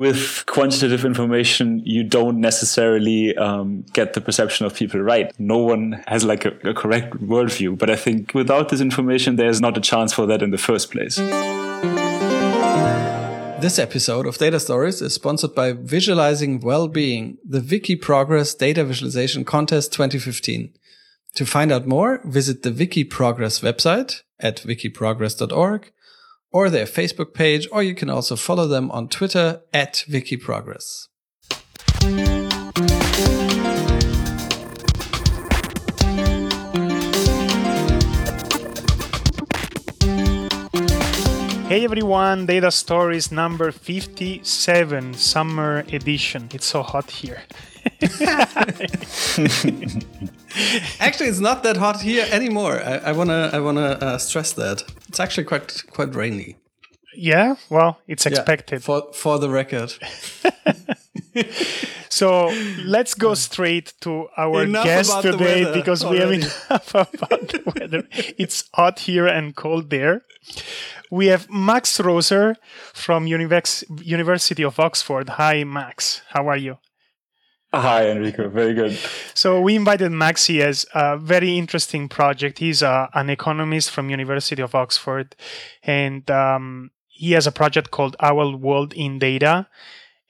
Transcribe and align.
with 0.00 0.44
quantitative 0.46 1.04
information, 1.04 1.82
you 1.84 2.02
don't 2.02 2.40
necessarily 2.40 3.36
um, 3.36 3.84
get 3.92 4.14
the 4.14 4.20
perception 4.20 4.64
of 4.64 4.74
people 4.74 4.98
right. 4.98 5.30
No 5.38 5.58
one 5.58 6.02
has 6.06 6.24
like 6.24 6.46
a, 6.46 6.52
a 6.64 6.72
correct 6.72 7.12
worldview. 7.18 7.78
But 7.78 7.90
I 7.90 7.96
think 7.96 8.32
without 8.32 8.70
this 8.70 8.80
information, 8.80 9.36
there's 9.36 9.60
not 9.60 9.76
a 9.76 9.80
chance 9.80 10.14
for 10.14 10.24
that 10.24 10.40
in 10.42 10.52
the 10.52 10.58
first 10.58 10.90
place. 10.90 11.16
This 13.60 13.78
episode 13.78 14.26
of 14.26 14.38
Data 14.38 14.58
Stories 14.58 15.02
is 15.02 15.12
sponsored 15.12 15.54
by 15.54 15.72
Visualizing 15.72 16.60
Wellbeing, 16.60 17.36
the 17.46 17.60
Wiki 17.60 17.94
Progress 17.94 18.54
Data 18.54 18.84
Visualization 18.84 19.44
Contest 19.44 19.92
2015. 19.92 20.72
To 21.34 21.44
find 21.44 21.70
out 21.70 21.86
more, 21.86 22.22
visit 22.24 22.62
the 22.62 22.72
Wiki 22.72 23.04
Progress 23.04 23.60
website 23.60 24.22
at 24.40 24.62
wikiprogress.org 24.62 25.92
or 26.52 26.70
their 26.70 26.86
Facebook 26.86 27.34
page, 27.34 27.68
or 27.72 27.82
you 27.82 27.94
can 27.94 28.10
also 28.10 28.36
follow 28.36 28.66
them 28.66 28.90
on 28.90 29.08
Twitter 29.08 29.62
at 29.72 30.04
Wikiprogress. 30.08 31.08
Hey 41.68 41.84
everyone, 41.84 42.46
Data 42.46 42.72
Stories 42.72 43.30
number 43.30 43.70
57, 43.70 45.14
summer 45.14 45.84
edition. 45.92 46.48
It's 46.52 46.66
so 46.66 46.82
hot 46.82 47.12
here. 47.12 47.42
actually, 51.00 51.28
it's 51.28 51.40
not 51.40 51.62
that 51.62 51.76
hot 51.76 52.00
here 52.00 52.26
anymore. 52.30 52.80
I, 52.82 52.96
I 52.96 53.12
wanna, 53.12 53.50
I 53.52 53.60
wanna 53.60 53.98
uh, 54.00 54.18
stress 54.18 54.52
that 54.54 54.84
it's 55.08 55.20
actually 55.20 55.44
quite, 55.44 55.84
quite 55.90 56.14
rainy. 56.14 56.56
Yeah, 57.14 57.56
well, 57.68 57.98
it's 58.06 58.26
expected. 58.26 58.80
Yeah, 58.80 58.86
for 58.86 59.12
for 59.12 59.38
the 59.38 59.50
record. 59.50 59.92
so 62.08 62.52
let's 62.84 63.14
go 63.14 63.34
straight 63.34 63.92
to 64.00 64.28
our 64.36 64.62
enough 64.62 64.84
guest 64.84 65.22
today 65.22 65.72
because 65.72 66.04
already. 66.04 66.38
we 66.38 66.42
have 66.42 66.52
enough 66.70 66.94
about 66.94 67.48
the 67.48 67.62
weather. 67.74 68.08
It's 68.38 68.68
hot 68.74 69.00
here 69.00 69.26
and 69.26 69.56
cold 69.56 69.90
there. 69.90 70.22
We 71.10 71.26
have 71.26 71.50
Max 71.50 71.98
Roser 71.98 72.54
from 72.94 73.26
Univers- 73.26 73.84
University 74.02 74.62
of 74.62 74.78
Oxford. 74.78 75.30
Hi, 75.30 75.64
Max. 75.64 76.22
How 76.28 76.46
are 76.48 76.56
you? 76.56 76.78
Hi, 77.72 78.08
Enrico. 78.10 78.48
Very 78.48 78.74
good. 78.74 78.98
So 79.32 79.60
we 79.60 79.76
invited 79.76 80.10
Max. 80.10 80.46
He 80.46 80.58
has 80.58 80.86
a 80.92 81.16
very 81.16 81.56
interesting 81.56 82.08
project. 82.08 82.58
He's 82.58 82.82
uh, 82.82 83.06
an 83.14 83.30
economist 83.30 83.92
from 83.92 84.10
University 84.10 84.60
of 84.60 84.74
Oxford, 84.74 85.36
and 85.84 86.28
um, 86.30 86.90
he 87.06 87.32
has 87.32 87.46
a 87.46 87.52
project 87.52 87.92
called 87.92 88.16
Our 88.18 88.56
World 88.56 88.92
in 88.94 89.20
Data, 89.20 89.68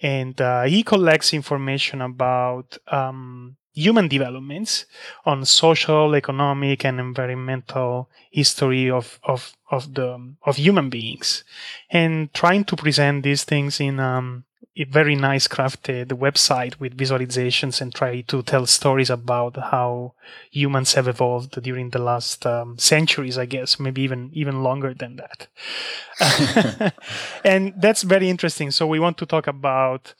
and 0.03 0.39
uh, 0.39 0.65
he 0.65 0.83
collects 0.83 1.33
information 1.33 2.03
about 2.03 2.77
um, 2.89 3.57
human 3.73 4.09
developments 4.09 4.85
on 5.25 5.47
social, 5.47 6.15
economic, 6.15 6.85
and 6.85 7.01
environmental 7.01 8.11
history 8.31 8.91
of 8.91 9.19
of 9.23 9.57
of 9.71 9.95
the 9.95 10.35
of 10.43 10.57
human 10.57 10.91
beings, 10.91 11.43
and 11.91 12.35
trying 12.35 12.65
to 12.65 12.77
present 12.77 13.23
these 13.23 13.45
things 13.45 13.81
in 13.81 13.99
um, 13.99 14.45
very 14.85 15.15
nice 15.15 15.47
crafted 15.49 16.09
website 16.09 16.79
with 16.79 16.97
visualizations 16.97 17.81
and 17.81 17.95
try 17.95 18.21
to 18.23 18.43
tell 18.43 18.67
stories 18.67 19.11
about 19.11 19.57
how 19.57 20.15
humans 20.51 20.95
have 20.95 21.09
evolved 21.09 21.61
during 21.63 21.91
the 21.91 21.99
last 21.99 22.47
um, 22.47 22.79
centuries 22.79 23.37
i 23.37 23.45
guess 23.45 23.79
maybe 23.79 24.03
even 24.03 24.31
even 24.33 24.63
longer 24.63 24.95
than 24.95 25.17
that. 25.17 26.95
And 27.45 27.75
that's 27.77 28.03
very 28.03 28.29
interesting. 28.29 28.71
So 28.71 28.87
we 28.87 28.99
want 28.99 29.19
to 29.19 29.27
talk 29.27 29.47
about 29.47 30.15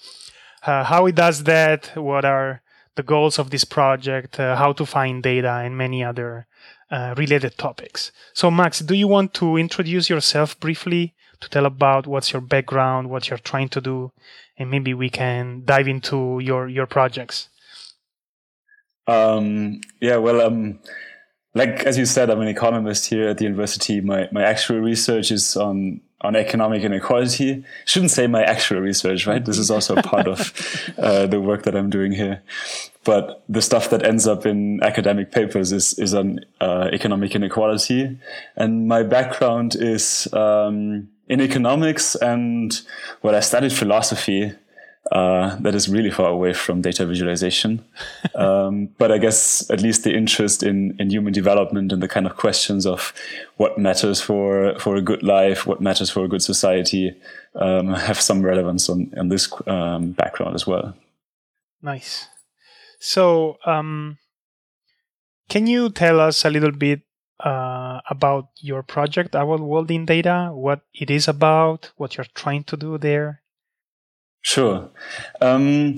uh, 0.67 0.85
how 0.85 1.07
it 1.07 1.15
does 1.15 1.45
that 1.45 1.93
what 1.95 2.25
are 2.25 2.63
the 2.97 3.03
goals 3.03 3.39
of 3.39 3.51
this 3.51 3.65
project 3.65 4.39
uh, 4.39 4.57
how 4.57 4.73
to 4.73 4.85
find 4.85 5.23
data 5.23 5.53
and 5.65 5.77
many 5.77 6.05
other 6.05 6.47
uh, 6.91 7.15
related 7.17 7.57
topics. 7.57 8.13
So 8.35 8.51
max 8.51 8.81
do 8.81 8.95
you 8.95 9.09
want 9.09 9.33
to 9.35 9.57
introduce 9.57 10.11
yourself 10.11 10.59
briefly 10.59 11.15
to 11.41 11.49
tell 11.49 11.67
about 11.67 12.07
what's 12.07 12.33
your 12.33 12.43
background, 12.43 13.09
what 13.09 13.29
you're 13.29 13.39
trying 13.39 13.71
to 13.71 13.81
do, 13.81 14.13
and 14.61 14.71
maybe 14.71 14.93
we 14.93 15.09
can 15.09 15.63
dive 15.65 15.89
into 15.89 16.39
your 16.39 16.69
your 16.69 16.87
projects. 16.87 17.49
Um, 19.07 19.81
yeah, 20.01 20.17
well, 20.17 20.41
um, 20.43 20.79
like 21.55 21.85
as 21.85 21.99
you 21.99 22.05
said, 22.05 22.31
I'm 22.31 22.41
an 22.41 22.49
economist 22.49 23.07
here 23.07 23.29
at 23.31 23.39
the 23.39 23.45
university. 23.45 24.01
My 24.01 24.29
my 24.31 24.45
actual 24.45 24.79
research 24.79 25.33
is 25.33 25.57
on 25.57 26.03
on 26.21 26.37
economic 26.37 26.83
inequality. 26.83 27.65
Shouldn't 27.87 28.11
say 28.11 28.27
my 28.27 28.43
actual 28.43 28.81
research, 28.81 29.27
right? 29.27 29.43
This 29.43 29.57
is 29.57 29.71
also 29.71 29.97
part 30.03 30.29
of 30.29 30.53
uh, 30.99 31.27
the 31.27 31.41
work 31.41 31.63
that 31.63 31.75
I'm 31.75 31.89
doing 31.89 32.13
here. 32.13 32.43
But 33.05 33.43
the 33.49 33.63
stuff 33.63 33.89
that 33.89 34.05
ends 34.05 34.27
up 34.27 34.45
in 34.45 34.83
academic 34.83 35.33
papers 35.33 35.73
is 35.73 35.99
is 35.99 36.13
on 36.13 36.41
uh, 36.61 36.91
economic 36.93 37.35
inequality, 37.35 38.19
and 38.57 38.87
my 38.87 39.03
background 39.05 39.75
is 39.75 40.29
um, 40.35 41.09
in 41.31 41.41
economics, 41.41 42.17
and 42.17 42.83
well, 43.23 43.37
I 43.37 43.41
studied 43.41 43.73
philosophy. 43.73 44.53
Uh, 45.13 45.57
that 45.57 45.75
is 45.75 45.89
really 45.89 46.11
far 46.11 46.29
away 46.29 46.53
from 46.53 46.83
data 46.83 47.05
visualization. 47.07 47.85
um, 48.35 48.91
but 48.99 49.11
I 49.11 49.19
guess 49.19 49.69
at 49.71 49.81
least 49.81 50.05
the 50.05 50.15
interest 50.15 50.63
in, 50.63 50.95
in 51.01 51.11
human 51.11 51.33
development 51.33 51.91
and 51.91 52.01
the 52.03 52.07
kind 52.07 52.27
of 52.27 52.37
questions 52.37 52.87
of 52.87 53.13
what 53.57 53.79
matters 53.79 54.21
for, 54.21 54.79
for 54.79 54.95
a 54.97 55.03
good 55.03 55.23
life, 55.25 55.67
what 55.67 55.81
matters 55.81 56.11
for 56.11 56.25
a 56.25 56.29
good 56.29 56.43
society, 56.43 57.13
um, 57.57 57.95
have 57.95 58.21
some 58.21 58.43
relevance 58.43 58.89
on, 58.89 59.13
on 59.19 59.31
this 59.31 59.51
um, 59.67 60.13
background 60.13 60.55
as 60.55 60.67
well. 60.67 60.95
Nice. 61.83 62.29
So, 63.01 63.57
um, 63.65 64.19
can 65.49 65.67
you 65.67 65.91
tell 65.91 66.21
us 66.21 66.45
a 66.45 66.51
little 66.51 66.73
bit 66.73 67.01
uh, 67.45 68.01
about 68.09 68.49
your 68.61 68.83
project, 68.83 69.35
Our 69.35 69.57
World 69.59 69.91
in 69.91 70.07
Data, 70.07 70.51
what 70.53 70.83
it 70.95 71.11
is 71.11 71.29
about, 71.29 71.91
what 71.97 72.17
you're 72.17 72.27
trying 72.35 72.65
to 72.65 72.77
do 72.77 72.99
there? 72.99 73.43
Sure. 74.43 74.91
Um, 75.41 75.97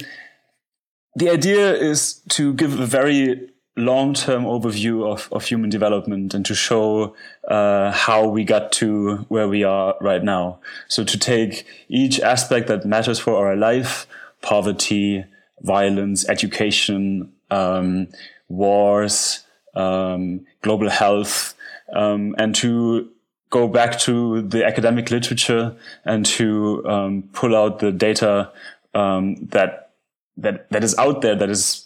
the 1.14 1.30
idea 1.30 1.74
is 1.74 2.20
to 2.30 2.54
give 2.54 2.78
a 2.78 2.86
very 2.86 3.48
long-term 3.76 4.44
overview 4.44 5.10
of, 5.10 5.28
of 5.32 5.44
human 5.44 5.70
development 5.70 6.34
and 6.34 6.44
to 6.44 6.54
show 6.54 7.14
uh, 7.48 7.90
how 7.92 8.26
we 8.26 8.44
got 8.44 8.70
to 8.72 9.16
where 9.28 9.48
we 9.48 9.64
are 9.64 9.94
right 10.00 10.22
now. 10.22 10.60
So 10.88 11.04
to 11.04 11.18
take 11.18 11.66
each 11.88 12.20
aspect 12.20 12.68
that 12.68 12.84
matters 12.84 13.18
for 13.18 13.46
our 13.46 13.56
life, 13.56 14.06
poverty, 14.42 15.24
violence, 15.62 16.28
education, 16.28 17.32
um, 17.50 18.08
wars, 18.48 19.44
um, 19.74 20.46
global 20.62 20.90
health, 20.90 21.54
um, 21.94 22.34
and 22.38 22.54
to 22.56 23.08
go 23.50 23.68
back 23.68 23.98
to 24.00 24.42
the 24.42 24.64
academic 24.64 25.10
literature 25.10 25.76
and 26.04 26.24
to 26.24 26.82
um, 26.88 27.22
pull 27.32 27.54
out 27.54 27.78
the 27.80 27.92
data 27.92 28.50
um, 28.94 29.36
that 29.46 29.90
that 30.36 30.68
that 30.70 30.82
is 30.82 30.96
out 30.98 31.20
there 31.20 31.34
that 31.34 31.50
is 31.50 31.81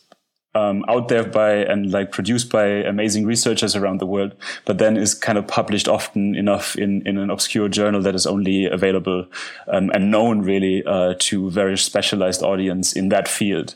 um, 0.57 0.85
out 0.89 1.09
there 1.09 1.25
by 1.25 1.51
and 1.51 1.91
like 1.91 2.11
produced 2.11 2.51
by 2.51 2.67
amazing 2.67 3.27
researchers 3.27 3.77
around 3.77 4.01
the 4.01 4.07
world, 4.07 4.35
but 4.65 4.79
then 4.79 4.97
is 4.97 5.15
kind 5.15 5.37
of 5.37 5.47
published 5.47 5.87
often 5.87 6.35
enough 6.35 6.77
in, 6.77 7.07
in 7.07 7.19
an 7.19 7.29
obscure 7.29 7.69
journal 7.69 8.01
that 8.01 8.15
is 8.15 8.27
only 8.27 8.65
available 8.65 9.27
um, 9.69 9.91
and 9.91 10.11
known 10.11 10.41
really 10.41 10.83
uh, 10.87 11.15
to 11.19 11.51
very 11.51 11.77
specialized 11.77 12.43
audience 12.43 12.95
in 12.95 13.11
that 13.11 13.29
field. 13.29 13.75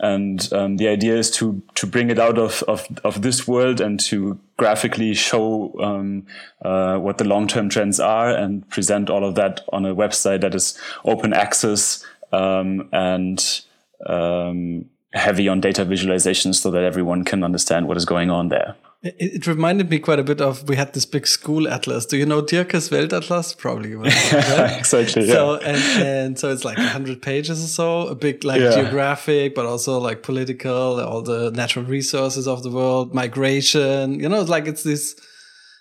And 0.00 0.50
um, 0.52 0.78
the 0.78 0.88
idea 0.88 1.16
is 1.16 1.30
to 1.32 1.62
to 1.74 1.86
bring 1.86 2.08
it 2.08 2.18
out 2.18 2.38
of 2.38 2.62
of, 2.62 2.86
of 3.04 3.20
this 3.20 3.46
world 3.46 3.80
and 3.82 4.00
to 4.00 4.38
graphically 4.56 5.12
show 5.12 5.74
um, 5.82 6.26
uh, 6.64 6.96
what 6.96 7.18
the 7.18 7.24
long 7.24 7.46
term 7.46 7.68
trends 7.68 8.00
are 8.00 8.30
and 8.30 8.66
present 8.70 9.10
all 9.10 9.24
of 9.24 9.34
that 9.34 9.60
on 9.72 9.84
a 9.84 9.94
website 9.94 10.40
that 10.40 10.54
is 10.54 10.78
open 11.04 11.34
access 11.34 12.04
um, 12.32 12.88
and 12.92 13.60
um, 14.06 14.86
heavy 15.14 15.48
on 15.48 15.60
data 15.60 15.84
visualization 15.84 16.52
so 16.52 16.70
that 16.70 16.84
everyone 16.84 17.24
can 17.24 17.44
understand 17.44 17.86
what 17.86 17.96
is 17.96 18.04
going 18.04 18.30
on 18.30 18.48
there. 18.48 18.76
It, 19.02 19.16
it, 19.18 19.46
reminded 19.48 19.90
me 19.90 19.98
quite 19.98 20.20
a 20.20 20.22
bit 20.22 20.40
of 20.40 20.68
we 20.68 20.76
had 20.76 20.92
this 20.92 21.04
big 21.04 21.26
school 21.26 21.66
atlas. 21.66 22.06
Do 22.06 22.16
you 22.16 22.24
know 22.24 22.40
Diercke 22.40 22.88
Weltatlas? 22.88 23.58
Probably. 23.58 23.96
Right? 23.96 24.12
exactly. 24.78 25.26
Yeah. 25.26 25.34
So 25.34 25.56
and, 25.56 26.06
and 26.06 26.38
so 26.38 26.50
it's 26.50 26.64
like 26.64 26.78
hundred 26.78 27.20
pages 27.20 27.64
or 27.64 27.66
so, 27.66 28.06
a 28.06 28.14
big 28.14 28.44
like 28.44 28.60
yeah. 28.60 28.70
geographic, 28.70 29.56
but 29.56 29.66
also 29.66 29.98
like 29.98 30.22
political, 30.22 31.00
all 31.00 31.20
the 31.20 31.50
natural 31.50 31.84
resources 31.84 32.46
of 32.46 32.62
the 32.62 32.70
world, 32.70 33.12
migration. 33.12 34.20
You 34.20 34.28
know, 34.28 34.40
it's 34.40 34.50
like 34.50 34.68
it's 34.68 34.84
this 34.84 35.16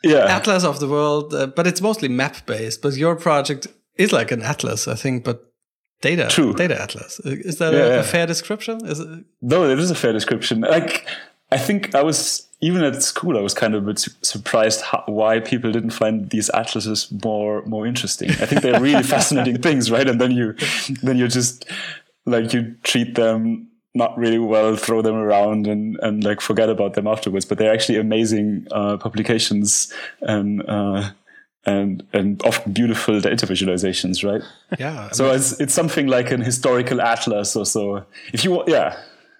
yeah. 0.03 0.25
atlas 0.25 0.63
of 0.63 0.79
the 0.79 0.87
world, 0.87 1.31
uh, 1.35 1.45
but 1.45 1.67
it's 1.67 1.79
mostly 1.79 2.07
map 2.07 2.47
based. 2.47 2.81
But 2.81 2.95
your 2.95 3.15
project 3.15 3.67
is 3.97 4.11
like 4.11 4.31
an 4.31 4.41
atlas, 4.41 4.87
I 4.87 4.95
think, 4.95 5.23
but 5.23 5.50
data 6.01 6.27
True. 6.29 6.53
data 6.53 6.81
atlas 6.81 7.19
is 7.19 7.57
that 7.57 7.73
yeah, 7.73 7.79
a, 7.79 7.99
a, 7.99 8.03
fair 8.03 8.25
description 8.25 8.85
is 8.85 8.99
it 8.99 9.23
no 9.41 9.69
it 9.69 9.79
is 9.79 9.91
a 9.91 9.95
fair 9.95 10.13
description 10.13 10.61
like 10.61 11.05
I 11.51 11.57
think 11.57 11.93
I 11.95 12.01
was 12.01 12.47
even 12.61 12.83
at 12.83 13.01
school. 13.03 13.37
I 13.37 13.41
was 13.41 13.53
kind 13.53 13.75
of 13.75 13.83
a 13.83 13.85
bit 13.87 13.99
surprised 14.21 14.81
how, 14.81 15.03
why 15.07 15.39
people 15.39 15.71
didn't 15.71 15.89
find 15.89 16.29
these 16.29 16.49
atlases 16.51 17.11
more 17.23 17.63
more 17.65 17.85
interesting. 17.85 18.29
I 18.29 18.45
think 18.45 18.61
they're 18.61 18.79
really 18.79 19.03
fascinating 19.15 19.61
things, 19.61 19.91
right? 19.91 20.07
And 20.07 20.21
then 20.21 20.31
you 20.31 20.55
then 21.03 21.17
you 21.17 21.27
just 21.27 21.65
like 22.25 22.53
you 22.53 22.75
treat 22.83 23.15
them 23.15 23.67
not 23.93 24.17
really 24.17 24.39
well, 24.39 24.77
throw 24.77 25.01
them 25.01 25.15
around 25.15 25.67
and, 25.67 25.99
and 26.01 26.23
like 26.23 26.39
forget 26.39 26.69
about 26.69 26.93
them 26.93 27.07
afterwards. 27.07 27.43
But 27.43 27.57
they're 27.57 27.73
actually 27.73 27.97
amazing 27.97 28.67
uh, 28.71 28.95
publications 28.95 29.91
and 30.21 30.63
uh, 30.69 31.11
and 31.65 32.03
and 32.13 32.41
often 32.43 32.73
beautiful 32.73 33.19
data 33.19 33.45
visualizations, 33.45 34.23
right? 34.27 34.41
Yeah. 34.79 35.09
I 35.11 35.13
so 35.13 35.25
mean, 35.25 35.35
it's 35.35 35.59
it's 35.59 35.73
something 35.73 36.07
like 36.07 36.31
an 36.31 36.41
historical 36.41 37.01
atlas 37.01 37.55
or 37.55 37.65
so. 37.65 38.05
If 38.33 38.43
you 38.43 38.51
want, 38.51 38.69
yeah, 38.69 38.97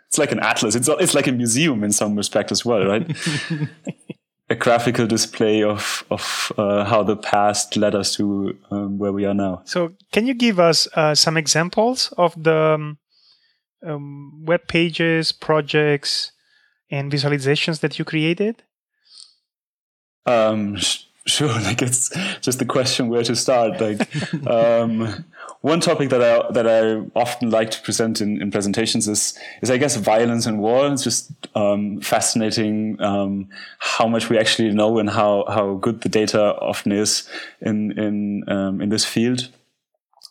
it's 0.08 0.18
like 0.18 0.32
an 0.32 0.40
atlas. 0.40 0.76
It's 0.76 0.88
it's 0.88 1.16
like 1.16 1.28
a 1.28 1.32
museum 1.32 1.84
in 1.84 1.92
some 1.92 2.16
respect 2.16 2.52
as 2.52 2.64
well, 2.66 2.86
right? 2.86 3.10
a 4.50 4.56
graphical 4.56 5.08
display 5.08 5.64
of 5.64 6.04
of 6.12 6.52
uh, 6.58 6.84
how 6.84 7.04
the 7.04 7.16
past 7.16 7.78
led 7.78 7.96
us 7.96 8.16
to 8.16 8.58
um, 8.70 8.98
where 9.00 9.14
we 9.14 9.26
are 9.26 9.34
now. 9.34 9.62
So, 9.66 9.94
can 10.12 10.28
you 10.28 10.34
give 10.34 10.60
us 10.60 10.88
uh, 10.96 11.16
some 11.16 11.38
examples 11.38 12.14
of 12.18 12.36
the 12.42 12.76
um, 12.76 12.98
um, 13.86 14.44
web 14.46 14.68
pages, 14.68 15.32
projects, 15.32 16.34
and 16.92 17.12
visualizations 17.12 17.80
that 17.80 17.98
you 17.98 18.06
created? 18.06 18.64
Um, 20.26 20.78
sure. 21.26 21.50
Like 21.62 21.82
it's 21.82 22.10
just 22.42 22.60
the 22.60 22.66
question 22.66 23.10
where 23.10 23.24
to 23.24 23.36
start. 23.36 23.80
Like 23.80 24.48
um, 24.48 25.26
one 25.62 25.80
topic 25.80 26.10
that 26.10 26.22
I 26.22 26.52
that 26.52 26.68
I 26.68 27.06
often 27.16 27.52
like 27.52 27.72
to 27.72 27.82
present 27.82 28.22
in, 28.22 28.42
in 28.42 28.52
presentations 28.52 29.08
is 29.08 29.38
is 29.62 29.70
I 29.70 29.78
guess 29.78 29.96
violence 29.96 30.46
and 30.46 30.60
war. 30.60 30.92
It's 30.92 31.04
just 31.04 31.32
um, 31.56 32.02
fascinating 32.02 33.02
um, 33.02 33.50
how 33.80 34.08
much 34.08 34.30
we 34.30 34.38
actually 34.38 34.72
know 34.72 34.98
and 35.00 35.10
how 35.10 35.46
how 35.48 35.76
good 35.76 36.02
the 36.02 36.10
data 36.10 36.56
often 36.56 36.92
is 36.92 37.30
in 37.62 37.98
in 37.98 38.44
um, 38.50 38.82
in 38.82 38.90
this 38.90 39.06
field. 39.06 39.50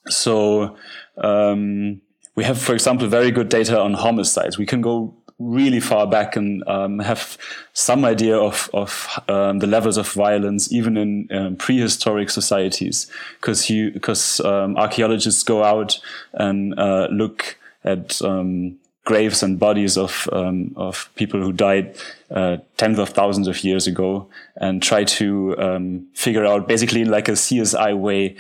So 0.09 0.77
um, 1.19 2.01
we 2.35 2.45
have, 2.45 2.59
for 2.59 2.73
example, 2.73 3.07
very 3.07 3.31
good 3.31 3.49
data 3.49 3.79
on 3.79 3.95
homicides. 3.95 4.57
We 4.57 4.67
can 4.67 4.81
go 4.81 5.15
really 5.41 5.81
far 5.81 6.07
back 6.07 6.37
and 6.37 6.63
um, 6.69 6.99
have 6.99 7.37
some 7.73 8.05
idea 8.05 8.37
of, 8.37 8.71
of 8.73 9.09
um, 9.29 9.59
the 9.59 9.67
levels 9.67 9.97
of 9.97 10.11
violence 10.13 10.71
even 10.71 10.97
in 10.97 11.29
um, 11.33 11.57
prehistoric 11.57 12.31
societies. 12.31 13.11
Because 13.41 13.69
you 13.69 13.91
because 13.91 14.41
um, 14.41 14.77
archaeologists 14.77 15.43
go 15.43 15.65
out 15.65 15.99
and 16.35 16.79
uh, 16.79 17.09
look 17.11 17.57
at 17.83 18.21
um, 18.23 18.79
graves 19.05 19.43
and 19.43 19.59
bodies 19.59 19.97
of 19.97 20.29
um, 20.33 20.73
of 20.77 21.09
people 21.15 21.41
who 21.41 21.53
died 21.53 21.97
uh, 22.31 22.59
tens 22.77 22.99
of 22.99 23.09
thousands 23.09 23.49
of 23.49 23.65
years 23.65 23.87
ago 23.87 24.29
and 24.57 24.83
try 24.83 25.03
to 25.03 26.07
figure 26.15 26.45
out 26.45 26.69
basically 26.69 27.01
in 27.01 27.11
like 27.11 27.29
a 27.29 27.33
CSI 27.33 27.99
way 27.99 28.37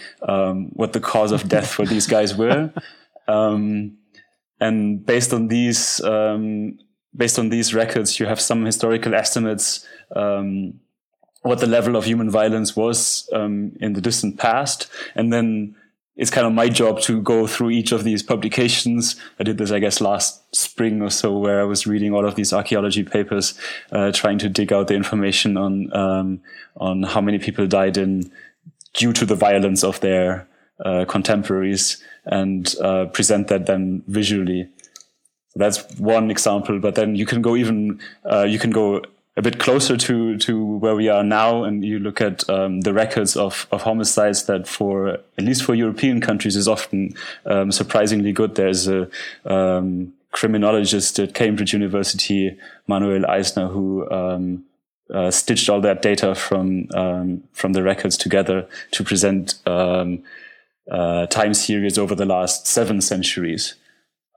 what 0.75 0.93
the 0.93 1.01
cause 1.01 1.33
of 1.33 1.49
death 1.49 1.73
for 1.73 1.87
these 1.87 2.07
guys 2.07 2.37
were. 2.37 2.73
Um, 3.29 3.99
and 4.61 5.05
based 5.05 5.33
on 5.33 5.49
these, 5.49 6.01
um, 6.03 6.79
based 7.15 7.39
on 7.39 7.49
these 7.49 7.75
records, 7.75 8.19
you 8.21 8.27
have 8.27 8.41
some 8.41 8.65
historical 8.65 9.15
estimates 9.15 9.87
um, 10.17 10.81
what 11.43 11.59
the 11.59 11.67
level 11.67 11.97
of 11.97 12.05
human 12.05 12.31
violence 12.31 12.77
was 12.77 13.29
um, 13.33 13.73
in 13.81 13.95
the 13.95 14.01
distant 14.01 14.39
past, 14.39 14.91
and 15.15 15.33
then 15.33 15.75
it's 16.17 16.31
kind 16.31 16.47
of 16.47 16.53
my 16.53 16.69
job 16.69 17.01
to 17.01 17.23
go 17.23 17.47
through 17.47 17.71
each 17.71 17.93
of 17.93 18.05
these 18.05 18.23
publications. 18.23 19.17
I 19.39 19.45
did 19.45 19.57
this, 19.57 19.71
I 19.71 19.79
guess, 19.79 20.03
last 20.03 20.55
spring 20.55 21.01
or 21.01 21.09
so, 21.09 21.37
where 21.39 21.61
I 21.61 21.65
was 21.65 21.87
reading 21.87 22.13
all 22.13 22.27
of 22.27 22.35
these 22.35 22.53
archaeology 22.53 23.05
papers, 23.05 23.59
uh, 23.91 24.13
trying 24.13 24.39
to 24.39 24.51
dig 24.51 24.71
out 24.71 24.89
the 24.89 24.95
information 24.95 25.57
on 25.57 25.97
um, 25.97 26.41
on 26.77 27.05
how 27.05 27.23
many 27.23 27.39
people 27.39 27.67
died 27.67 27.97
in 27.97 28.31
due 28.93 29.15
to 29.15 29.25
the 29.25 29.35
violence 29.35 29.83
of 29.83 30.01
their 30.01 30.47
uh, 30.85 31.05
contemporaries 31.07 32.03
and 32.27 32.75
uh, 32.83 33.07
present 33.07 33.49
that 33.49 33.67
then 33.67 34.03
visually. 34.07 34.69
That's 35.57 35.83
one 35.99 36.31
example, 36.31 36.79
but 36.79 36.95
then 36.95 37.17
you 37.17 37.27
can 37.27 37.43
go 37.43 37.57
even 37.57 38.01
uh, 38.31 38.45
you 38.45 38.59
can 38.59 38.71
go 38.71 39.03
a 39.37 39.43
bit 39.43 39.59
closer 39.59 39.97
to 39.97 40.39
to 40.39 40.65
where 40.77 40.95
we 40.95 41.09
are 41.09 41.25
now, 41.25 41.65
and 41.65 41.85
you 41.85 41.99
look 41.99 42.21
at 42.21 42.49
um, 42.49 42.83
the 42.83 42.93
records 42.93 43.37
of 43.37 43.67
of 43.73 43.83
homicides 43.83 44.45
that 44.45 44.69
for 44.69 45.09
at 45.09 45.45
least 45.45 45.65
for 45.65 45.75
European 45.75 46.21
countries 46.21 46.57
is 46.57 46.69
often 46.69 47.15
um, 47.47 47.73
surprisingly 47.73 48.33
good. 48.33 48.55
There's 48.55 48.87
a 48.87 49.09
um, 49.45 50.13
criminologist 50.33 51.19
at 51.19 51.35
Cambridge 51.35 51.73
University, 51.73 52.57
Manuel 52.87 53.27
Eisner, 53.27 53.69
who 53.69 54.09
um, 54.11 54.65
uh, 55.13 55.31
stitched 55.31 55.69
all 55.69 55.81
that 55.81 56.03
data 56.03 56.35
from 56.35 56.87
um, 56.95 57.43
from 57.53 57.73
the 57.73 57.83
records 57.83 58.17
together 58.17 58.69
to 58.93 59.05
present 59.05 59.55
um, 59.67 60.23
uh, 60.91 61.27
time 61.27 61.55
series 61.55 61.99
over 61.99 62.15
the 62.15 62.27
last 62.27 62.67
seven 62.67 63.01
centuries. 63.01 63.75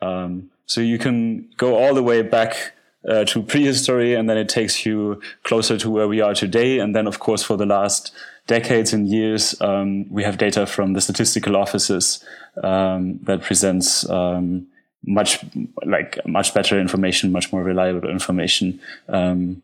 Um, 0.02 0.50
so 0.66 0.82
you 0.82 0.98
can 0.98 1.50
go 1.58 1.76
all 1.76 1.94
the 1.94 2.04
way 2.04 2.22
back 2.22 2.74
uh, 3.08 3.26
to 3.26 3.44
prehistory, 3.44 4.16
and 4.16 4.30
then 4.30 4.38
it 4.38 4.50
takes 4.50 4.86
you 4.86 5.22
closer 5.44 5.78
to 5.78 5.90
where 5.90 6.08
we 6.08 6.22
are 6.22 6.34
today. 6.34 6.80
And 6.80 6.96
then, 6.96 7.08
of 7.08 7.20
course, 7.20 7.44
for 7.44 7.58
the 7.58 7.66
last 7.66 8.14
decades 8.48 8.94
and 8.94 9.08
years, 9.08 9.60
um, 9.62 10.10
we 10.10 10.24
have 10.24 10.38
data 10.38 10.66
from 10.66 10.94
the 10.94 11.02
statistical 11.02 11.56
offices 11.56 12.24
um, 12.64 13.20
that 13.24 13.42
presents 13.42 14.10
um, 14.10 14.68
much 15.06 15.44
like 15.86 16.20
much 16.26 16.54
better 16.54 16.80
information, 16.80 17.32
much 17.32 17.52
more 17.52 17.64
reliable 17.64 18.10
information. 18.10 18.80
Um, 19.10 19.62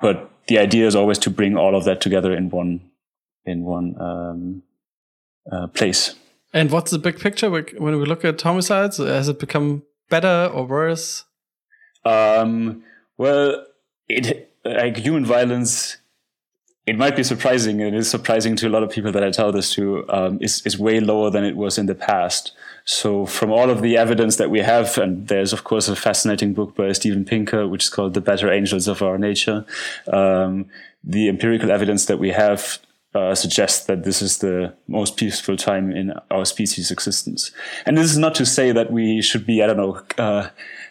but 0.00 0.30
the 0.46 0.58
idea 0.58 0.86
is 0.86 0.94
always 0.94 1.18
to 1.18 1.30
bring 1.30 1.56
all 1.56 1.74
of 1.74 1.84
that 1.84 2.00
together 2.00 2.32
in 2.32 2.50
one 2.50 2.80
in 3.44 3.64
one 3.64 4.00
um, 4.00 4.62
uh, 5.50 5.66
place. 5.68 6.14
And 6.52 6.70
what's 6.70 6.90
the 6.90 6.98
big 6.98 7.18
picture 7.18 7.50
when 7.50 7.98
we 7.98 8.04
look 8.06 8.24
at 8.24 8.40
homicides? 8.40 8.98
Has 8.98 9.28
it 9.28 9.38
become 9.38 9.82
better 10.10 10.50
or 10.52 10.66
worse? 10.66 11.24
Um, 12.04 12.82
well, 13.16 13.64
it 14.08 14.52
like 14.64 14.96
human 14.96 15.24
violence. 15.24 15.96
It 16.86 16.98
might 16.98 17.14
be 17.14 17.22
surprising, 17.22 17.80
and 17.82 17.94
it 17.94 17.98
is 17.98 18.10
surprising 18.10 18.56
to 18.56 18.68
a 18.68 18.70
lot 18.70 18.82
of 18.82 18.90
people 18.90 19.12
that 19.12 19.22
I 19.22 19.30
tell 19.30 19.52
this 19.52 19.72
to. 19.74 20.04
Um, 20.10 20.38
is 20.40 20.62
is 20.66 20.78
way 20.78 21.00
lower 21.00 21.30
than 21.30 21.44
it 21.44 21.56
was 21.56 21.78
in 21.78 21.86
the 21.86 21.94
past. 21.94 22.52
So, 22.84 23.26
from 23.26 23.52
all 23.52 23.70
of 23.70 23.82
the 23.82 23.96
evidence 23.96 24.36
that 24.36 24.50
we 24.50 24.60
have, 24.60 24.98
and 24.98 25.28
there's 25.28 25.52
of 25.52 25.64
course 25.64 25.88
a 25.88 25.94
fascinating 25.94 26.54
book 26.54 26.74
by 26.74 26.92
Steven 26.92 27.24
Pinker, 27.24 27.68
which 27.68 27.84
is 27.84 27.90
called 27.90 28.14
"The 28.14 28.20
Better 28.20 28.50
Angels 28.50 28.88
of 28.88 29.02
Our 29.02 29.18
Nature." 29.18 29.64
Um, 30.12 30.66
the 31.04 31.28
empirical 31.28 31.70
evidence 31.70 32.06
that 32.06 32.18
we 32.18 32.30
have 32.30 32.78
uh, 33.14 33.34
suggests 33.34 33.86
that 33.86 34.04
this 34.04 34.22
is 34.22 34.38
the 34.38 34.74
most 34.86 35.16
peaceful 35.16 35.56
time 35.56 35.90
in 35.90 36.12
our 36.30 36.44
species' 36.44 36.90
existence. 36.90 37.50
And 37.84 37.98
this 37.98 38.10
is 38.10 38.18
not 38.18 38.34
to 38.36 38.46
say 38.46 38.72
that 38.72 38.92
we 38.92 39.20
should 39.20 39.46
be, 39.46 39.62
I 39.62 39.66
don't 39.66 39.76
know, 39.76 40.02
uh, 40.18 40.48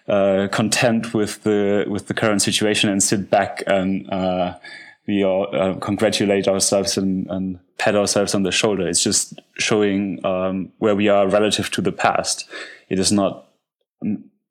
uh, 0.08 0.48
content 0.50 1.14
with 1.14 1.44
the 1.44 1.86
with 1.88 2.08
the 2.08 2.14
current 2.14 2.42
situation 2.42 2.90
and 2.90 3.02
sit 3.02 3.30
back 3.30 3.64
and 3.68 4.12
uh, 4.12 4.58
we 5.08 5.24
all 5.24 5.48
uh, 5.56 5.76
congratulate 5.76 6.48
ourselves 6.48 6.98
and, 6.98 7.28
and, 7.30 7.60
pat 7.78 7.96
ourselves 7.96 8.36
on 8.36 8.44
the 8.44 8.52
shoulder. 8.52 8.86
It's 8.86 9.02
just 9.02 9.40
showing 9.58 10.20
um, 10.26 10.74
where 10.80 10.98
we 10.98 11.08
are 11.08 11.30
relative 11.30 11.72
to 11.72 11.82
the 11.82 11.94
past. 11.94 12.46
It 12.90 13.00
is 13.00 13.10
not 13.10 13.48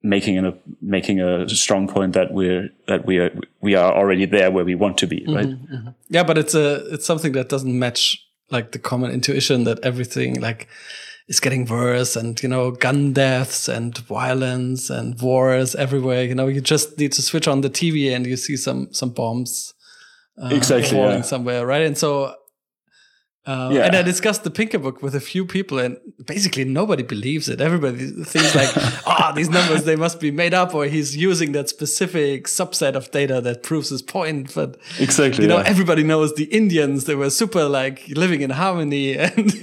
making 0.03 0.39
a 0.39 0.55
making 0.81 1.21
a 1.21 1.49
strong 1.49 1.89
point 1.89 2.13
that 2.15 2.33
we're 2.33 2.71
that 2.87 3.07
we 3.07 3.19
are 3.19 3.31
we 3.61 3.75
are 3.75 3.93
already 3.93 4.27
there 4.27 4.51
where 4.51 4.65
we 4.65 4.75
want 4.75 4.99
to 4.99 5.07
be, 5.07 5.25
right? 5.29 5.47
Mm-hmm, 5.47 5.75
mm-hmm. 5.75 5.89
Yeah, 6.09 6.23
but 6.23 6.39
it's 6.39 6.55
a 6.55 6.87
it's 6.93 7.07
something 7.07 7.33
that 7.33 7.49
doesn't 7.49 7.79
match 7.79 8.25
like 8.51 8.73
the 8.73 8.79
common 8.79 9.11
intuition 9.11 9.65
that 9.65 9.81
everything 9.81 10.41
like 10.41 10.69
is 11.29 11.41
getting 11.41 11.67
worse 11.67 12.17
and 12.17 12.43
you 12.43 12.49
know 12.49 12.71
gun 12.71 13.13
deaths 13.13 13.69
and 13.69 13.99
violence 13.99 14.89
and 14.91 15.21
wars 15.21 15.75
everywhere. 15.75 16.25
You 16.25 16.35
know, 16.35 16.47
you 16.49 16.61
just 16.61 16.99
need 16.99 17.13
to 17.13 17.23
switch 17.23 17.49
on 17.49 17.61
the 17.61 17.71
TV 17.71 18.15
and 18.15 18.27
you 18.27 18.37
see 18.37 18.57
some 18.57 18.93
some 18.93 19.11
bombs. 19.11 19.75
Uh, 20.41 20.55
exactly 20.55 20.97
falling 20.97 21.17
yeah. 21.17 21.23
somewhere, 21.23 21.67
right? 21.67 21.83
And 21.83 21.99
so 21.99 22.33
uh, 23.49 23.71
yeah. 23.73 23.87
And 23.87 23.97
I 23.97 24.03
discussed 24.03 24.45
the 24.45 24.51
Pinker 24.51 24.79
book 24.79 25.03
with 25.03 25.15
a 25.15 25.21
few 25.21 25.47
people, 25.47 25.79
and 25.79 25.97
basically 26.27 26.65
nobody 26.65 27.03
believes 27.03 27.49
it. 27.49 27.63
Everybody 27.63 28.11
thinks 28.25 28.55
like, 28.55 28.69
ah, 29.07 29.31
oh, 29.31 29.35
these 29.35 29.49
numbers 29.49 29.85
they 29.85 29.97
must 29.97 30.21
be 30.21 30.31
made 30.31 30.53
up, 30.53 30.75
or 30.75 30.85
he's 30.85 31.17
using 31.17 31.53
that 31.53 31.71
specific 31.71 32.45
subset 32.47 32.95
of 32.95 33.11
data 33.11 33.41
that 33.41 33.63
proves 33.63 33.89
his 33.89 34.03
point. 34.03 34.55
But 34.55 34.77
exactly, 34.99 35.45
you 35.45 35.49
know, 35.49 35.57
yeah. 35.57 35.65
everybody 35.67 36.03
knows 36.03 36.35
the 36.35 36.45
Indians; 36.45 37.07
they 37.07 37.15
were 37.15 37.31
super 37.31 37.65
like 37.65 38.07
living 38.09 38.43
in 38.43 38.51
harmony, 38.51 39.17
and 39.27 39.55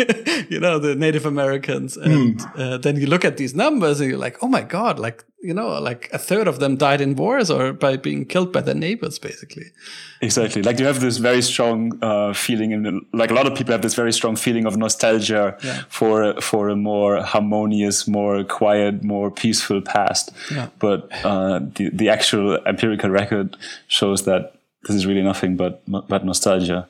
you 0.49 0.59
know 0.59 0.79
the 0.79 0.95
Native 0.95 1.27
Americans. 1.27 1.95
And 1.95 2.39
mm. 2.39 2.59
uh, 2.59 2.77
then 2.79 2.95
you 2.95 3.05
look 3.05 3.23
at 3.23 3.37
these 3.37 3.53
numbers, 3.53 4.01
and 4.01 4.09
you're 4.09 4.17
like, 4.17 4.41
oh 4.41 4.47
my 4.47 4.63
god, 4.63 4.97
like 4.97 5.23
you 5.41 5.53
know, 5.53 5.79
like 5.79 6.09
a 6.11 6.17
third 6.17 6.47
of 6.47 6.59
them 6.59 6.75
died 6.75 7.01
in 7.01 7.15
wars 7.15 7.51
or 7.51 7.71
by 7.73 7.97
being 7.97 8.25
killed 8.25 8.51
by 8.51 8.61
their 8.61 8.75
neighbors, 8.75 9.19
basically. 9.19 9.65
Exactly. 10.21 10.63
Like 10.63 10.79
you 10.79 10.85
have 10.85 11.01
this 11.01 11.17
very 11.17 11.41
strong 11.41 11.97
uh, 12.01 12.33
feeling, 12.33 12.73
and 12.73 13.05
like 13.13 13.29
a 13.29 13.33
lot 13.33 13.45
of 13.45 13.55
people 13.55 13.71
have 13.71 13.81
this 13.81 13.93
very 13.93 14.11
strong 14.11 14.35
feeling 14.35 14.65
of 14.65 14.75
nostalgia 14.75 15.57
yeah. 15.63 15.83
for 15.89 16.39
for 16.41 16.69
a 16.69 16.75
more 16.75 17.21
harmonious, 17.21 18.07
more 18.07 18.43
quiet, 18.43 19.03
more 19.03 19.29
peaceful 19.29 19.81
past. 19.81 20.31
Yeah. 20.51 20.69
But 20.79 21.09
uh, 21.23 21.59
the 21.75 21.89
the 21.93 22.09
actual 22.09 22.57
empirical 22.65 23.09
record 23.09 23.55
shows 23.87 24.25
that 24.25 24.55
this 24.87 24.95
is 24.95 25.05
really 25.05 25.23
nothing 25.23 25.57
but 25.57 25.83
but 25.87 26.25
nostalgia. 26.25 26.87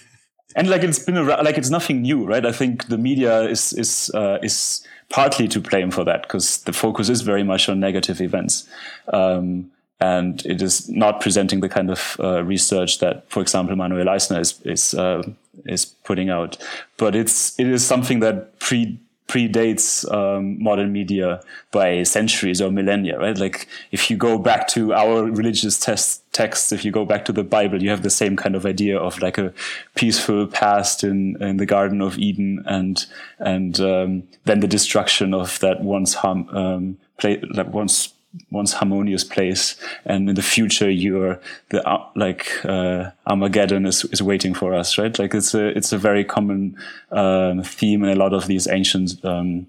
and 0.56 0.68
like 0.68 0.82
it's 0.82 0.98
been 0.98 1.18
around, 1.18 1.44
like 1.44 1.58
it's 1.58 1.70
nothing 1.70 2.02
new, 2.02 2.24
right? 2.24 2.46
I 2.46 2.52
think 2.52 2.86
the 2.88 2.98
media 2.98 3.42
is 3.42 3.72
is 3.72 4.10
uh, 4.14 4.38
is 4.42 4.86
partly 5.08 5.48
to 5.48 5.60
blame 5.60 5.90
for 5.90 6.04
that 6.04 6.22
because 6.22 6.62
the 6.62 6.72
focus 6.72 7.08
is 7.08 7.22
very 7.22 7.42
much 7.42 7.68
on 7.68 7.80
negative 7.80 8.20
events. 8.20 8.68
Um, 9.12 9.70
and 9.98 10.44
it 10.44 10.60
is 10.60 10.88
not 10.90 11.20
presenting 11.20 11.60
the 11.60 11.68
kind 11.68 11.90
of 11.90 12.16
uh, 12.20 12.44
research 12.44 12.98
that, 12.98 13.28
for 13.30 13.40
example, 13.40 13.76
Manuel 13.76 14.10
Eisner 14.10 14.40
is 14.40 14.60
is 14.62 14.92
uh, 14.94 15.22
is 15.64 15.86
putting 15.86 16.28
out. 16.28 16.58
But 16.98 17.14
it's 17.14 17.58
it 17.58 17.66
is 17.66 17.86
something 17.86 18.20
that 18.20 18.58
pre 18.58 18.98
predates 19.28 20.10
um, 20.12 20.62
modern 20.62 20.92
media 20.92 21.40
by 21.72 22.02
centuries 22.04 22.60
or 22.60 22.70
millennia, 22.70 23.18
right? 23.18 23.36
Like 23.36 23.66
if 23.90 24.10
you 24.10 24.16
go 24.16 24.38
back 24.38 24.68
to 24.68 24.92
our 24.94 25.24
religious 25.24 25.78
test, 25.78 26.22
texts, 26.32 26.70
if 26.70 26.84
you 26.84 26.92
go 26.92 27.04
back 27.04 27.24
to 27.24 27.32
the 27.32 27.42
Bible, 27.42 27.82
you 27.82 27.90
have 27.90 28.02
the 28.02 28.10
same 28.10 28.36
kind 28.36 28.54
of 28.54 28.64
idea 28.64 28.98
of 28.98 29.20
like 29.20 29.38
a 29.38 29.52
peaceful 29.96 30.46
past 30.46 31.02
in, 31.02 31.40
in 31.42 31.56
the 31.56 31.66
Garden 31.66 32.00
of 32.00 32.18
Eden 32.18 32.62
and, 32.66 33.06
and, 33.38 33.80
um, 33.80 34.22
then 34.44 34.60
the 34.60 34.68
destruction 34.68 35.34
of 35.34 35.58
that 35.60 35.82
once, 35.82 36.14
hum, 36.14 36.48
um, 36.50 36.96
that 37.18 37.70
once 37.70 38.12
once 38.50 38.72
harmonious 38.72 39.24
place 39.24 39.76
and 40.04 40.28
in 40.28 40.34
the 40.34 40.42
future 40.42 40.90
you're 40.90 41.40
the 41.70 41.86
uh, 41.88 42.04
like 42.14 42.64
uh, 42.64 43.10
armageddon 43.26 43.86
is, 43.86 44.04
is 44.06 44.22
waiting 44.22 44.54
for 44.54 44.74
us 44.74 44.98
right? 44.98 45.18
Like 45.18 45.34
it's 45.34 45.54
a 45.54 45.68
it's 45.68 45.92
a 45.92 45.98
very 45.98 46.24
common 46.24 46.76
um, 47.10 47.62
theme 47.62 48.04
in 48.04 48.10
a 48.10 48.16
lot 48.16 48.32
of 48.32 48.46
these 48.46 48.68
ancient 48.68 49.24
um, 49.24 49.66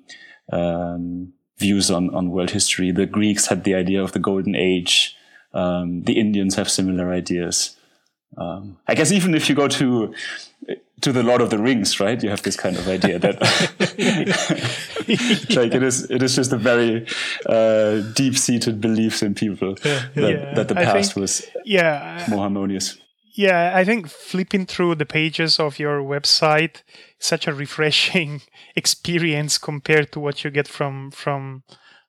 um, 0.52 1.34
views 1.58 1.92
on 1.92 2.14
on 2.14 2.32
world 2.32 2.52
history. 2.52 2.92
The 2.92 3.06
greeks 3.06 3.48
had 3.48 3.64
the 3.64 3.76
idea 3.76 4.02
of 4.02 4.12
the 4.12 4.20
golden 4.20 4.56
age. 4.56 5.16
Um, 5.54 6.04
the 6.04 6.20
indians 6.20 6.56
have 6.56 6.70
similar 6.70 7.12
ideas. 7.12 7.76
Um, 8.38 8.78
i 8.88 8.94
guess 8.94 9.12
even 9.12 9.34
if 9.34 9.48
you 9.48 9.56
go 9.56 9.70
to 9.70 10.14
to 11.02 11.12
the 11.12 11.24
Lord 11.24 11.42
of 11.42 11.50
the 11.50 11.58
Rings, 11.58 12.00
right? 12.00 12.22
You 12.22 12.30
have 12.30 12.44
this 12.44 12.56
kind 12.56 12.76
of 12.76 12.88
idea 12.88 13.20
that 13.20 13.42
like 15.56 15.74
it 15.74 15.84
is 15.84 16.10
it 16.10 16.24
is 16.24 16.36
just 16.36 16.52
a 16.52 16.58
very 16.58 17.06
uh, 17.46 18.02
deep 18.14 18.38
seated 18.38 18.82
beliefs 18.82 19.22
in 19.22 19.36
people 19.36 19.76
that, 19.76 20.12
yeah. 20.16 20.54
that 20.56 20.68
the 20.68 20.76
past 20.76 21.14
think, 21.14 21.22
was 21.22 21.46
yeah 21.66 22.26
more 22.30 22.40
harmonious. 22.40 22.98
Yeah, 23.36 23.74
I 23.76 23.86
think 23.86 24.08
flipping 24.08 24.66
through 24.66 24.96
the 24.96 25.06
pages 25.06 25.60
of 25.60 25.78
your 25.78 26.02
website 26.02 26.82
such 27.20 27.48
a 27.48 27.54
refreshing 27.54 28.42
experience 28.76 29.60
compared 29.60 30.12
to 30.14 30.20
what 30.20 30.44
you 30.44 30.50
get 30.50 30.68
from 30.68 31.12
from 31.12 31.64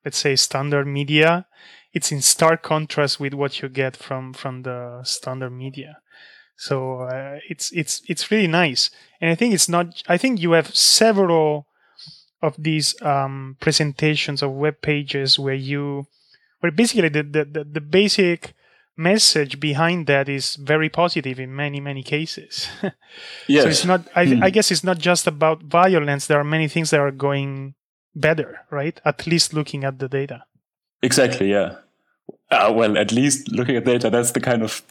let's 0.04 0.18
say 0.18 0.36
standard 0.36 0.86
media. 0.86 1.46
It's 1.92 2.12
in 2.12 2.22
stark 2.22 2.62
contrast 2.62 3.20
with 3.20 3.34
what 3.34 3.60
you 3.60 3.68
get 3.68 3.96
from 3.96 4.32
from 4.32 4.62
the 4.62 5.02
standard 5.04 5.50
media. 5.50 5.98
So 6.58 7.02
uh, 7.02 7.38
it's 7.48 7.70
it's 7.70 8.02
it's 8.08 8.32
really 8.32 8.48
nice, 8.48 8.90
and 9.20 9.30
I 9.30 9.36
think 9.36 9.54
it's 9.54 9.68
not. 9.68 10.02
I 10.08 10.18
think 10.18 10.40
you 10.40 10.52
have 10.52 10.74
several 10.74 11.68
of 12.42 12.56
these 12.58 13.00
um, 13.00 13.56
presentations 13.60 14.42
of 14.42 14.50
web 14.52 14.82
pages 14.82 15.38
where 15.38 15.54
you, 15.54 16.06
where 16.60 16.72
basically 16.72 17.08
the, 17.08 17.22
the, 17.22 17.64
the, 17.64 17.80
basic 17.80 18.54
message 18.96 19.58
behind 19.58 20.06
that 20.06 20.28
is 20.28 20.54
very 20.54 20.88
positive 20.88 21.40
in 21.40 21.54
many 21.54 21.80
many 21.80 22.02
cases. 22.02 22.68
yes. 23.46 23.62
So 23.62 23.68
it's 23.68 23.84
not. 23.84 24.08
I, 24.16 24.26
mm. 24.26 24.42
I 24.42 24.50
guess 24.50 24.72
it's 24.72 24.84
not 24.84 24.98
just 24.98 25.28
about 25.28 25.62
violence. 25.62 26.26
There 26.26 26.40
are 26.40 26.44
many 26.44 26.66
things 26.66 26.90
that 26.90 26.98
are 27.00 27.12
going 27.12 27.74
better, 28.16 28.66
right? 28.70 29.00
At 29.04 29.28
least 29.28 29.54
looking 29.54 29.84
at 29.84 30.00
the 30.00 30.08
data. 30.08 30.42
Exactly. 31.02 31.52
Yeah. 31.52 31.76
Uh, 32.50 32.72
well, 32.74 32.96
at 32.98 33.12
least 33.12 33.52
looking 33.52 33.76
at 33.76 33.84
data, 33.84 34.10
that's 34.10 34.32
the 34.32 34.40
kind 34.40 34.62
of 34.62 34.82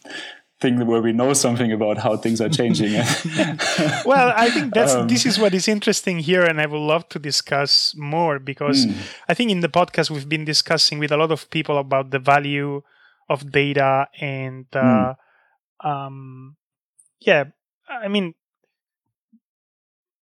thing 0.59 0.85
where 0.87 1.01
we 1.01 1.13
know 1.13 1.33
something 1.33 1.71
about 1.71 1.99
how 1.99 2.17
things 2.17 2.41
are 2.41 2.49
changing. 2.49 2.93
well, 4.05 4.33
I 4.35 4.49
think 4.49 4.73
that's 4.73 4.93
um, 4.93 5.07
this 5.07 5.25
is 5.25 5.37
what 5.37 5.53
is 5.53 5.67
interesting 5.67 6.19
here, 6.19 6.43
and 6.43 6.59
I 6.59 6.65
would 6.65 6.79
love 6.79 7.07
to 7.09 7.19
discuss 7.19 7.93
more 7.95 8.39
because 8.39 8.85
mm. 8.85 8.95
I 9.29 9.33
think 9.33 9.51
in 9.51 9.59
the 9.59 9.69
podcast 9.69 10.09
we've 10.09 10.27
been 10.27 10.45
discussing 10.45 10.97
with 10.99 11.11
a 11.11 11.17
lot 11.17 11.31
of 11.31 11.49
people 11.49 11.77
about 11.77 12.09
the 12.09 12.19
value 12.19 12.81
of 13.29 13.51
data 13.51 14.07
and 14.19 14.65
uh, 14.73 15.13
mm. 15.83 15.87
um, 15.87 16.55
yeah, 17.19 17.45
I 17.87 18.07
mean 18.07 18.33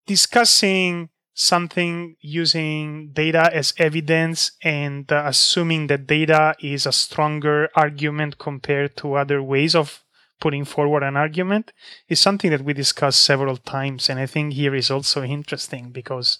discussing 0.05 1.09
something 1.33 2.17
using 2.19 3.11
data 3.13 3.49
as 3.53 3.73
evidence 3.77 4.51
and 4.61 5.09
uh, 5.11 5.23
assuming 5.25 5.87
that 5.87 6.05
data 6.05 6.53
is 6.59 6.85
a 6.85 6.91
stronger 6.91 7.69
argument 7.75 8.37
compared 8.37 8.97
to 8.97 9.13
other 9.13 9.41
ways 9.41 9.73
of 9.73 10.03
putting 10.39 10.65
forward 10.65 11.03
an 11.03 11.17
argument 11.17 11.71
is 12.07 12.19
something 12.19 12.51
that 12.51 12.61
we 12.61 12.73
discussed 12.73 13.23
several 13.23 13.57
times. 13.57 14.09
And 14.09 14.19
I 14.19 14.25
think 14.25 14.53
here 14.53 14.75
is 14.75 14.89
also 14.89 15.23
interesting 15.23 15.91
because 15.91 16.37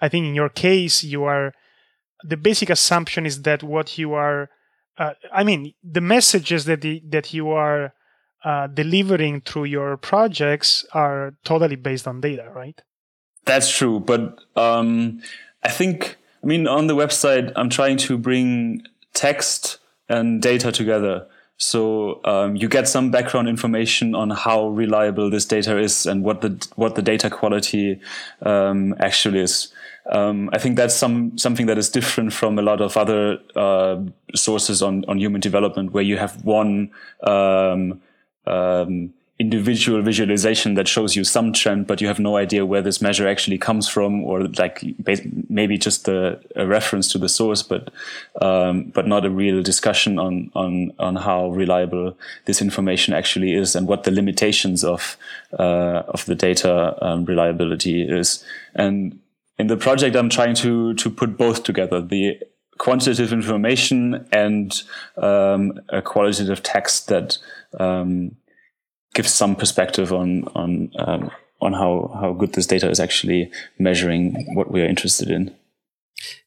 I 0.00 0.08
think 0.08 0.26
in 0.26 0.34
your 0.34 0.48
case, 0.48 1.04
you 1.04 1.24
are 1.24 1.52
the 2.22 2.36
basic 2.36 2.70
assumption 2.70 3.26
is 3.26 3.42
that 3.42 3.62
what 3.62 3.98
you 3.98 4.12
are, 4.14 4.50
uh, 4.98 5.14
I 5.32 5.44
mean, 5.44 5.74
the 5.82 6.00
messages 6.00 6.64
that, 6.66 6.80
the, 6.82 7.02
that 7.08 7.32
you 7.32 7.50
are 7.50 7.94
uh, 8.44 8.66
delivering 8.68 9.42
through 9.42 9.64
your 9.64 9.96
projects 9.96 10.84
are 10.92 11.34
totally 11.44 11.76
based 11.76 12.06
on 12.06 12.20
data, 12.20 12.50
right? 12.54 12.80
That's 13.44 13.74
true. 13.74 14.00
But 14.00 14.38
um, 14.56 15.22
I 15.62 15.68
think, 15.68 16.16
I 16.42 16.46
mean, 16.46 16.66
on 16.66 16.86
the 16.86 16.94
website, 16.94 17.52
I'm 17.56 17.70
trying 17.70 17.96
to 17.98 18.18
bring 18.18 18.82
text 19.14 19.78
and 20.08 20.42
data 20.42 20.72
together. 20.72 21.26
So 21.60 22.22
um, 22.24 22.56
you 22.56 22.68
get 22.68 22.88
some 22.88 23.10
background 23.10 23.46
information 23.46 24.14
on 24.14 24.30
how 24.30 24.68
reliable 24.68 25.28
this 25.28 25.44
data 25.44 25.78
is 25.78 26.06
and 26.06 26.24
what 26.24 26.40
the 26.40 26.66
what 26.76 26.94
the 26.94 27.02
data 27.02 27.28
quality 27.28 28.00
um, 28.40 28.94
actually 28.98 29.40
is. 29.40 29.70
Um, 30.10 30.48
I 30.54 30.58
think 30.58 30.76
that's 30.76 30.94
some 30.94 31.36
something 31.36 31.66
that 31.66 31.76
is 31.76 31.90
different 31.90 32.32
from 32.32 32.58
a 32.58 32.62
lot 32.62 32.80
of 32.80 32.96
other 32.96 33.38
uh, 33.54 34.00
sources 34.34 34.80
on 34.80 35.04
on 35.06 35.18
human 35.18 35.42
development, 35.42 35.92
where 35.92 36.02
you 36.02 36.16
have 36.16 36.42
one 36.46 36.90
um, 37.24 38.00
um, 38.46 39.12
individual 39.40 40.02
visualization 40.02 40.74
that 40.74 40.86
shows 40.86 41.16
you 41.16 41.24
some 41.24 41.50
trend, 41.54 41.86
but 41.86 42.02
you 42.02 42.06
have 42.06 42.20
no 42.20 42.36
idea 42.36 42.66
where 42.66 42.82
this 42.82 43.00
measure 43.00 43.26
actually 43.26 43.56
comes 43.56 43.88
from, 43.88 44.22
or 44.22 44.42
like 44.58 44.84
maybe 45.48 45.78
just 45.78 46.06
a, 46.08 46.38
a 46.56 46.66
reference 46.66 47.10
to 47.10 47.16
the 47.16 47.28
source, 47.28 47.62
but 47.62 47.90
um, 48.42 48.84
but 48.94 49.06
not 49.06 49.24
a 49.24 49.30
real 49.30 49.62
discussion 49.62 50.18
on 50.18 50.50
on 50.54 50.92
on 50.98 51.16
how 51.16 51.48
reliable 51.48 52.18
this 52.44 52.60
information 52.60 53.14
actually 53.14 53.54
is 53.54 53.74
and 53.74 53.88
what 53.88 54.04
the 54.04 54.10
limitations 54.10 54.84
of 54.84 55.16
uh, 55.58 56.02
of 56.08 56.26
the 56.26 56.34
data 56.34 56.94
um, 57.00 57.24
reliability 57.24 58.02
is. 58.02 58.44
And 58.74 59.20
in 59.58 59.68
the 59.68 59.78
project, 59.78 60.16
I'm 60.16 60.28
trying 60.28 60.54
to 60.56 60.92
to 60.92 61.08
put 61.08 61.38
both 61.38 61.62
together 61.62 62.02
the 62.02 62.38
quantitative 62.76 63.32
information 63.32 64.26
and 64.32 64.82
um, 65.16 65.80
a 65.88 66.02
qualitative 66.02 66.62
text 66.62 67.08
that 67.08 67.38
um, 67.78 68.36
gives 69.14 69.32
some 69.32 69.56
perspective 69.56 70.12
on 70.12 70.44
on 70.54 70.90
um, 70.98 71.30
on 71.60 71.72
how 71.72 72.16
how 72.20 72.32
good 72.32 72.52
this 72.54 72.66
data 72.66 72.88
is 72.88 73.00
actually 73.00 73.50
measuring 73.78 74.54
what 74.54 74.70
we 74.70 74.80
are 74.82 74.86
interested 74.86 75.30
in. 75.30 75.54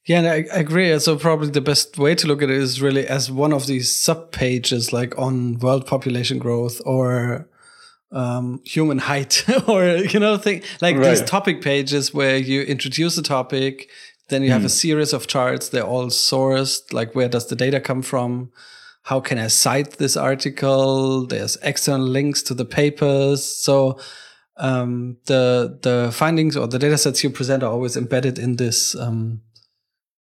Yeah, 0.05 0.19
and 0.19 0.27
I, 0.27 0.45
I 0.53 0.59
agree. 0.59 0.97
So 0.99 1.17
probably 1.17 1.49
the 1.49 1.61
best 1.61 1.97
way 1.97 2.13
to 2.15 2.27
look 2.27 2.41
at 2.41 2.49
it 2.49 2.57
is 2.57 2.81
really 2.81 3.07
as 3.07 3.31
one 3.31 3.53
of 3.53 3.67
these 3.67 3.93
sub 3.93 4.31
pages, 4.31 4.91
like 4.91 5.17
on 5.17 5.59
world 5.59 5.87
population 5.87 6.39
growth 6.39 6.81
or 6.85 7.47
um, 8.11 8.61
human 8.65 8.99
height, 8.99 9.45
or 9.67 9.85
you 9.85 10.19
know, 10.19 10.37
thing 10.37 10.61
like 10.81 10.97
right. 10.97 11.09
these 11.09 11.21
topic 11.21 11.61
pages 11.61 12.13
where 12.13 12.37
you 12.37 12.61
introduce 12.63 13.17
a 13.17 13.23
topic, 13.23 13.89
then 14.29 14.43
you 14.43 14.51
have 14.51 14.61
mm. 14.61 14.65
a 14.65 14.69
series 14.69 15.13
of 15.13 15.27
charts. 15.27 15.69
They're 15.69 15.83
all 15.83 16.07
sourced. 16.07 16.93
Like 16.93 17.15
where 17.15 17.29
does 17.29 17.47
the 17.47 17.55
data 17.55 17.79
come 17.79 18.01
from? 18.01 18.51
How 19.03 19.19
can 19.19 19.37
I 19.37 19.47
cite 19.47 19.97
this 19.97 20.17
article? 20.17 21.25
There's 21.25 21.57
external 21.61 22.07
links 22.07 22.41
to 22.43 22.53
the 22.53 22.65
papers. 22.65 23.43
So 23.45 23.99
um, 24.57 25.17
the 25.25 25.77
the 25.81 26.11
findings 26.13 26.55
or 26.55 26.67
the 26.67 26.79
data 26.79 26.97
sets 26.97 27.23
you 27.23 27.29
present 27.29 27.63
are 27.63 27.71
always 27.71 27.97
embedded 27.97 28.39
in 28.39 28.55
this 28.55 28.95
um, 28.95 29.41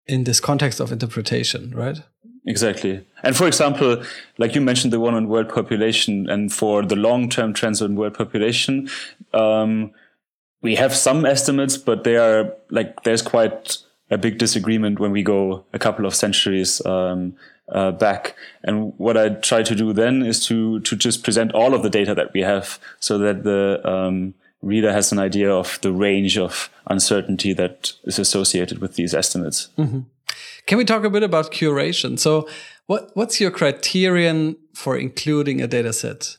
in 0.05 0.25
this 0.25 0.39
context 0.39 0.79
of 0.79 0.91
interpretation, 0.91 1.71
right? 1.75 2.01
Exactly. 2.45 3.05
And 3.23 3.35
for 3.35 3.45
example, 3.45 4.03
like 4.37 4.55
you 4.55 4.61
mentioned, 4.61 4.93
the 4.93 5.01
one 5.01 5.13
on 5.13 5.27
world 5.27 5.49
population, 5.49 6.29
and 6.29 6.51
for 6.51 6.83
the 6.83 6.95
long 6.95 7.29
term 7.29 7.53
trends 7.53 7.81
on 7.81 7.95
world 7.95 8.15
population, 8.15 8.89
um, 9.33 9.91
we 10.61 10.75
have 10.75 10.93
some 10.95 11.25
estimates, 11.25 11.77
but 11.77 12.03
they 12.03 12.17
are 12.17 12.53
like 12.69 13.03
there's 13.03 13.21
quite 13.21 13.77
a 14.09 14.17
big 14.17 14.37
disagreement 14.37 14.99
when 14.99 15.11
we 15.11 15.23
go 15.23 15.65
a 15.73 15.79
couple 15.79 16.05
of 16.05 16.15
centuries 16.15 16.85
um, 16.85 17.35
uh, 17.71 17.91
back. 17.91 18.35
And 18.63 18.93
what 18.97 19.17
I 19.17 19.29
try 19.29 19.63
to 19.63 19.75
do 19.75 19.93
then 19.93 20.23
is 20.23 20.45
to 20.47 20.79
to 20.81 20.95
just 20.95 21.23
present 21.23 21.51
all 21.53 21.73
of 21.73 21.83
the 21.83 21.89
data 21.89 22.15
that 22.15 22.33
we 22.33 22.41
have, 22.41 22.79
so 22.99 23.17
that 23.17 23.43
the 23.43 23.81
um, 23.87 24.33
reader 24.61 24.91
has 24.91 25.11
an 25.11 25.19
idea 25.19 25.51
of 25.51 25.79
the 25.81 25.91
range 25.91 26.37
of 26.37 26.69
uncertainty 26.87 27.53
that 27.53 27.93
is 28.03 28.19
associated 28.19 28.79
with 28.79 28.95
these 28.95 29.13
estimates. 29.13 29.69
Mm-hmm. 29.77 30.01
Can 30.65 30.77
we 30.77 30.85
talk 30.85 31.03
a 31.03 31.09
bit 31.09 31.23
about 31.23 31.51
curation? 31.51 32.19
So, 32.19 32.47
what 32.87 33.11
what's 33.15 33.39
your 33.39 33.51
criterion 33.51 34.57
for 34.73 34.97
including 34.97 35.61
a 35.61 35.67
data 35.67 35.93
set? 35.93 36.37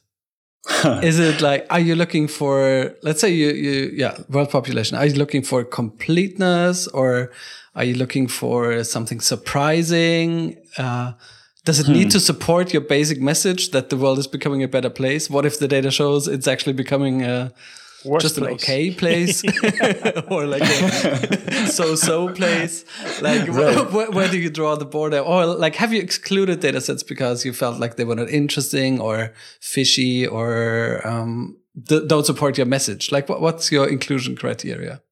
is 1.03 1.19
it 1.19 1.41
like 1.41 1.67
are 1.71 1.81
you 1.81 1.95
looking 1.95 2.29
for 2.29 2.95
let's 3.03 3.21
say 3.21 3.31
you 3.31 3.51
you 3.51 3.91
yeah 3.95 4.17
world 4.29 4.51
population 4.51 4.97
are 4.97 5.07
you 5.07 5.15
looking 5.15 5.43
for 5.43 5.65
completeness 5.65 6.87
or 6.89 7.31
are 7.75 7.85
you 7.85 7.95
looking 7.95 8.29
for 8.29 8.85
something 8.85 9.21
surprising 9.21 10.57
uh, 10.77 11.13
does 11.65 11.81
it 11.81 11.87
hmm. 11.87 11.93
need 11.93 12.11
to 12.11 12.21
support 12.21 12.73
your 12.73 12.83
basic 12.83 13.21
message 13.21 13.71
that 13.71 13.91
the 13.91 13.97
world 13.97 14.19
is 14.19 14.27
becoming 14.27 14.63
a 14.63 14.69
better 14.69 14.91
place 14.91 15.29
what 15.29 15.45
if 15.45 15.59
the 15.59 15.69
data 15.69 15.91
shows 15.91 16.29
it's 16.29 16.47
actually 16.47 16.73
becoming 16.73 17.23
a 17.23 17.53
Worst 18.05 18.23
just 18.23 18.39
an 18.39 18.47
okay 18.47 18.91
place? 18.93 19.43
Or 20.31 20.47
like 20.47 20.63
a 20.63 21.67
so-so 21.67 22.33
place? 22.33 22.85
Like 23.21 23.49
right. 23.49 23.91
where, 23.91 24.11
where, 24.11 24.29
do 24.29 24.39
you 24.39 24.51
draw 24.51 24.77
the 24.77 24.85
border? 24.85 25.19
Or 25.19 25.47
like 25.47 25.75
have 25.77 25.93
you 25.93 26.01
excluded 26.01 26.61
data 26.61 26.81
sets 26.81 27.03
because 27.03 27.45
you 27.45 27.53
felt 27.53 27.81
like 27.81 27.97
they 27.97 28.05
were 28.05 28.15
not 28.15 28.29
interesting 28.29 29.01
or 29.01 29.33
fishy 29.61 30.27
or 30.27 31.07
um, 31.07 31.57
don't 31.85 32.27
support 32.27 32.57
your 32.57 32.67
message? 32.67 33.11
Like 33.11 33.29
what, 33.29 33.41
what's 33.41 33.73
your 33.73 33.89
inclusion 33.89 34.37
criteria? 34.37 35.03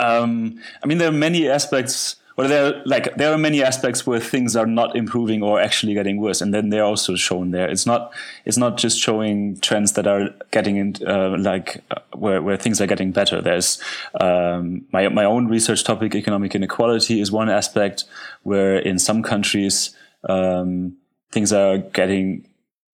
Um, 0.00 0.58
i 0.82 0.86
mean 0.86 0.98
there 0.98 1.08
are 1.08 1.12
many 1.12 1.48
aspects 1.48 2.16
well 2.36 2.48
there 2.48 2.82
like 2.84 3.14
there 3.16 3.32
are 3.32 3.38
many 3.38 3.62
aspects 3.62 4.06
where 4.06 4.20
things 4.20 4.56
are 4.56 4.66
not 4.66 4.96
improving 4.96 5.42
or 5.42 5.60
actually 5.60 5.94
getting 5.94 6.20
worse 6.20 6.40
and 6.40 6.52
then 6.52 6.70
they're 6.70 6.84
also 6.84 7.16
shown 7.16 7.50
there. 7.50 7.68
It's 7.68 7.86
not 7.86 8.12
it's 8.44 8.56
not 8.56 8.76
just 8.76 8.98
showing 8.98 9.58
trends 9.60 9.92
that 9.92 10.06
are 10.06 10.30
getting 10.50 10.76
in 10.76 10.96
uh, 11.06 11.36
like 11.38 11.82
uh, 11.90 12.00
where, 12.14 12.42
where 12.42 12.56
things 12.56 12.80
are 12.80 12.86
getting 12.86 13.12
better. 13.12 13.40
There's 13.40 13.78
um, 14.20 14.86
my, 14.92 15.08
my 15.08 15.24
own 15.24 15.48
research 15.48 15.84
topic 15.84 16.14
economic 16.14 16.54
inequality 16.54 17.20
is 17.20 17.30
one 17.30 17.50
aspect 17.50 18.04
where 18.42 18.78
in 18.78 18.98
some 18.98 19.22
countries 19.22 19.94
um, 20.28 20.96
things 21.30 21.52
are 21.52 21.78
getting 21.78 22.46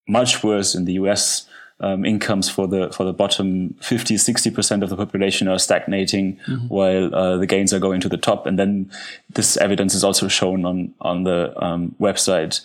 much 0.09 0.43
worse. 0.43 0.75
In 0.75 0.85
the 0.85 0.95
us 0.95 1.47
um, 1.81 2.05
incomes 2.05 2.49
for 2.49 2.67
the 2.67 2.91
for 2.91 3.05
the 3.05 3.13
bottom 3.13 3.75
50 3.81 4.17
60 4.17 4.51
percent 4.51 4.83
of 4.83 4.91
the 4.91 4.97
population 4.97 5.49
are 5.49 5.59
stagnating 5.59 6.37
mm-hmm. 6.47 6.67
while 6.69 7.15
uh, 7.15 7.37
the 7.37 7.47
gains 7.47 7.73
are 7.73 7.79
going 7.79 8.01
to 8.01 8.09
the 8.09 8.17
top 8.17 8.47
and 8.47 8.59
then 8.59 8.91
this 9.31 9.57
evidence 9.59 9.95
is 9.95 10.03
also 10.03 10.29
shown 10.29 10.65
on 10.65 10.95
on 11.01 11.25
the 11.25 11.53
um, 11.65 11.95
website 12.01 12.61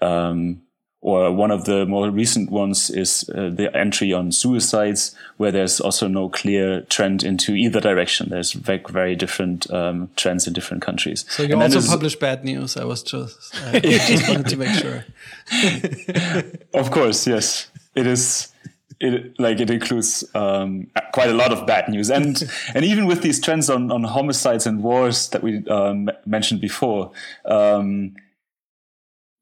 um, 0.00 0.60
or 1.06 1.30
one 1.30 1.52
of 1.52 1.66
the 1.66 1.86
more 1.86 2.10
recent 2.10 2.50
ones 2.50 2.90
is 2.90 3.30
uh, 3.32 3.48
the 3.54 3.70
entry 3.76 4.12
on 4.12 4.32
suicides, 4.32 5.14
where 5.36 5.52
there's 5.52 5.78
also 5.80 6.08
no 6.08 6.28
clear 6.28 6.80
trend 6.80 7.22
into 7.22 7.52
either 7.52 7.80
direction. 7.80 8.28
There's 8.28 8.50
very, 8.50 8.82
very 8.88 9.14
different 9.14 9.70
um, 9.70 10.10
trends 10.16 10.48
in 10.48 10.52
different 10.52 10.82
countries. 10.82 11.24
So 11.28 11.44
you 11.44 11.52
and 11.52 11.62
also 11.62 11.88
publish 11.88 12.16
bad 12.16 12.44
news. 12.44 12.76
I 12.76 12.84
was 12.84 13.04
just, 13.04 13.54
I 13.66 13.78
just 13.78 14.28
wanted 14.28 14.48
to 14.48 14.56
make 14.56 14.74
sure. 14.74 15.04
of 16.74 16.90
course, 16.90 17.24
yes, 17.24 17.68
it 17.96 18.06
is 18.06 18.52
it 19.00 19.38
like 19.38 19.60
it 19.60 19.70
includes 19.70 20.24
um, 20.34 20.86
quite 21.12 21.28
a 21.28 21.34
lot 21.34 21.52
of 21.52 21.66
bad 21.66 21.88
news, 21.88 22.10
and 22.10 22.48
and 22.74 22.84
even 22.84 23.06
with 23.06 23.22
these 23.22 23.40
trends 23.40 23.68
on 23.68 23.90
on 23.90 24.04
homicides 24.04 24.66
and 24.66 24.82
wars 24.82 25.28
that 25.30 25.42
we 25.42 25.66
um, 25.68 26.10
mentioned 26.24 26.60
before, 26.60 27.10
um, 27.44 28.14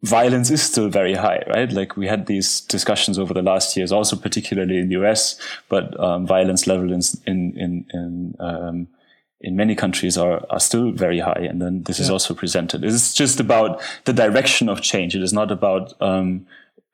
violence 0.02 0.50
is 0.50 0.62
still 0.62 0.88
very 0.88 1.14
high, 1.14 1.42
right? 1.48 1.70
Like 1.70 1.96
we 1.96 2.08
had 2.08 2.26
these 2.26 2.62
discussions 2.62 3.18
over 3.18 3.34
the 3.34 3.42
last 3.42 3.76
years, 3.76 3.92
also 3.92 4.16
particularly 4.16 4.78
in 4.78 4.88
the 4.88 4.96
US, 5.02 5.38
but 5.68 5.98
um, 6.00 6.26
violence 6.26 6.66
levels 6.66 7.20
in 7.26 7.52
in 7.54 7.58
in, 7.58 7.86
in 7.92 8.36
um, 8.40 8.88
in 9.40 9.56
many 9.56 9.74
countries 9.74 10.16
are, 10.16 10.44
are 10.48 10.58
still 10.58 10.90
very 10.90 11.20
high. 11.20 11.46
And 11.48 11.60
then 11.60 11.82
this 11.82 11.98
yeah. 11.98 12.04
is 12.04 12.10
also 12.10 12.34
presented. 12.34 12.82
It's 12.82 13.12
just 13.12 13.38
about 13.38 13.80
the 14.04 14.12
direction 14.12 14.70
of 14.70 14.80
change. 14.80 15.14
It 15.14 15.22
is 15.22 15.34
not 15.34 15.50
about 15.50 15.92
um, 16.00 16.46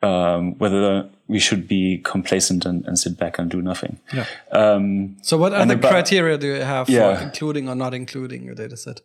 um, 0.02 0.58
whether 0.58 1.08
we 1.28 1.38
should 1.38 1.68
be 1.68 1.98
complacent 1.98 2.64
and, 2.64 2.84
and, 2.86 2.98
sit 2.98 3.18
back 3.18 3.38
and 3.38 3.50
do 3.50 3.60
nothing. 3.60 3.98
Yeah. 4.12 4.26
Um, 4.50 5.16
so, 5.22 5.36
what 5.36 5.52
other 5.52 5.78
criteria 5.78 6.38
do 6.38 6.46
you 6.46 6.62
have 6.62 6.88
yeah. 6.88 7.16
for 7.16 7.22
including 7.22 7.68
or 7.68 7.74
not 7.74 7.94
including 7.94 8.44
your 8.44 8.54
data 8.54 8.76
set? 8.76 9.02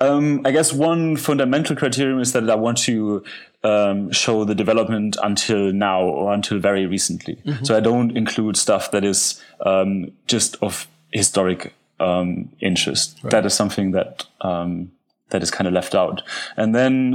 Um, 0.00 0.42
I 0.44 0.50
guess 0.50 0.72
one 0.72 1.16
fundamental 1.16 1.76
criterion 1.76 2.20
is 2.20 2.32
that 2.32 2.48
I 2.50 2.56
want 2.56 2.78
to 2.78 3.24
um, 3.62 4.10
show 4.10 4.44
the 4.44 4.54
development 4.54 5.16
until 5.22 5.72
now 5.72 6.02
or 6.02 6.32
until 6.32 6.58
very 6.58 6.86
recently. 6.86 7.36
Mm-hmm. 7.46 7.64
So 7.64 7.76
I 7.76 7.80
don't 7.80 8.16
include 8.16 8.56
stuff 8.56 8.90
that 8.90 9.04
is 9.04 9.40
um, 9.64 10.10
just 10.26 10.56
of 10.60 10.88
historic 11.12 11.72
um, 12.00 12.50
interest. 12.60 13.18
Right. 13.22 13.30
That 13.30 13.46
is 13.46 13.54
something 13.54 13.92
that 13.92 14.26
um, 14.40 14.90
that 15.30 15.42
is 15.42 15.50
kind 15.50 15.68
of 15.68 15.74
left 15.74 15.94
out. 15.94 16.22
And 16.56 16.74
then 16.74 17.14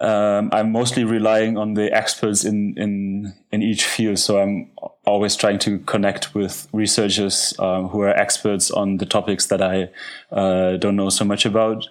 um, 0.00 0.48
I'm 0.52 0.72
mostly 0.72 1.04
relying 1.04 1.58
on 1.58 1.74
the 1.74 1.92
experts 1.92 2.44
in, 2.44 2.74
in, 2.78 3.34
in 3.52 3.62
each 3.62 3.84
field. 3.84 4.18
So 4.18 4.40
I'm 4.40 4.70
always 5.04 5.36
trying 5.36 5.58
to 5.60 5.78
connect 5.80 6.34
with 6.34 6.68
researchers 6.72 7.54
um, 7.58 7.88
who 7.88 8.00
are 8.00 8.16
experts 8.16 8.70
on 8.70 8.96
the 8.96 9.06
topics 9.06 9.46
that 9.46 9.60
I 9.60 9.90
uh, 10.32 10.78
don't 10.78 10.96
know 10.96 11.10
so 11.10 11.24
much 11.24 11.44
about. 11.44 11.86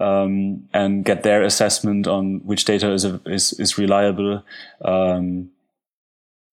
Um, 0.00 0.68
and 0.72 1.04
get 1.04 1.22
their 1.22 1.42
assessment 1.42 2.06
on 2.06 2.40
which 2.46 2.64
data 2.64 2.90
is 2.92 3.04
is, 3.26 3.52
is 3.52 3.76
reliable. 3.76 4.42
Um, 4.82 5.50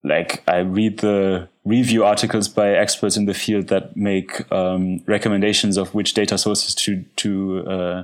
like 0.03 0.43
I 0.45 0.57
read 0.57 0.99
the 0.99 1.47
review 1.63 2.03
articles 2.03 2.49
by 2.49 2.71
experts 2.71 3.15
in 3.15 3.25
the 3.25 3.33
field 3.33 3.67
that 3.67 3.95
make 3.95 4.51
um, 4.51 5.01
recommendations 5.05 5.77
of 5.77 5.93
which 5.93 6.13
data 6.13 6.37
sources 6.37 6.75
to 6.75 7.03
to 7.15 7.65
uh, 7.65 8.03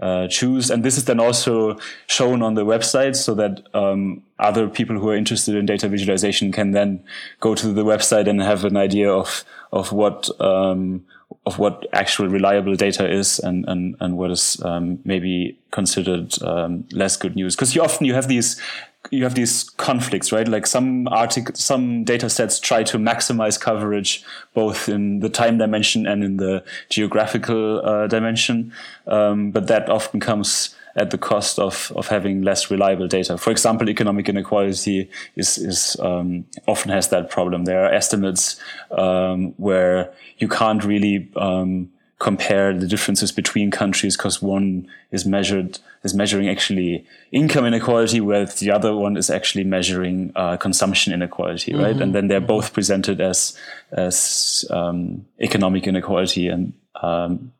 uh, 0.00 0.26
choose. 0.28 0.70
And 0.70 0.84
this 0.84 0.96
is 0.96 1.04
then 1.04 1.20
also 1.20 1.78
shown 2.06 2.42
on 2.42 2.54
the 2.54 2.64
website 2.64 3.16
so 3.16 3.34
that 3.34 3.62
um, 3.74 4.22
other 4.38 4.68
people 4.68 4.98
who 4.98 5.08
are 5.08 5.16
interested 5.16 5.54
in 5.54 5.66
data 5.66 5.88
visualization 5.88 6.52
can 6.52 6.72
then 6.72 7.04
go 7.40 7.54
to 7.54 7.72
the 7.72 7.84
website 7.84 8.28
and 8.28 8.40
have 8.42 8.64
an 8.64 8.76
idea 8.76 9.10
of 9.10 9.44
of 9.72 9.92
what 9.92 10.28
um, 10.40 11.04
of 11.46 11.58
what 11.58 11.86
actual 11.92 12.28
reliable 12.28 12.74
data 12.74 13.10
is 13.10 13.38
and 13.38 13.64
and 13.68 13.96
and 14.00 14.16
what 14.16 14.30
is 14.30 14.60
um, 14.64 14.98
maybe 15.04 15.58
considered 15.70 16.42
um, 16.42 16.84
less 16.92 17.16
good 17.16 17.36
news. 17.36 17.54
Because 17.54 17.74
you 17.74 17.82
often 17.82 18.06
you 18.06 18.14
have 18.14 18.28
these 18.28 18.60
you 19.10 19.24
have 19.24 19.34
these 19.34 19.64
conflicts, 19.64 20.32
right? 20.32 20.48
Like 20.48 20.66
some 20.66 21.08
article, 21.08 21.54
some 21.54 22.04
data 22.04 22.30
sets 22.30 22.58
try 22.58 22.82
to 22.84 22.98
maximize 22.98 23.60
coverage 23.60 24.24
both 24.54 24.88
in 24.88 25.20
the 25.20 25.28
time 25.28 25.58
dimension 25.58 26.06
and 26.06 26.24
in 26.24 26.36
the 26.38 26.64
geographical 26.88 27.84
uh, 27.84 28.06
dimension, 28.06 28.72
um, 29.06 29.50
but 29.50 29.66
that 29.66 29.88
often 29.88 30.20
comes 30.20 30.74
at 30.96 31.10
the 31.10 31.18
cost 31.18 31.58
of 31.58 31.92
of 31.96 32.08
having 32.08 32.42
less 32.42 32.70
reliable 32.70 33.08
data. 33.08 33.36
For 33.36 33.50
example, 33.50 33.88
economic 33.90 34.28
inequality 34.28 35.10
is 35.36 35.58
is 35.58 35.96
um, 36.00 36.46
often 36.66 36.90
has 36.90 37.08
that 37.08 37.30
problem. 37.30 37.64
There 37.64 37.84
are 37.84 37.92
estimates 37.92 38.60
um, 38.90 39.54
where 39.56 40.12
you 40.38 40.48
can't 40.48 40.84
really 40.84 41.30
um, 41.36 41.90
compare 42.24 42.72
the 42.72 42.86
differences 42.86 43.30
between 43.30 43.70
countries 43.70 44.16
because 44.16 44.40
one 44.40 44.88
is 45.10 45.26
measured 45.26 45.78
is 46.04 46.14
measuring 46.14 46.48
actually 46.48 47.04
income 47.32 47.66
inequality, 47.66 48.18
whereas 48.18 48.54
the 48.60 48.70
other 48.70 48.96
one 48.96 49.18
is 49.18 49.28
actually 49.28 49.62
measuring 49.62 50.32
uh, 50.34 50.56
consumption 50.56 51.12
inequality, 51.12 51.72
mm-hmm. 51.72 51.82
right? 51.82 52.00
And 52.00 52.14
then 52.14 52.28
they're 52.28 52.40
both 52.40 52.72
presented 52.72 53.20
as 53.20 53.58
as 53.92 54.64
um, 54.70 55.26
economic 55.38 55.86
inequality, 55.86 56.48
and 56.48 56.72
um, 57.02 57.52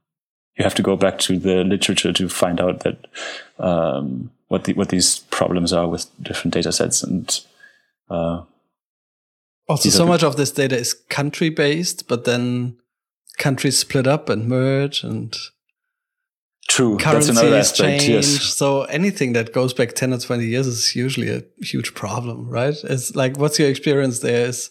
you 0.57 0.65
have 0.65 0.75
to 0.77 0.83
go 0.83 0.97
back 0.97 1.19
to 1.19 1.39
the 1.39 1.63
literature 1.63 2.15
to 2.15 2.29
find 2.31 2.59
out 2.59 2.81
that 2.85 3.07
um, 3.59 4.31
what 4.49 4.65
the, 4.65 4.73
what 4.73 4.89
these 4.89 5.19
problems 5.31 5.75
are 5.75 5.89
with 5.89 6.07
different 6.23 6.55
data 6.55 6.73
sets 6.73 7.03
and. 7.03 7.45
Uh, 8.09 8.45
also, 9.67 9.89
so 9.89 10.07
much 10.07 10.23
of 10.23 10.37
this 10.37 10.51
data 10.53 10.77
is 10.77 10.93
country 11.09 11.49
based, 11.49 12.07
but 12.07 12.25
then 12.25 12.77
countries 13.39 13.79
split 13.79 14.07
up 14.07 14.29
and 14.29 14.49
merge 14.49 15.03
and 15.03 15.37
True. 16.69 16.97
Currencies 16.97 17.39
aspect, 17.39 18.03
change. 18.03 18.09
Yes. 18.09 18.27
So 18.27 18.83
anything 18.85 19.33
that 19.35 19.53
goes 19.53 19.75
back 19.75 19.93
10 19.93 20.15
or 20.15 20.19
20 20.19 20.47
years 20.47 20.67
is 20.67 20.97
usually 20.97 21.29
a 21.29 21.43
huge 21.63 21.95
problem, 21.95 22.49
right? 22.49 22.75
It's 22.85 23.15
like, 23.15 23.39
what's 23.39 23.59
your 23.59 23.69
experience 23.69 24.21
there 24.21 24.47
is? 24.47 24.71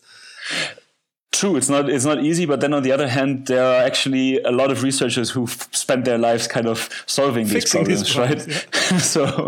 True. 1.31 1.55
It's 1.55 1.69
not, 1.69 1.89
it's 1.89 2.05
not 2.05 2.23
easy. 2.23 2.45
But 2.45 2.61
then 2.61 2.73
on 2.73 2.83
the 2.83 2.91
other 2.91 3.07
hand, 3.07 3.47
there 3.47 3.63
are 3.63 3.83
actually 3.83 4.41
a 4.41 4.51
lot 4.51 4.71
of 4.71 4.83
researchers 4.83 5.29
who've 5.29 5.67
spent 5.71 6.05
their 6.05 6.17
lives 6.17 6.47
kind 6.47 6.67
of 6.67 6.89
solving 7.05 7.47
these 7.47 7.69
problems, 7.69 8.01
these 8.01 8.13
problems, 8.13 8.47
right? 8.47 8.67
Yeah. 8.91 8.97
so, 8.97 9.47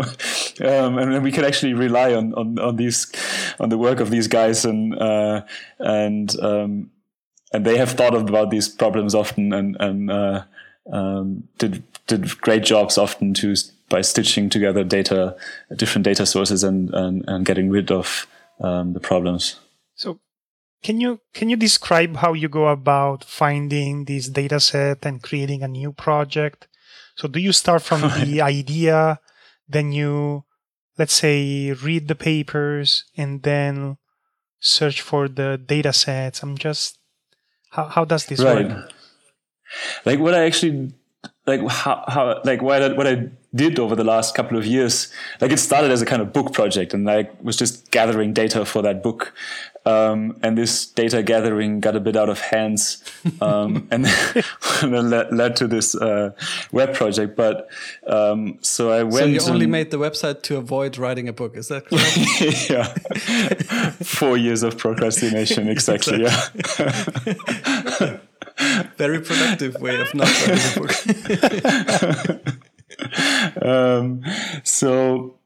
um, 0.64 0.98
and 0.98 1.22
we 1.22 1.32
can 1.32 1.44
actually 1.44 1.74
rely 1.74 2.14
on, 2.14 2.32
on, 2.34 2.58
on 2.58 2.76
these, 2.76 3.12
on 3.60 3.68
the 3.68 3.78
work 3.78 4.00
of 4.00 4.10
these 4.10 4.28
guys 4.28 4.64
and, 4.64 4.96
uh, 4.98 5.42
and, 5.78 6.34
um, 6.40 6.90
and 7.52 7.64
they 7.64 7.76
have 7.78 7.92
thought 7.92 8.14
about 8.14 8.50
these 8.50 8.68
problems 8.68 9.14
often 9.14 9.52
and 9.52 9.76
and 9.80 10.10
uh, 10.10 10.44
um, 10.92 11.48
did 11.58 11.82
did 12.06 12.40
great 12.40 12.64
jobs 12.64 12.98
often 12.98 13.34
to 13.34 13.54
by 13.88 14.00
stitching 14.00 14.48
together 14.48 14.84
data, 14.84 15.36
different 15.76 16.04
data 16.04 16.26
sources, 16.26 16.64
and 16.64 16.90
and, 16.94 17.24
and 17.26 17.46
getting 17.46 17.70
rid 17.70 17.90
of 17.90 18.26
um, 18.60 18.92
the 18.92 19.00
problems. 19.00 19.60
So, 19.94 20.20
can 20.82 21.00
you 21.00 21.20
can 21.34 21.48
you 21.48 21.56
describe 21.56 22.16
how 22.16 22.32
you 22.32 22.48
go 22.48 22.68
about 22.68 23.24
finding 23.24 24.04
this 24.04 24.28
data 24.28 24.60
set 24.60 25.04
and 25.04 25.22
creating 25.22 25.62
a 25.62 25.68
new 25.68 25.92
project? 25.92 26.68
So, 27.16 27.28
do 27.28 27.40
you 27.40 27.52
start 27.52 27.82
from 27.82 28.00
the 28.24 28.40
idea, 28.42 29.20
then 29.68 29.92
you, 29.92 30.44
let's 30.98 31.14
say, 31.14 31.72
read 31.72 32.08
the 32.08 32.14
papers, 32.14 33.04
and 33.16 33.42
then 33.42 33.98
search 34.58 35.00
for 35.00 35.28
the 35.28 35.60
data 35.64 35.92
sets? 35.92 36.42
I'm 36.42 36.58
just 36.58 36.95
how 37.70 37.84
how 37.84 38.04
does 38.04 38.26
this 38.26 38.40
right. 38.40 38.68
work? 38.68 38.92
Like 40.04 40.20
what 40.20 40.34
I 40.34 40.44
actually 40.44 40.92
like 41.46 41.66
how, 41.68 42.04
how 42.08 42.40
like 42.44 42.62
what 42.62 42.82
I, 42.82 42.92
what 42.92 43.06
I 43.06 43.28
did 43.54 43.78
over 43.78 43.94
the 43.94 44.04
last 44.04 44.34
couple 44.34 44.58
of 44.58 44.66
years 44.66 45.12
like 45.40 45.50
it 45.50 45.58
started 45.58 45.90
as 45.90 46.02
a 46.02 46.06
kind 46.06 46.20
of 46.20 46.32
book 46.32 46.52
project 46.52 46.92
and 46.92 47.08
I 47.10 47.30
was 47.42 47.56
just 47.56 47.90
gathering 47.90 48.32
data 48.32 48.64
for 48.64 48.82
that 48.82 49.02
book 49.02 49.32
um, 49.86 50.36
and 50.42 50.58
this 50.58 50.86
data 50.86 51.22
gathering 51.22 51.80
got 51.80 51.96
a 51.96 52.00
bit 52.00 52.16
out 52.16 52.28
of 52.28 52.40
hands 52.40 53.02
um, 53.40 53.88
and 53.90 54.04
then 54.82 55.10
led, 55.10 55.32
led, 55.32 55.56
to 55.56 55.66
this 55.66 55.94
uh, 55.94 56.32
web 56.72 56.92
project 56.92 57.36
but 57.36 57.68
um, 58.06 58.58
so 58.60 58.90
I 58.90 59.04
went 59.04 59.16
so 59.16 59.24
you 59.26 59.40
only 59.52 59.66
made 59.66 59.90
the 59.90 59.98
website 59.98 60.42
to 60.42 60.56
avoid 60.56 60.98
writing 60.98 61.28
a 61.28 61.32
book 61.32 61.56
is 61.56 61.68
that 61.68 61.86
correct 61.86 62.68
yeah 62.70 62.92
four 64.02 64.36
years 64.36 64.62
of 64.62 64.76
procrastination 64.76 65.68
exactly, 65.68 66.24
exactly. 66.24 67.34
yeah 68.00 68.18
very 68.96 69.20
productive 69.20 69.80
way 69.80 70.00
of 70.00 70.12
not 70.14 70.28
writing 70.48 70.72
a 70.72 70.80
book. 70.80 70.92
um, 73.62 74.24
so 74.64 75.38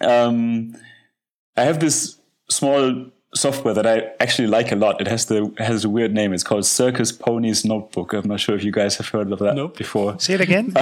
um, 0.00 0.76
I 1.56 1.64
have 1.64 1.80
this 1.80 2.20
small 2.50 3.10
software 3.34 3.74
that 3.74 3.86
I 3.86 4.10
actually 4.20 4.48
like 4.48 4.72
a 4.72 4.76
lot. 4.76 5.00
It 5.00 5.06
has 5.06 5.26
the 5.26 5.52
has 5.58 5.84
a 5.84 5.88
weird 5.88 6.12
name. 6.14 6.32
It's 6.32 6.42
called 6.42 6.64
Circus 6.66 7.12
Ponies 7.12 7.64
Notebook. 7.64 8.12
I'm 8.12 8.28
not 8.28 8.40
sure 8.40 8.54
if 8.54 8.64
you 8.64 8.72
guys 8.72 8.96
have 8.96 9.08
heard 9.08 9.30
of 9.32 9.38
that 9.40 9.54
nope. 9.54 9.76
before. 9.76 10.18
Say 10.18 10.34
it 10.34 10.40
again. 10.40 10.72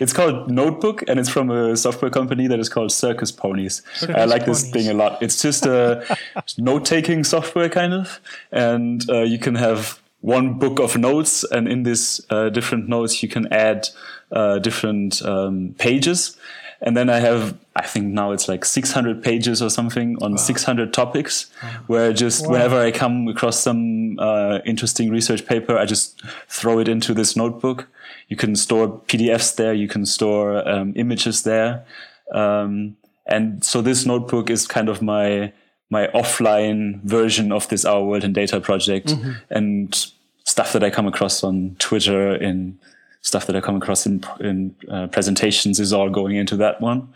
it's 0.00 0.12
called 0.12 0.50
Notebook, 0.50 1.04
and 1.08 1.20
it's 1.20 1.28
from 1.28 1.50
a 1.50 1.76
software 1.76 2.10
company 2.10 2.46
that 2.46 2.58
is 2.58 2.68
called 2.68 2.92
Circus 2.92 3.30
Ponies. 3.30 3.82
Circus 3.94 4.16
I 4.16 4.24
like 4.24 4.42
Ponies. 4.42 4.62
this 4.62 4.70
thing 4.70 4.88
a 4.88 4.94
lot. 4.94 5.22
It's 5.22 5.40
just 5.42 5.66
a 5.66 6.16
note 6.58 6.84
taking 6.84 7.24
software, 7.24 7.68
kind 7.68 7.92
of, 7.92 8.20
and 8.50 9.08
uh, 9.10 9.22
you 9.22 9.38
can 9.38 9.54
have 9.54 10.00
one 10.20 10.58
book 10.58 10.80
of 10.80 10.96
notes, 10.96 11.44
and 11.44 11.68
in 11.68 11.82
these 11.82 12.20
uh, 12.30 12.48
different 12.48 12.88
notes 12.88 13.22
you 13.22 13.28
can 13.28 13.52
add 13.52 13.88
uh, 14.32 14.58
different 14.58 15.22
um, 15.22 15.74
pages. 15.78 16.36
And 16.80 16.96
then 16.96 17.08
I 17.08 17.20
have, 17.20 17.56
I 17.76 17.86
think 17.86 18.06
now 18.06 18.32
it's 18.32 18.48
like 18.48 18.64
600 18.64 19.22
pages 19.22 19.62
or 19.62 19.70
something 19.70 20.16
on 20.22 20.32
wow. 20.32 20.36
600 20.36 20.92
topics, 20.92 21.50
where 21.86 22.12
just 22.12 22.46
wow. 22.46 22.52
whenever 22.52 22.78
I 22.80 22.90
come 22.90 23.28
across 23.28 23.58
some 23.58 24.18
uh, 24.18 24.58
interesting 24.64 25.10
research 25.10 25.46
paper, 25.46 25.78
I 25.78 25.86
just 25.86 26.20
throw 26.48 26.78
it 26.78 26.88
into 26.88 27.14
this 27.14 27.36
notebook. 27.36 27.88
You 28.28 28.36
can 28.36 28.56
store 28.56 28.88
PDFs 28.88 29.56
there, 29.56 29.74
you 29.74 29.88
can 29.88 30.04
store 30.06 30.66
um, 30.68 30.92
images 30.96 31.42
there. 31.44 31.84
Um, 32.32 32.96
and 33.26 33.64
so 33.64 33.80
this 33.80 34.04
notebook 34.04 34.50
is 34.50 34.66
kind 34.66 34.88
of 34.88 35.00
my 35.00 35.52
my 35.90 36.08
offline 36.08 37.00
version 37.02 37.52
of 37.52 37.68
this 37.68 37.84
Our 37.84 38.02
World 38.02 38.24
in 38.24 38.32
Data 38.32 38.60
project 38.60 39.08
mm-hmm. 39.08 39.32
and 39.50 40.06
stuff 40.44 40.72
that 40.72 40.82
I 40.82 40.90
come 40.90 41.06
across 41.06 41.44
on 41.44 41.76
Twitter 41.78 42.34
in 42.34 42.78
stuff 43.24 43.46
that 43.46 43.56
I 43.56 43.60
come 43.60 43.76
across 43.76 44.06
in, 44.06 44.22
in 44.38 44.76
uh, 44.88 45.06
presentations 45.08 45.80
is 45.80 45.92
all 45.92 46.10
going 46.10 46.36
into 46.36 46.56
that 46.58 46.80
one. 46.80 47.08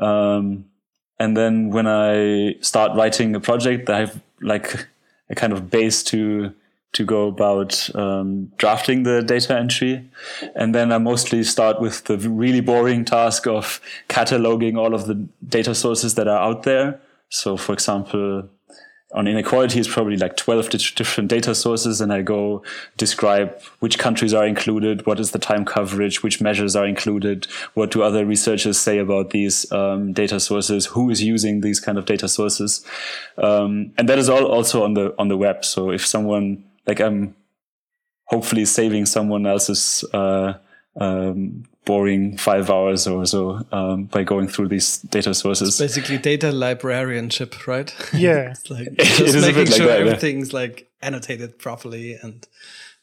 Um, 0.00 0.64
and 1.18 1.36
then 1.36 1.70
when 1.70 1.86
I 1.86 2.56
start 2.62 2.96
writing 2.96 3.36
a 3.36 3.40
project, 3.40 3.90
I 3.90 4.00
have 4.00 4.20
like 4.40 4.88
a 5.28 5.34
kind 5.34 5.52
of 5.52 5.70
base 5.70 6.02
to 6.04 6.52
to 6.92 7.04
go 7.04 7.28
about 7.28 7.88
um, 7.94 8.50
drafting 8.56 9.04
the 9.04 9.22
data 9.22 9.56
entry. 9.56 10.10
And 10.56 10.74
then 10.74 10.90
I 10.90 10.98
mostly 10.98 11.44
start 11.44 11.80
with 11.80 12.02
the 12.04 12.18
really 12.18 12.60
boring 12.60 13.04
task 13.04 13.46
of 13.46 13.80
cataloging 14.08 14.76
all 14.76 14.92
of 14.92 15.06
the 15.06 15.14
data 15.46 15.72
sources 15.72 16.16
that 16.16 16.26
are 16.26 16.42
out 16.42 16.64
there. 16.64 17.00
So, 17.28 17.56
for 17.56 17.74
example, 17.74 18.48
on 19.12 19.26
inequality 19.26 19.80
is 19.80 19.88
probably 19.88 20.16
like 20.16 20.36
12 20.36 20.70
different 20.94 21.28
data 21.28 21.54
sources 21.54 22.00
and 22.00 22.12
i 22.12 22.22
go 22.22 22.62
describe 22.96 23.60
which 23.80 23.98
countries 23.98 24.32
are 24.32 24.46
included 24.46 25.04
what 25.06 25.18
is 25.18 25.32
the 25.32 25.38
time 25.38 25.64
coverage 25.64 26.22
which 26.22 26.40
measures 26.40 26.76
are 26.76 26.86
included 26.86 27.46
what 27.74 27.90
do 27.90 28.02
other 28.02 28.24
researchers 28.24 28.78
say 28.78 28.98
about 28.98 29.30
these 29.30 29.70
um, 29.72 30.12
data 30.12 30.38
sources 30.40 30.86
who 30.86 31.10
is 31.10 31.22
using 31.22 31.60
these 31.60 31.80
kind 31.80 31.98
of 31.98 32.04
data 32.06 32.28
sources. 32.28 32.84
Um, 33.38 33.92
and 33.98 34.08
that 34.08 34.18
is 34.18 34.28
all 34.28 34.46
also 34.46 34.84
on 34.84 34.94
the 34.94 35.14
on 35.18 35.28
the 35.28 35.36
web. 35.36 35.64
So 35.64 35.90
if 35.90 36.06
someone 36.06 36.64
like 36.86 37.00
i'm 37.00 37.34
hopefully 38.24 38.64
saving 38.64 39.06
someone 39.06 39.44
else's 39.46 40.04
uh, 40.12 40.54
um, 40.96 41.64
boring 41.84 42.36
five 42.36 42.70
hours 42.70 43.06
or 43.06 43.24
so 43.26 43.64
um, 43.72 44.04
by 44.04 44.22
going 44.22 44.48
through 44.48 44.68
these 44.68 44.98
data 44.98 45.34
sources. 45.34 45.68
It's 45.68 45.78
basically 45.78 46.18
data 46.18 46.52
librarianship, 46.52 47.66
right? 47.66 47.94
Yeah, 48.12 48.50
it's 48.52 48.70
like 48.70 48.94
just 48.98 49.34
making 49.40 49.66
sure 49.66 49.86
like 49.86 49.98
that, 49.98 50.00
everything's 50.00 50.52
yeah. 50.52 50.60
like 50.60 50.90
annotated 51.02 51.58
properly 51.58 52.14
and. 52.14 52.46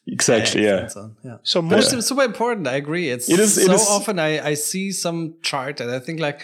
Exactly. 0.09 0.63
Yeah. 0.63 0.87
So, 0.87 1.11
yeah. 1.21 1.37
So 1.43 1.61
most 1.61 1.93
yeah. 1.93 1.99
super 1.99 2.23
important. 2.23 2.65
I 2.65 2.75
agree. 2.75 3.09
It's 3.09 3.29
it 3.29 3.41
is, 3.41 3.57
it 3.57 3.65
so 3.65 3.73
is, 3.73 3.85
often 3.89 4.19
I, 4.19 4.39
I 4.39 4.53
see 4.53 4.93
some 4.93 5.35
chart 5.41 5.81
and 5.81 5.91
I 5.91 5.99
think 5.99 6.21
like, 6.21 6.43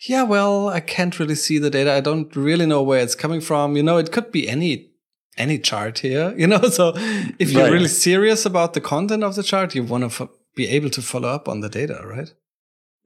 yeah, 0.00 0.24
well, 0.24 0.68
I 0.68 0.80
can't 0.80 1.16
really 1.20 1.36
see 1.36 1.58
the 1.58 1.70
data. 1.70 1.92
I 1.92 2.00
don't 2.00 2.34
really 2.34 2.66
know 2.66 2.82
where 2.82 2.98
it's 2.98 3.14
coming 3.14 3.40
from. 3.40 3.76
You 3.76 3.84
know, 3.84 3.98
it 3.98 4.10
could 4.10 4.32
be 4.32 4.48
any 4.48 4.90
any 5.36 5.58
chart 5.58 6.00
here. 6.00 6.34
You 6.36 6.48
know, 6.48 6.62
so 6.62 6.92
if 7.38 7.52
you're 7.52 7.62
right. 7.62 7.72
really 7.72 7.86
serious 7.86 8.44
about 8.44 8.74
the 8.74 8.80
content 8.80 9.22
of 9.22 9.36
the 9.36 9.44
chart, 9.44 9.76
you 9.76 9.84
want 9.84 10.10
to 10.10 10.28
be 10.54 10.68
able 10.68 10.90
to 10.90 11.02
follow 11.02 11.28
up 11.28 11.48
on 11.48 11.60
the 11.60 11.68
data, 11.68 12.00
right? 12.04 12.32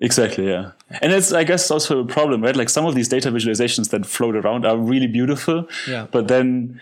Exactly, 0.01 0.49
yeah. 0.49 0.73
And 1.01 1.13
it's, 1.13 1.33
I 1.33 1.45
guess, 1.45 1.71
also 1.71 2.01
a 2.01 2.05
problem, 2.05 2.43
right? 2.43 2.55
Like 2.55 2.69
some 2.69 2.87
of 2.87 2.95
these 2.95 3.09
data 3.09 3.31
visualizations 3.31 3.91
that 3.91 4.07
float 4.07 4.37
around 4.37 4.65
are 4.65 4.77
really 4.77 5.09
beautiful, 5.09 5.67
yeah. 5.89 6.07
but 6.11 6.29
then 6.29 6.81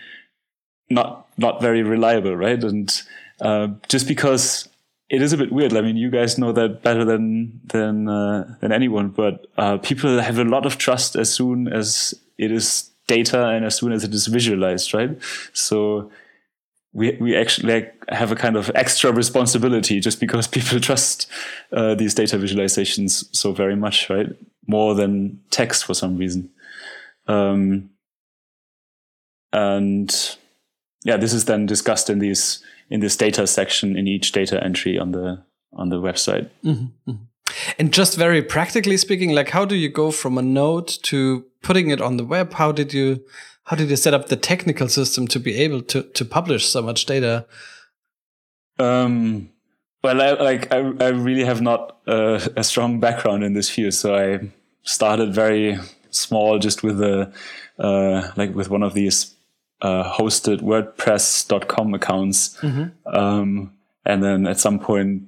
not 0.89 1.27
not 1.37 1.61
very 1.61 1.83
reliable, 1.83 2.35
right? 2.35 2.63
And 2.63 3.01
uh, 3.41 3.69
just 3.87 4.07
because 4.07 4.69
it 5.09 5.21
is 5.21 5.33
a 5.33 5.37
bit 5.37 5.51
weird. 5.51 5.75
I 5.75 5.81
mean, 5.81 5.97
you 5.97 6.09
guys 6.09 6.37
know 6.37 6.51
that 6.51 6.83
better 6.83 7.05
than 7.05 7.61
than 7.65 8.09
uh, 8.09 8.55
than 8.59 8.71
anyone, 8.71 9.09
but 9.09 9.47
uh, 9.57 9.77
people 9.77 10.19
have 10.19 10.37
a 10.37 10.43
lot 10.43 10.65
of 10.65 10.77
trust 10.77 11.15
as 11.15 11.33
soon 11.33 11.67
as 11.67 12.13
it 12.37 12.51
is 12.51 12.89
data 13.07 13.47
and 13.47 13.65
as 13.65 13.75
soon 13.75 13.93
as 13.93 14.03
it 14.03 14.13
is 14.13 14.27
visualized, 14.27 14.93
right? 14.93 15.17
So 15.53 16.11
we 16.97 17.15
we 17.21 17.35
actually 17.37 17.71
like 17.71 17.93
have 18.09 18.31
a 18.31 18.35
kind 18.35 18.57
of 18.57 18.71
extra 18.73 19.11
responsibility 19.11 19.99
just 19.99 20.19
because 20.19 20.47
people 20.57 20.79
trust 20.79 21.27
uh, 21.71 21.93
these 21.93 22.15
data 22.15 22.37
visualizations 22.37 23.23
so 23.33 23.53
very 23.53 23.75
much, 23.75 24.09
right? 24.09 24.27
More 24.65 24.95
than 24.95 25.39
text 25.51 25.85
for 25.85 25.93
some 25.93 26.17
reason. 26.17 26.49
Um, 27.27 27.91
and 29.53 30.37
yeah, 31.03 31.17
this 31.17 31.33
is 31.33 31.45
then 31.45 31.67
discussed 31.67 32.09
in 32.09 32.17
these 32.19 32.63
in 32.89 32.99
this 32.99 33.15
data 33.15 33.45
section 33.45 33.95
in 33.95 34.07
each 34.07 34.31
data 34.31 34.61
entry 34.63 34.97
on 34.97 35.11
the 35.11 35.43
on 35.73 35.89
the 35.89 36.01
website. 36.01 36.49
Mm-hmm. 36.65 37.11
mm-hmm. 37.11 37.23
And 37.79 37.93
just 37.93 38.17
very 38.17 38.41
practically 38.41 38.97
speaking, 38.97 39.33
like 39.33 39.49
how 39.51 39.63
do 39.63 39.75
you 39.75 39.87
go 39.87 40.11
from 40.11 40.37
a 40.37 40.41
node 40.41 40.87
to 41.03 41.45
putting 41.61 41.91
it 41.91 42.01
on 42.01 42.17
the 42.17 42.25
web? 42.25 42.53
How 42.53 42.73
did 42.73 42.93
you 42.93 43.23
how 43.67 43.75
did 43.75 43.89
you 43.89 43.97
set 43.97 44.13
up 44.13 44.27
the 44.27 44.37
technical 44.37 44.87
system 44.87 45.27
to 45.27 45.39
be 45.39 45.55
able 45.55 45.81
to 45.81 46.01
to 46.01 46.25
publish 46.25 46.65
so 46.65 46.81
much 46.81 47.05
data? 47.05 47.45
Um, 48.79 49.49
well, 50.03 50.21
I, 50.21 50.31
like 50.31 50.71
I, 50.71 50.77
I 50.77 51.09
really 51.09 51.43
have 51.43 51.61
not 51.61 51.97
uh, 52.07 52.39
a 52.55 52.63
strong 52.63 52.99
background 52.99 53.43
in 53.43 53.53
this 53.53 53.69
field, 53.69 53.93
so 53.93 54.15
I 54.15 54.49
started 54.83 55.33
very 55.33 55.77
small, 56.11 56.59
just 56.59 56.81
with 56.81 57.01
a 57.01 57.31
uh, 57.77 58.31
like 58.37 58.55
with 58.55 58.69
one 58.69 58.83
of 58.83 58.93
these 58.93 59.35
uh, 59.81 60.13
hosted 60.13 60.61
WordPress.com 60.61 61.93
accounts, 61.93 62.57
mm-hmm. 62.61 63.15
um, 63.15 63.73
and 64.05 64.23
then 64.23 64.47
at 64.47 64.61
some 64.61 64.79
point 64.79 65.23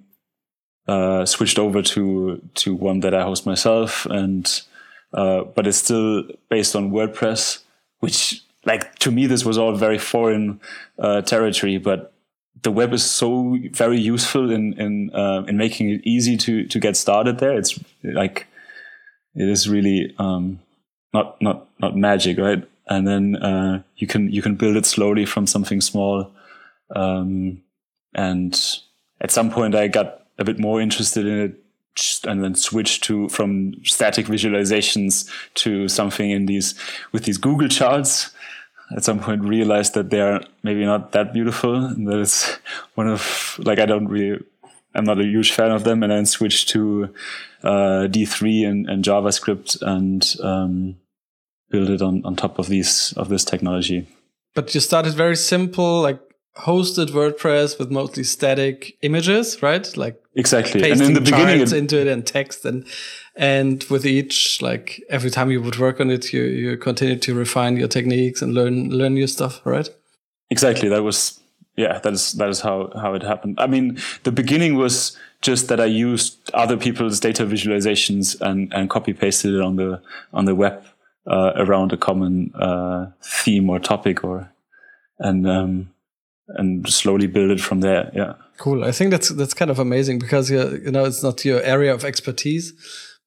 uh, 0.88 1.26
switched 1.26 1.60
over 1.60 1.82
to 1.82 2.42
to 2.56 2.74
one 2.74 3.02
that 3.02 3.14
I 3.14 3.24
host 3.24 3.46
myself, 3.46 4.06
and 4.06 4.62
uh, 5.14 5.44
but 5.44 5.68
it's 5.68 5.80
still 5.80 6.24
based 6.50 6.74
on 6.74 6.92
WordPress 6.92 7.64
which 8.00 8.44
like 8.66 8.96
to 9.00 9.12
me 9.12 9.26
this 9.26 9.46
was 9.46 9.58
all 9.58 9.74
very 9.76 9.98
foreign 9.98 10.60
uh, 11.00 11.22
territory 11.22 11.78
but 11.78 12.14
the 12.64 12.72
web 12.72 12.94
is 12.94 13.04
so 13.04 13.58
very 13.72 14.00
useful 14.00 14.52
in 14.52 14.74
in 14.74 15.12
uh, 15.14 15.44
in 15.48 15.58
making 15.58 15.90
it 15.90 16.02
easy 16.04 16.38
to 16.38 16.66
to 16.66 16.80
get 16.80 16.98
started 16.98 17.40
there. 17.40 17.58
It's 17.58 17.80
like 18.04 18.48
it 19.36 19.48
is 19.48 19.70
really 19.70 20.14
um, 20.18 20.60
not 21.14 21.42
not 21.42 21.68
not 21.80 21.96
magic 21.96 22.38
right? 22.38 22.64
And 22.88 23.08
then 23.08 23.36
uh, 23.36 23.84
you 23.98 24.08
can 24.08 24.32
you 24.32 24.42
can 24.42 24.56
build 24.56 24.76
it 24.76 24.86
slowly 24.86 25.26
from 25.26 25.48
something 25.48 25.82
small. 25.82 26.32
Um, 26.96 27.62
and 28.16 28.60
at 29.22 29.32
some 29.32 29.52
point 29.52 29.76
I 29.76 29.88
got 29.88 30.26
a 30.40 30.44
bit 30.44 30.60
more 30.60 30.82
interested 30.82 31.26
in 31.26 31.40
it 31.40 31.64
and 32.26 32.44
then 32.44 32.56
switch 32.56 33.02
to 33.02 33.30
from 33.30 33.74
static 33.84 34.28
visualizations 34.28 35.30
to 35.56 35.88
something 35.88 36.30
in 36.30 36.46
these 36.46 36.76
with 37.12 37.26
these 37.26 37.38
Google 37.38 37.68
charts. 37.68 38.32
At 38.96 39.04
some 39.04 39.20
point, 39.20 39.44
realized 39.44 39.94
that 39.94 40.10
they're 40.10 40.42
maybe 40.64 40.84
not 40.84 41.12
that 41.12 41.32
beautiful. 41.32 41.76
And 41.76 42.08
that 42.08 42.20
is 42.20 42.58
one 42.96 43.08
of 43.08 43.60
like 43.60 43.80
I 43.80 43.86
don't 43.86 44.08
really, 44.08 44.44
I'm 44.96 45.04
not 45.04 45.20
a 45.20 45.26
huge 45.26 45.52
fan 45.52 45.72
of 45.72 45.84
them. 45.84 46.02
And 46.02 46.12
then 46.12 46.26
switched 46.26 46.70
to 46.70 47.14
uh, 47.64 48.08
D3 48.10 48.68
and, 48.68 48.90
and, 48.90 49.06
JavaScript 49.06 49.80
and 49.84 50.26
um, 50.42 50.96
build 51.70 51.90
it 51.90 52.02
on 52.02 52.26
on 52.26 52.36
top 52.36 52.58
of 52.58 52.68
these 52.68 53.14
of 53.16 53.30
this 53.30 53.46
technology. 53.46 54.08
But 54.56 54.74
you 54.74 54.82
started 54.82 55.14
very 55.14 55.36
simple, 55.36 56.02
like 56.02 56.20
hosted 56.60 57.12
WordPress 57.12 57.80
with 57.80 57.90
mostly 57.92 58.24
static 58.24 58.98
images, 59.02 59.62
right? 59.62 59.96
Like 59.98 60.22
exactly. 60.36 60.82
Pasting 60.82 61.08
and 61.08 61.18
in 61.18 61.24
the 61.24 61.32
beginning, 61.32 61.62
it, 61.62 61.74
into 61.74 62.00
it 62.00 62.08
and 62.08 62.26
text 62.26 62.66
and 62.66 62.86
and 63.36 63.84
with 63.86 64.06
each, 64.06 64.62
like 64.62 65.02
every 65.10 65.30
time 65.30 65.50
you 65.50 65.62
would 65.62 65.80
work 65.80 66.00
on 66.00 66.10
it, 66.10 66.34
you 66.34 66.44
you 66.44 66.78
continue 66.78 67.18
to 67.18 67.34
refine 67.34 67.78
your 67.78 67.88
techniques 67.88 68.42
and 68.42 68.54
learn 68.54 68.90
learn 68.90 69.14
new 69.14 69.28
stuff, 69.28 69.62
right? 69.66 69.90
Exactly. 70.50 70.90
That 70.90 71.04
was 71.04 71.40
yeah. 71.76 72.00
That 72.00 72.14
is 72.14 72.34
that 72.34 72.50
is 72.50 72.62
how 72.62 72.92
how 72.96 73.14
it 73.14 73.24
happened. 73.24 73.60
I 73.60 73.68
mean, 73.68 73.98
the 74.24 74.32
beginning 74.32 74.76
was 74.76 75.18
just 75.42 75.70
that 75.70 75.80
I 75.80 75.86
used 75.86 76.52
other 76.54 76.76
people's 76.76 77.20
data 77.20 77.46
visualizations 77.46 78.40
and 78.42 78.74
and 78.74 78.90
copy 78.90 79.14
pasted 79.14 79.54
it 79.54 79.62
on 79.62 79.78
the 79.78 80.02
on 80.34 80.46
the 80.46 80.56
web 80.56 80.84
uh, 81.28 81.54
around 81.56 81.94
a 81.94 81.98
common 81.98 82.54
uh, 82.56 83.08
theme 83.24 83.70
or 83.70 83.80
topic 83.80 84.24
or 84.24 84.52
and 85.20 85.48
um, 85.48 85.90
and 86.56 86.88
slowly 86.90 87.28
build 87.28 87.52
it 87.52 87.62
from 87.62 87.82
there. 87.82 88.12
Yeah. 88.14 88.34
Cool. 88.58 88.84
I 88.84 88.92
think 88.92 89.12
that's 89.12 89.30
that's 89.30 89.54
kind 89.54 89.72
of 89.72 89.80
amazing 89.80 90.20
because 90.20 90.50
you 90.52 90.82
you 90.84 90.92
know 90.92 91.06
it's 91.06 91.24
not 91.24 91.46
your 91.46 91.62
area 91.62 91.94
of 91.94 92.04
expertise, 92.04 92.74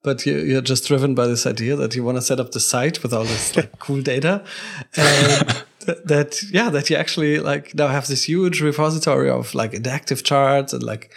but 0.03 0.25
you, 0.25 0.37
you're 0.37 0.61
just 0.61 0.87
driven 0.87 1.15
by 1.15 1.27
this 1.27 1.47
idea 1.47 1.75
that 1.75 1.95
you 1.95 2.03
want 2.03 2.17
to 2.17 2.21
set 2.21 2.39
up 2.39 2.51
the 2.51 2.59
site 2.59 3.01
with 3.01 3.13
all 3.13 3.23
this 3.23 3.55
like 3.55 3.79
cool 3.79 4.01
data, 4.01 4.43
and 4.95 5.63
that 6.05 6.39
yeah 6.51 6.69
that 6.69 6.89
you 6.89 6.95
actually 6.95 7.39
like 7.39 7.73
now 7.75 7.87
have 7.87 8.07
this 8.07 8.23
huge 8.23 8.61
repository 8.61 9.29
of 9.29 9.55
like 9.55 9.71
interactive 9.71 10.23
charts 10.23 10.73
and 10.73 10.83
like 10.83 11.11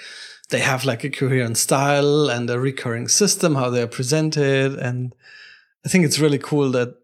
they 0.50 0.60
have 0.60 0.84
like 0.84 1.04
a 1.04 1.10
coherent 1.10 1.58
style 1.58 2.30
and 2.30 2.48
a 2.50 2.58
recurring 2.58 3.08
system 3.08 3.54
how 3.54 3.68
they're 3.68 3.86
presented 3.86 4.74
and 4.74 5.14
I 5.84 5.88
think 5.88 6.04
it's 6.04 6.18
really 6.18 6.38
cool 6.38 6.70
that 6.72 6.96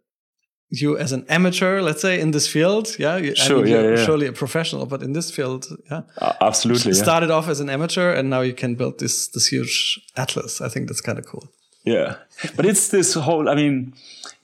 you 0.72 0.96
as 0.96 1.12
an 1.12 1.26
amateur, 1.28 1.82
let's 1.82 2.00
say, 2.00 2.18
in 2.18 2.30
this 2.30 2.48
field, 2.48 2.98
yeah, 2.98 3.20
sure, 3.34 3.58
I 3.58 3.62
mean, 3.62 3.72
yeah, 3.72 3.90
yeah, 3.90 4.04
surely 4.04 4.26
a 4.26 4.32
professional, 4.32 4.86
but 4.86 5.02
in 5.02 5.12
this 5.12 5.30
field, 5.30 5.66
yeah, 5.90 6.02
uh, 6.18 6.32
absolutely, 6.40 6.94
started 6.94 7.28
yeah. 7.28 7.36
off 7.36 7.48
as 7.48 7.60
an 7.60 7.68
amateur, 7.68 8.10
and 8.10 8.30
now 8.30 8.40
you 8.40 8.54
can 8.54 8.74
build 8.74 8.98
this 8.98 9.28
this 9.28 9.48
huge 9.48 10.00
atlas. 10.16 10.60
I 10.62 10.68
think 10.68 10.88
that's 10.88 11.02
kind 11.02 11.18
of 11.18 11.26
cool. 11.26 11.44
Yeah, 11.84 12.16
but 12.56 12.64
it's 12.64 12.88
this 12.88 13.14
whole. 13.14 13.50
I 13.50 13.54
mean, 13.54 13.92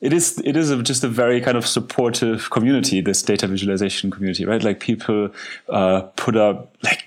it 0.03 0.13
is 0.13 0.39
it 0.45 0.55
is 0.55 0.71
a, 0.71 0.83
just 0.83 1.03
a 1.03 1.09
very 1.09 1.41
kind 1.41 1.57
of 1.57 1.67
supportive 1.67 2.51
community. 2.51 3.01
This 3.01 3.23
data 3.23 3.47
visualization 3.47 4.11
community, 4.11 4.45
right? 4.45 4.63
Like 4.63 4.81
people 4.81 5.31
uh, 5.71 6.03
put 6.17 6.37
up 6.37 6.77
like 6.83 7.07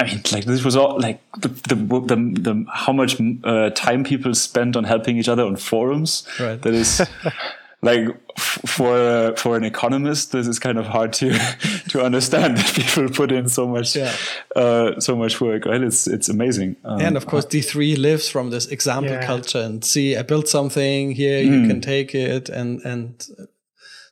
I 0.00 0.04
mean, 0.06 0.22
like 0.32 0.46
this 0.46 0.64
was 0.64 0.76
all 0.76 0.98
like 0.98 1.20
the 1.40 1.48
the 1.48 1.74
the, 1.74 2.16
the 2.40 2.64
how 2.72 2.92
much 2.92 3.20
uh, 3.44 3.68
time 3.70 4.02
people 4.02 4.34
spent 4.34 4.76
on 4.76 4.84
helping 4.84 5.18
each 5.18 5.28
other 5.28 5.44
on 5.44 5.56
forums. 5.56 6.26
Right. 6.38 6.60
That 6.62 6.72
is 6.72 7.02
like 7.82 8.08
for 8.38 8.94
uh, 8.94 9.34
for 9.36 9.56
an 9.56 9.64
economist, 9.64 10.32
this 10.32 10.46
is 10.46 10.58
kind 10.58 10.78
of 10.78 10.86
hard 10.86 11.12
to 11.14 11.30
to 11.88 12.02
understand 12.02 12.56
that 12.58 12.74
people 12.74 13.08
put 13.08 13.32
in 13.32 13.48
so 13.48 13.66
much 13.66 13.96
yeah. 13.96 14.14
uh, 14.54 15.00
so 15.00 15.16
much 15.16 15.40
work. 15.40 15.64
Right? 15.64 15.82
It's 15.82 16.06
it's 16.06 16.28
amazing. 16.28 16.76
Um, 16.84 17.00
and 17.00 17.16
of 17.16 17.26
course, 17.26 17.46
D 17.46 17.62
three 17.62 17.96
lives 17.96 18.28
from 18.28 18.50
this 18.50 18.66
example 18.66 19.12
yeah. 19.12 19.24
culture 19.24 19.60
and 19.60 19.84
see, 19.84 20.16
I 20.16 20.22
built 20.22 20.48
something 20.48 21.12
here, 21.12 21.42
mm. 21.42 21.62
you 21.62 21.68
can 21.68 21.80
take 21.80 22.14
it, 22.14 22.50
and 22.50 22.80
and 22.82 23.18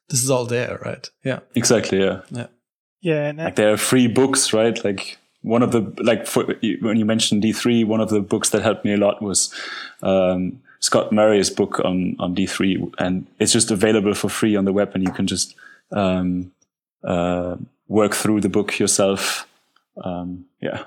this 0.09 0.23
is 0.23 0.31
all 0.31 0.47
there, 0.47 0.79
right? 0.83 1.09
Yeah, 1.23 1.41
exactly. 1.55 2.01
Yeah, 2.01 2.23
yeah, 2.31 2.47
yeah. 3.01 3.33
like 3.37 3.57
there 3.57 3.73
are 3.73 3.77
free 3.77 4.09
books, 4.09 4.55
right? 4.55 4.83
Like 4.83 5.19
one 5.43 5.63
of 5.63 5.73
the 5.73 5.93
like 6.03 6.27
for, 6.27 6.45
when 6.81 6.97
you 6.97 7.05
mentioned 7.05 7.43
D 7.43 7.53
three, 7.53 7.85
one 7.85 8.01
of 8.01 8.09
the 8.09 8.23
books 8.23 8.49
that 8.51 8.63
helped 8.63 8.85
me 8.85 8.95
a 8.95 8.99
lot 8.99 9.21
was. 9.23 9.53
Um, 10.03 10.63
Scott 10.81 11.13
Murray's 11.13 11.51
book 11.51 11.81
on 11.85 12.17
on 12.19 12.35
D3, 12.35 12.95
and 12.99 13.27
it's 13.39 13.53
just 13.53 13.71
available 13.71 14.15
for 14.15 14.29
free 14.29 14.57
on 14.57 14.65
the 14.65 14.73
web, 14.73 14.93
and 14.95 15.03
you 15.03 15.13
can 15.13 15.27
just 15.27 15.55
um, 15.93 16.53
uh, 17.05 17.57
work 17.89 18.15
through 18.15 18.41
the 18.41 18.49
book 18.49 18.79
yourself. 18.79 19.49
Um, 20.03 20.47
yeah, 20.61 20.85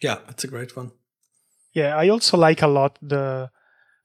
yeah, 0.00 0.18
it's 0.28 0.44
a 0.44 0.48
great 0.48 0.76
one. 0.76 0.92
Yeah, 1.72 1.96
I 1.96 2.08
also 2.08 2.36
like 2.36 2.62
a 2.62 2.66
lot 2.66 2.98
the 3.02 3.50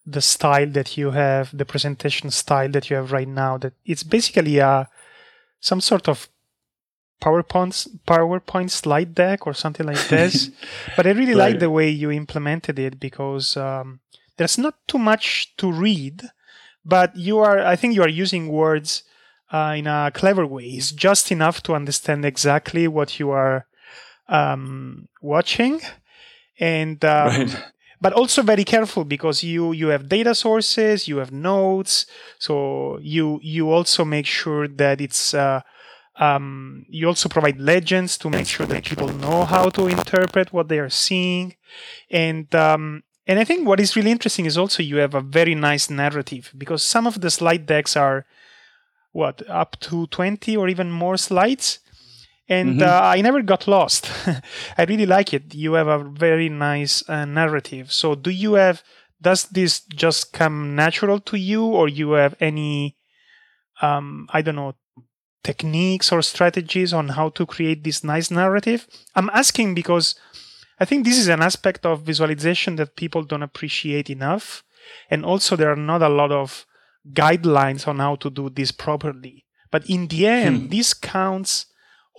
the 0.06 0.22
style 0.22 0.68
that 0.68 0.98
you 0.98 1.12
have, 1.12 1.56
the 1.56 1.66
presentation 1.66 2.32
style 2.32 2.70
that 2.70 2.90
you 2.90 2.96
have 2.96 3.12
right 3.12 3.28
now. 3.28 3.58
That 3.58 3.74
it's 3.86 4.04
basically 4.04 4.58
a 4.58 4.90
some 5.60 5.82
sort 5.82 6.08
of 6.08 6.30
PowerPoint 7.22 8.00
PowerPoint 8.08 8.72
slide 8.72 9.14
deck 9.14 9.46
or 9.46 9.54
something 9.54 9.86
like 9.86 10.08
this. 10.08 10.52
but 10.96 11.06
I 11.06 11.12
really 11.12 11.36
right. 11.36 11.52
like 11.52 11.60
the 11.60 11.70
way 11.70 11.90
you 11.90 12.12
implemented 12.12 12.80
it 12.80 13.00
because 13.00 13.58
um, 13.58 14.00
there's 14.40 14.58
not 14.58 14.76
too 14.88 14.98
much 14.98 15.54
to 15.58 15.70
read, 15.70 16.24
but 16.86 17.16
you 17.16 17.40
are, 17.40 17.60
I 17.60 17.76
think 17.76 17.94
you 17.94 18.02
are 18.02 18.10
using 18.10 18.48
words 18.48 19.04
uh, 19.52 19.76
in 19.78 19.86
a 19.86 20.12
clever 20.14 20.48
way. 20.48 20.64
It's 20.64 20.92
just 20.92 21.30
enough 21.30 21.62
to 21.64 21.76
understand 21.76 22.24
exactly 22.24 22.88
what 22.88 23.20
you 23.20 23.32
are 23.32 23.68
um, 24.30 25.10
watching. 25.22 25.82
And, 26.58 27.04
um, 27.04 27.28
right. 27.28 27.64
but 28.00 28.14
also 28.14 28.42
very 28.42 28.64
careful 28.64 29.04
because 29.04 29.44
you, 29.44 29.74
you 29.74 29.90
have 29.90 30.08
data 30.08 30.34
sources, 30.34 31.06
you 31.06 31.18
have 31.18 31.34
notes. 31.34 32.06
So 32.38 32.98
you, 33.02 33.42
you 33.44 33.70
also 33.70 34.06
make 34.06 34.26
sure 34.26 34.70
that 34.70 35.02
it's, 35.02 35.34
uh, 35.34 35.62
um, 36.16 36.86
you 36.88 37.08
also 37.08 37.28
provide 37.28 37.60
legends 37.60 38.18
to 38.20 38.30
make 38.30 38.48
sure 38.48 38.66
that 38.68 38.86
people 38.86 39.10
know 39.10 39.44
how 39.44 39.70
to 39.70 39.88
interpret 39.88 40.54
what 40.54 40.70
they 40.70 40.80
are 40.80 40.90
seeing. 40.90 41.56
And 42.10 42.54
um, 42.56 43.04
and 43.30 43.38
I 43.38 43.44
think 43.44 43.68
what 43.68 43.80
is 43.80 43.96
really 43.96 44.10
interesting 44.10 44.48
is 44.48 44.58
also 44.58 44.82
you 44.82 44.98
have 44.98 45.14
a 45.14 45.22
very 45.22 45.54
nice 45.54 45.88
narrative 45.88 46.52
because 46.58 46.82
some 46.82 47.06
of 47.06 47.22
the 47.22 47.30
slide 47.30 47.68
decks 47.68 47.96
are 47.96 48.26
what 49.12 49.48
up 49.48 49.80
to 49.82 50.08
20 50.08 50.58
or 50.58 50.68
even 50.68 50.92
more 50.92 51.16
slides 51.16 51.78
and 52.48 52.80
mm-hmm. 52.80 52.90
uh, 52.90 53.08
I 53.08 53.22
never 53.22 53.44
got 53.44 53.68
lost. 53.68 54.10
I 54.78 54.86
really 54.86 55.06
like 55.06 55.32
it. 55.32 55.54
You 55.54 55.74
have 55.74 55.88
a 55.88 56.04
very 56.04 56.50
nice 56.50 57.08
uh, 57.08 57.26
narrative. 57.26 57.94
So, 57.94 58.16
do 58.16 58.32
you 58.32 58.54
have? 58.54 58.82
Does 59.22 59.44
this 59.50 59.82
just 59.82 60.34
come 60.34 60.76
natural 60.76 61.20
to 61.20 61.38
you, 61.38 61.64
or 61.64 61.88
you 61.88 62.14
have 62.14 62.36
any? 62.40 62.98
Um, 63.84 64.28
I 64.34 64.42
don't 64.42 64.56
know 64.56 64.74
techniques 65.44 66.12
or 66.12 66.22
strategies 66.22 66.94
on 66.94 67.10
how 67.10 67.30
to 67.30 67.46
create 67.46 67.84
this 67.84 68.04
nice 68.04 68.30
narrative. 68.30 68.88
I'm 69.16 69.30
asking 69.30 69.74
because 69.76 70.16
I 70.80 70.86
think 70.86 71.06
this 71.06 71.18
is 71.18 71.28
an 71.28 71.42
aspect 71.42 71.86
of 71.86 72.04
visualization 72.04 72.76
that 72.78 72.96
people 72.96 73.24
don't 73.24 73.44
appreciate 73.44 74.10
enough. 74.10 74.64
And 75.10 75.26
also, 75.26 75.56
there 75.56 75.72
are 75.72 75.76
not 75.76 76.02
a 76.02 76.10
lot 76.10 76.32
of 76.32 76.66
guidelines 77.14 77.88
on 77.88 78.00
how 78.00 78.16
to 78.16 78.30
do 78.30 78.50
this 78.50 78.72
properly. 78.72 79.46
But 79.72 79.90
in 79.90 80.08
the 80.08 80.28
end, 80.28 80.64
hmm. 80.64 80.68
this 80.70 80.94
counts 80.94 81.68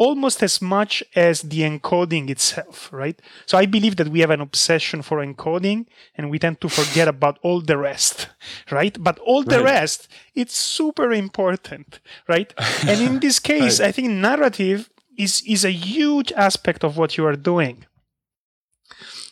almost 0.01 0.43
as 0.43 0.63
much 0.63 1.05
as 1.15 1.43
the 1.43 1.61
encoding 1.61 2.31
itself, 2.31 2.91
right? 2.91 3.21
So 3.45 3.59
I 3.59 3.67
believe 3.67 3.97
that 3.97 4.09
we 4.09 4.21
have 4.21 4.31
an 4.31 4.41
obsession 4.41 5.03
for 5.03 5.19
encoding 5.19 5.87
and 6.17 6.31
we 6.31 6.39
tend 6.39 6.63
to 6.63 6.71
forget 6.71 7.07
about 7.07 7.39
all 7.43 7.61
the 7.61 7.77
rest, 7.77 8.29
right? 8.71 8.97
But 8.99 9.19
all 9.19 9.43
the 9.43 9.59
right. 9.59 9.75
rest, 9.75 10.09
it's 10.35 10.57
super 10.57 11.13
important, 11.13 12.01
right? 12.27 12.55
and 12.89 13.01
in 13.01 13.21
this 13.21 13.39
case, 13.53 13.79
right. 13.79 13.89
I 13.89 13.93
think 13.93 14.09
narrative 14.09 14.89
is, 15.19 15.43
is 15.47 15.67
a 15.67 15.71
huge 15.71 16.33
aspect 16.33 16.83
of 16.83 16.97
what 16.97 17.19
you 17.19 17.27
are 17.27 17.37
doing. 17.37 17.85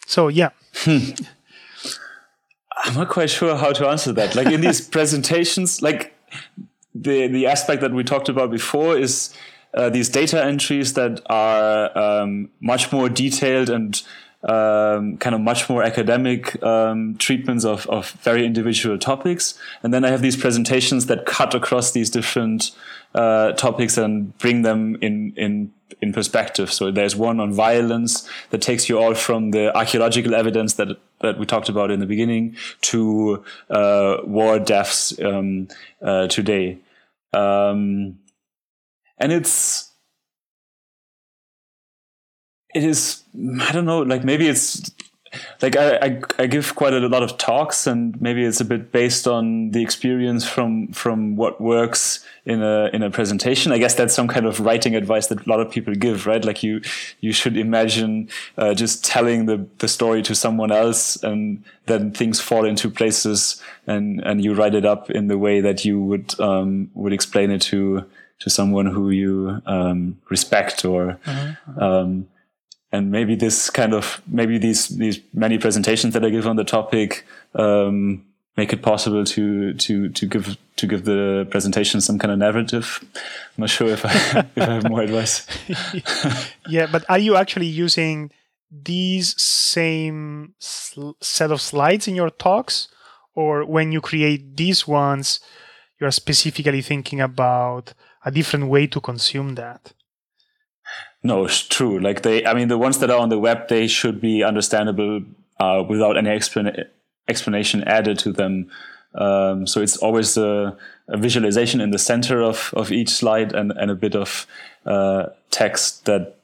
So 0.09 0.29
yeah. 0.29 0.51
I'm 0.87 1.13
not 2.95 3.11
quite 3.11 3.29
sure 3.29 3.57
how 3.57 3.73
to 3.73 3.87
answer 3.87 4.11
that. 4.15 4.35
Like 4.35 4.47
in 4.47 4.63
these 4.63 4.81
presentations, 4.97 5.83
like 5.83 6.15
the 6.95 7.29
the 7.29 7.47
aspect 7.47 7.83
that 7.83 7.93
we 7.93 8.05
talked 8.05 8.31
about 8.31 8.51
before 8.51 8.97
is 8.97 9.35
uh, 9.75 9.91
these 9.91 10.09
data 10.09 10.43
entries 10.43 10.95
that 10.95 11.21
are 11.27 11.97
um, 11.97 12.49
much 12.61 12.91
more 12.91 13.11
detailed 13.11 13.69
and 13.69 14.03
um, 14.45 15.19
kind 15.19 15.35
of 15.35 15.43
much 15.43 15.69
more 15.69 15.83
academic 15.83 16.63
um, 16.63 17.17
treatments 17.19 17.67
of, 17.67 17.87
of 17.89 18.13
very 18.23 18.47
individual 18.47 18.97
topics. 18.97 19.59
And 19.83 19.93
then 19.93 20.07
I 20.07 20.11
have 20.11 20.23
these 20.23 20.37
presentations 20.37 21.05
that 21.07 21.27
cut 21.27 21.55
across 21.55 21.91
these 21.91 22.09
different 22.09 22.71
uh, 23.15 23.53
topics 23.53 23.99
and 23.99 24.37
bring 24.39 24.63
them 24.63 24.97
in, 25.03 25.35
in 25.37 25.73
in 26.01 26.13
perspective. 26.13 26.73
So 26.73 26.91
there's 26.91 27.17
one 27.17 27.41
on 27.41 27.53
violence 27.53 28.29
that 28.51 28.63
takes 28.63 28.89
you 28.89 28.99
all 28.99 29.15
from 29.15 29.51
the 29.51 29.77
archaeological 29.77 30.35
evidence 30.35 30.75
that 30.75 30.99
that 31.21 31.39
we 31.39 31.47
talked 31.47 31.69
about 31.69 31.91
in 31.91 32.01
the 32.01 32.07
beginning 32.07 32.57
to 32.81 33.43
uh, 33.71 34.19
war 34.25 34.59
deaths 34.59 35.19
um, 35.21 35.69
uh, 36.01 36.29
today, 36.29 36.79
um, 37.33 38.19
and 39.19 39.33
it's 39.33 39.89
it 42.75 42.85
is 42.85 43.23
i 43.61 43.73
don't 43.73 43.87
know 43.87 44.03
like 44.03 44.25
maybe 44.25 44.47
it's 44.47 44.91
like 45.63 45.77
I, 45.77 45.97
I, 45.97 46.21
I 46.39 46.47
give 46.47 46.75
quite 46.75 46.93
a 46.93 47.01
lot 47.01 47.23
of 47.23 47.39
talks 47.39 47.87
and 47.87 48.21
maybe 48.21 48.45
it's 48.45 48.61
a 48.61 48.65
bit 48.65 48.93
based 48.93 49.27
on 49.27 49.71
the 49.71 49.83
experience 49.83 50.49
from 50.49 50.89
from 50.89 51.37
what 51.37 51.61
works 51.61 52.25
in 52.45 52.63
a 52.63 52.91
in 52.93 53.03
a 53.03 53.11
presentation 53.11 53.73
i 53.73 53.79
guess 53.79 53.95
that's 53.95 54.15
some 54.15 54.29
kind 54.29 54.47
of 54.47 54.61
writing 54.61 54.95
advice 54.95 55.27
that 55.27 55.47
a 55.47 55.49
lot 55.49 55.61
of 55.61 55.71
people 55.71 55.95
give 55.95 56.27
right 56.27 56.45
like 56.45 56.63
you 56.63 56.81
you 57.21 57.33
should 57.33 57.57
imagine 57.57 58.29
uh, 58.57 58.75
just 58.75 59.05
telling 59.05 59.47
the 59.47 59.67
the 59.79 59.89
story 59.89 60.23
to 60.23 60.35
someone 60.35 60.73
else 60.73 61.23
and 61.23 61.63
then 61.87 62.11
things 62.11 62.41
fall 62.41 62.65
into 62.65 62.91
places 62.91 63.63
and 63.87 64.21
and 64.21 64.43
you 64.45 64.55
write 64.55 64.75
it 64.75 64.85
up 64.85 65.11
in 65.11 65.27
the 65.29 65.39
way 65.39 65.61
that 65.61 65.85
you 65.85 66.01
would 66.01 66.39
um, 66.41 66.91
would 66.95 67.13
explain 67.13 67.51
it 67.51 67.63
to 67.63 68.05
to 68.39 68.49
someone 68.49 68.87
who 68.87 69.11
you 69.11 69.61
um, 69.67 70.17
respect 70.31 70.85
or 70.85 71.19
uh-huh. 71.27 71.85
um, 71.85 72.29
and 72.93 73.11
maybe 73.11 73.35
this 73.35 73.71
kind 73.71 73.93
of 73.95 74.23
maybe 74.27 74.59
these 74.59 74.89
these 74.89 75.21
many 75.35 75.59
presentations 75.59 76.15
that 76.15 76.25
I 76.25 76.31
give 76.31 76.47
on 76.47 76.57
the 76.57 76.65
topic 76.65 77.27
um, 77.55 78.25
make 78.57 78.73
it 78.73 78.83
possible 78.83 79.25
to 79.25 79.75
to 79.75 80.09
to 80.09 80.27
give 80.27 80.57
to 80.77 80.87
give 80.87 81.05
the 81.05 81.47
presentation 81.51 82.01
some 82.01 82.19
kind 82.19 82.33
of 82.33 82.39
narrative. 82.39 83.01
I'm 83.15 83.63
not 83.63 83.71
sure 83.71 83.89
if 83.89 84.05
I 84.05 84.11
if 84.57 84.69
I 84.69 84.75
have 84.75 84.89
more 84.89 85.03
advice. 85.03 85.47
yeah, 86.69 86.87
but 86.91 87.05
are 87.09 87.19
you 87.19 87.37
actually 87.37 87.67
using 87.67 88.31
these 88.71 89.41
same 89.41 90.55
sl- 90.59 91.13
set 91.21 91.51
of 91.51 91.61
slides 91.61 92.09
in 92.09 92.15
your 92.15 92.31
talks, 92.31 92.89
or 93.35 93.65
when 93.65 93.93
you 93.93 94.01
create 94.01 94.57
these 94.57 94.89
ones, 94.89 95.41
you 96.01 96.07
are 96.07 96.11
specifically 96.11 96.83
thinking 96.83 97.21
about 97.21 97.93
a 98.25 98.31
different 98.31 98.69
way 98.69 98.87
to 98.87 99.01
consume 99.01 99.55
that? 99.55 99.93
No, 101.29 101.45
it's 101.45 101.61
true. 101.61 102.01
Like 102.01 102.23
they, 102.23 102.47
I 102.47 102.55
mean, 102.55 102.69
the 102.69 102.79
ones 102.79 103.01
that 103.01 103.11
are 103.11 103.19
on 103.19 103.29
the 103.29 103.39
web, 103.39 103.69
they 103.69 103.87
should 103.87 104.19
be 104.19 104.43
understandable 104.43 105.21
uh, 105.61 105.85
without 105.87 106.17
any 106.17 106.31
explan- 106.31 106.87
explanation 107.29 107.85
added 107.85 108.19
to 108.21 108.33
them. 108.33 108.71
Um, 109.15 109.67
so 109.67 109.83
it's 109.83 109.99
always 109.99 110.39
a, 110.39 110.75
a, 111.09 111.19
visualization 111.19 111.83
in 111.83 111.91
the 111.91 111.99
center 111.99 112.41
of, 112.41 112.73
of 112.73 112.91
each 112.91 113.11
slide 113.11 113.53
and, 113.53 113.73
and 113.73 113.91
a 113.91 113.95
bit 113.95 114.17
of 114.17 114.47
uh, 114.87 115.27
text 115.51 116.07
that 116.07 116.37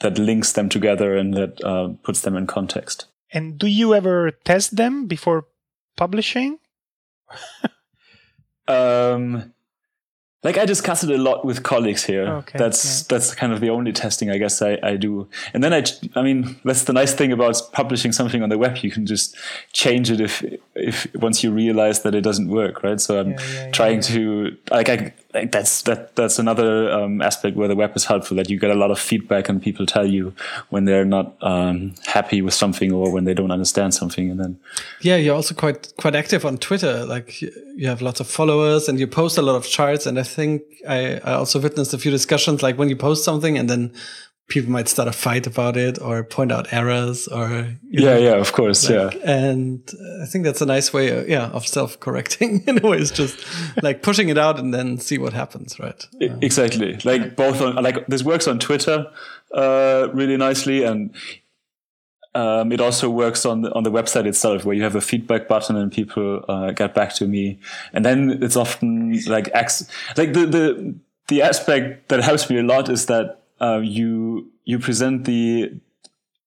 that 0.00 0.18
links 0.18 0.52
them 0.52 0.68
together 0.68 1.16
and 1.16 1.34
that 1.34 1.62
uh, 1.62 1.90
puts 2.02 2.22
them 2.22 2.36
in 2.36 2.48
context. 2.48 3.06
And 3.32 3.56
do 3.56 3.68
you 3.68 3.94
ever 3.94 4.32
test 4.32 4.74
them 4.74 5.06
before 5.06 5.46
publishing? 5.96 6.58
um, 8.66 9.52
like 10.44 10.58
I 10.58 10.64
discuss 10.64 11.04
it 11.04 11.10
a 11.10 11.18
lot 11.18 11.44
with 11.44 11.62
colleagues 11.62 12.04
here. 12.04 12.26
Okay, 12.26 12.58
that's 12.58 13.02
yeah. 13.02 13.06
that's 13.08 13.34
kind 13.34 13.52
of 13.52 13.60
the 13.60 13.70
only 13.70 13.92
testing 13.92 14.30
I 14.30 14.38
guess 14.38 14.60
I, 14.60 14.78
I 14.82 14.96
do. 14.96 15.28
And 15.54 15.62
then 15.62 15.72
I 15.72 15.84
I 16.16 16.22
mean 16.22 16.60
that's 16.64 16.84
the 16.84 16.92
nice 16.92 17.14
thing 17.14 17.30
about 17.30 17.60
publishing 17.72 18.10
something 18.10 18.42
on 18.42 18.48
the 18.48 18.58
web. 18.58 18.78
You 18.78 18.90
can 18.90 19.06
just 19.06 19.36
change 19.72 20.10
it 20.10 20.20
if 20.20 20.44
if 20.74 21.06
once 21.14 21.44
you 21.44 21.52
realize 21.52 22.02
that 22.02 22.14
it 22.14 22.22
doesn't 22.22 22.48
work, 22.48 22.82
right? 22.82 23.00
So 23.00 23.20
I'm 23.20 23.32
yeah, 23.32 23.38
yeah, 23.54 23.70
trying 23.70 24.00
to 24.02 24.56
like 24.70 24.88
I 24.88 25.12
like 25.34 25.50
that's 25.52 25.82
that 25.82 26.14
that's 26.16 26.38
another 26.38 26.90
um, 26.90 27.22
aspect 27.22 27.56
where 27.56 27.68
the 27.68 27.76
web 27.76 27.96
is 27.96 28.04
helpful 28.04 28.36
that 28.36 28.50
you 28.50 28.58
get 28.58 28.70
a 28.70 28.74
lot 28.74 28.90
of 28.90 28.98
feedback 28.98 29.48
and 29.48 29.62
people 29.62 29.86
tell 29.86 30.06
you 30.06 30.34
when 30.70 30.84
they're 30.84 31.04
not 31.04 31.34
um, 31.40 31.94
happy 32.06 32.42
with 32.42 32.54
something 32.54 32.92
or 32.92 33.10
when 33.10 33.24
they 33.24 33.34
don't 33.34 33.50
understand 33.50 33.94
something 33.94 34.30
and 34.30 34.38
then 34.40 34.58
yeah 35.00 35.16
you're 35.16 35.34
also 35.34 35.54
quite 35.54 35.92
quite 35.96 36.14
active 36.14 36.44
on 36.44 36.58
twitter. 36.58 37.04
Like 37.04 37.40
you 37.40 37.86
have 37.86 38.02
lots 38.02 38.20
of 38.20 38.26
followers 38.26 38.88
and 38.88 38.98
you 39.00 39.06
post 39.06 39.38
a 39.38 39.42
lot 39.42 39.56
of 39.56 39.66
charts 39.66 40.06
and 40.06 40.18
i 40.18 40.22
think 40.22 40.62
i, 40.88 41.20
I 41.24 41.32
also 41.34 41.60
witnessed 41.60 41.94
a 41.94 41.98
few 41.98 42.10
discussions 42.10 42.62
like 42.62 42.76
when 42.76 42.88
you 42.88 42.96
post 42.96 43.24
something 43.24 43.56
and 43.56 43.68
then 43.68 43.92
people 44.48 44.70
might 44.70 44.88
start 44.88 45.08
a 45.08 45.12
fight 45.12 45.46
about 45.46 45.76
it 45.76 46.00
or 46.00 46.22
point 46.22 46.52
out 46.52 46.72
errors 46.72 47.26
or 47.28 47.74
yeah 47.88 48.14
know, 48.14 48.18
yeah 48.18 48.34
of 48.34 48.52
course 48.52 48.88
like, 48.88 49.14
yeah. 49.14 49.20
and 49.24 49.90
i 50.22 50.26
think 50.26 50.44
that's 50.44 50.60
a 50.60 50.66
nice 50.66 50.92
way 50.92 51.08
of, 51.08 51.24
uh, 51.24 51.26
yeah 51.26 51.46
of 51.50 51.66
self-correcting 51.66 52.62
in 52.66 52.84
a 52.84 52.86
way. 52.86 52.98
It's 52.98 53.10
just 53.10 53.44
like 53.82 54.02
pushing 54.02 54.28
it 54.28 54.38
out 54.38 54.58
and 54.58 54.74
then 54.74 54.98
see 54.98 55.18
what 55.18 55.32
happens 55.32 55.78
right? 55.78 56.06
Exactly. 56.20 56.98
like 57.04 57.36
both 57.36 57.60
on 57.60 57.76
like 57.76 58.06
this 58.06 58.22
works 58.22 58.46
on 58.46 58.58
twitter 58.58 59.06
uh, 59.54 60.08
really 60.12 60.36
nicely 60.36 60.82
and 60.82 61.14
um, 62.34 62.72
it 62.72 62.80
also 62.80 63.10
works 63.10 63.44
on 63.44 63.62
the, 63.62 63.72
on 63.74 63.82
the 63.82 63.90
website 63.90 64.26
itself 64.26 64.64
where 64.64 64.74
you 64.74 64.82
have 64.82 64.96
a 64.96 65.00
feedback 65.00 65.48
button 65.48 65.76
and 65.76 65.92
people 65.92 66.44
uh, 66.48 66.70
get 66.70 66.94
back 66.94 67.14
to 67.16 67.26
me. 67.26 67.58
And 67.92 68.04
then 68.04 68.42
it's 68.42 68.56
often 68.56 69.20
like 69.26 69.50
ex- 69.52 69.86
like 70.16 70.32
the 70.32 70.46
the 70.46 70.94
the 71.28 71.42
aspect 71.42 72.08
that 72.08 72.22
helps 72.22 72.48
me 72.48 72.58
a 72.58 72.62
lot 72.62 72.88
is 72.88 73.06
that 73.06 73.41
uh, 73.62 73.78
you 73.78 74.50
you 74.64 74.78
present 74.78 75.24
the 75.24 75.80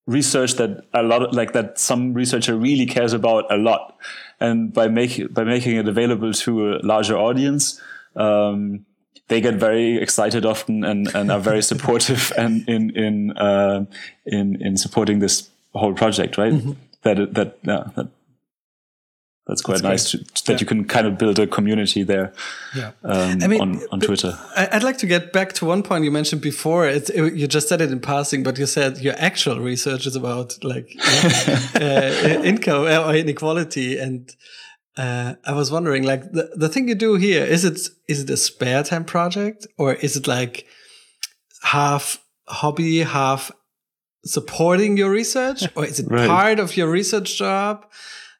research 0.06 0.54
that 0.54 0.84
a 0.94 1.02
lot 1.02 1.22
of, 1.22 1.34
like 1.34 1.52
that 1.52 1.78
some 1.78 2.14
researcher 2.14 2.56
really 2.56 2.86
cares 2.86 3.12
about 3.12 3.50
a 3.52 3.56
lot 3.56 3.96
and 4.38 4.72
by 4.72 4.86
making 4.86 5.26
by 5.28 5.42
making 5.42 5.76
it 5.76 5.88
available 5.88 6.32
to 6.32 6.74
a 6.74 6.78
larger 6.82 7.16
audience 7.16 7.80
um, 8.14 8.84
they 9.28 9.40
get 9.40 9.54
very 9.54 10.00
excited 10.00 10.46
often 10.46 10.84
and, 10.84 11.12
and 11.14 11.32
are 11.32 11.40
very 11.40 11.62
supportive 11.72 12.32
and 12.38 12.68
in 12.68 12.96
in 12.96 13.36
uh, 13.36 13.84
in 14.26 14.60
in 14.62 14.76
supporting 14.76 15.18
this 15.18 15.48
whole 15.74 15.94
project 15.94 16.38
right 16.38 16.52
mm-hmm. 16.52 16.72
that 17.02 17.34
that 17.34 17.58
yeah 17.62 17.84
that 17.96 18.08
that's 19.46 19.62
quite 19.62 19.82
that's 19.82 19.82
nice 19.82 20.10
to, 20.10 20.18
that 20.46 20.52
yeah. 20.54 20.58
you 20.58 20.66
can 20.66 20.84
kind 20.84 21.06
of 21.06 21.18
build 21.18 21.38
a 21.38 21.46
community 21.46 22.02
there 22.02 22.32
yeah. 22.76 22.92
Um, 23.02 23.42
I 23.42 23.46
mean, 23.46 23.60
on, 23.60 23.80
on 23.90 24.00
Twitter. 24.00 24.38
I'd 24.56 24.82
like 24.82 24.98
to 24.98 25.06
get 25.06 25.32
back 25.32 25.52
to 25.54 25.64
one 25.64 25.82
point 25.82 26.04
you 26.04 26.10
mentioned 26.10 26.42
before. 26.42 26.86
It, 26.86 27.14
you 27.14 27.46
just 27.46 27.68
said 27.68 27.80
it 27.80 27.90
in 27.90 28.00
passing, 28.00 28.42
but 28.42 28.58
you 28.58 28.66
said 28.66 28.98
your 28.98 29.14
actual 29.16 29.60
research 29.60 30.06
is 30.06 30.16
about 30.16 30.62
like 30.62 30.94
uh, 31.80 32.42
income 32.44 32.82
or 32.84 33.14
inequality. 33.14 33.98
And 33.98 34.34
uh, 34.96 35.34
I 35.44 35.52
was 35.52 35.70
wondering, 35.70 36.02
like 36.02 36.32
the, 36.32 36.50
the 36.54 36.68
thing 36.68 36.88
you 36.88 36.94
do 36.94 37.14
here, 37.14 37.44
is 37.44 37.64
it 37.64 37.88
is 38.08 38.22
it 38.22 38.30
a 38.30 38.36
spare 38.36 38.82
time 38.82 39.04
project 39.04 39.66
or 39.78 39.94
is 39.94 40.16
it 40.16 40.26
like 40.26 40.66
half 41.62 42.22
hobby, 42.46 42.98
half 43.00 43.50
supporting 44.24 44.96
your 44.96 45.10
research 45.10 45.64
or 45.76 45.84
is 45.84 46.00
it 46.00 46.06
right. 46.10 46.28
part 46.28 46.58
of 46.58 46.76
your 46.76 46.90
research 46.90 47.38
job? 47.38 47.86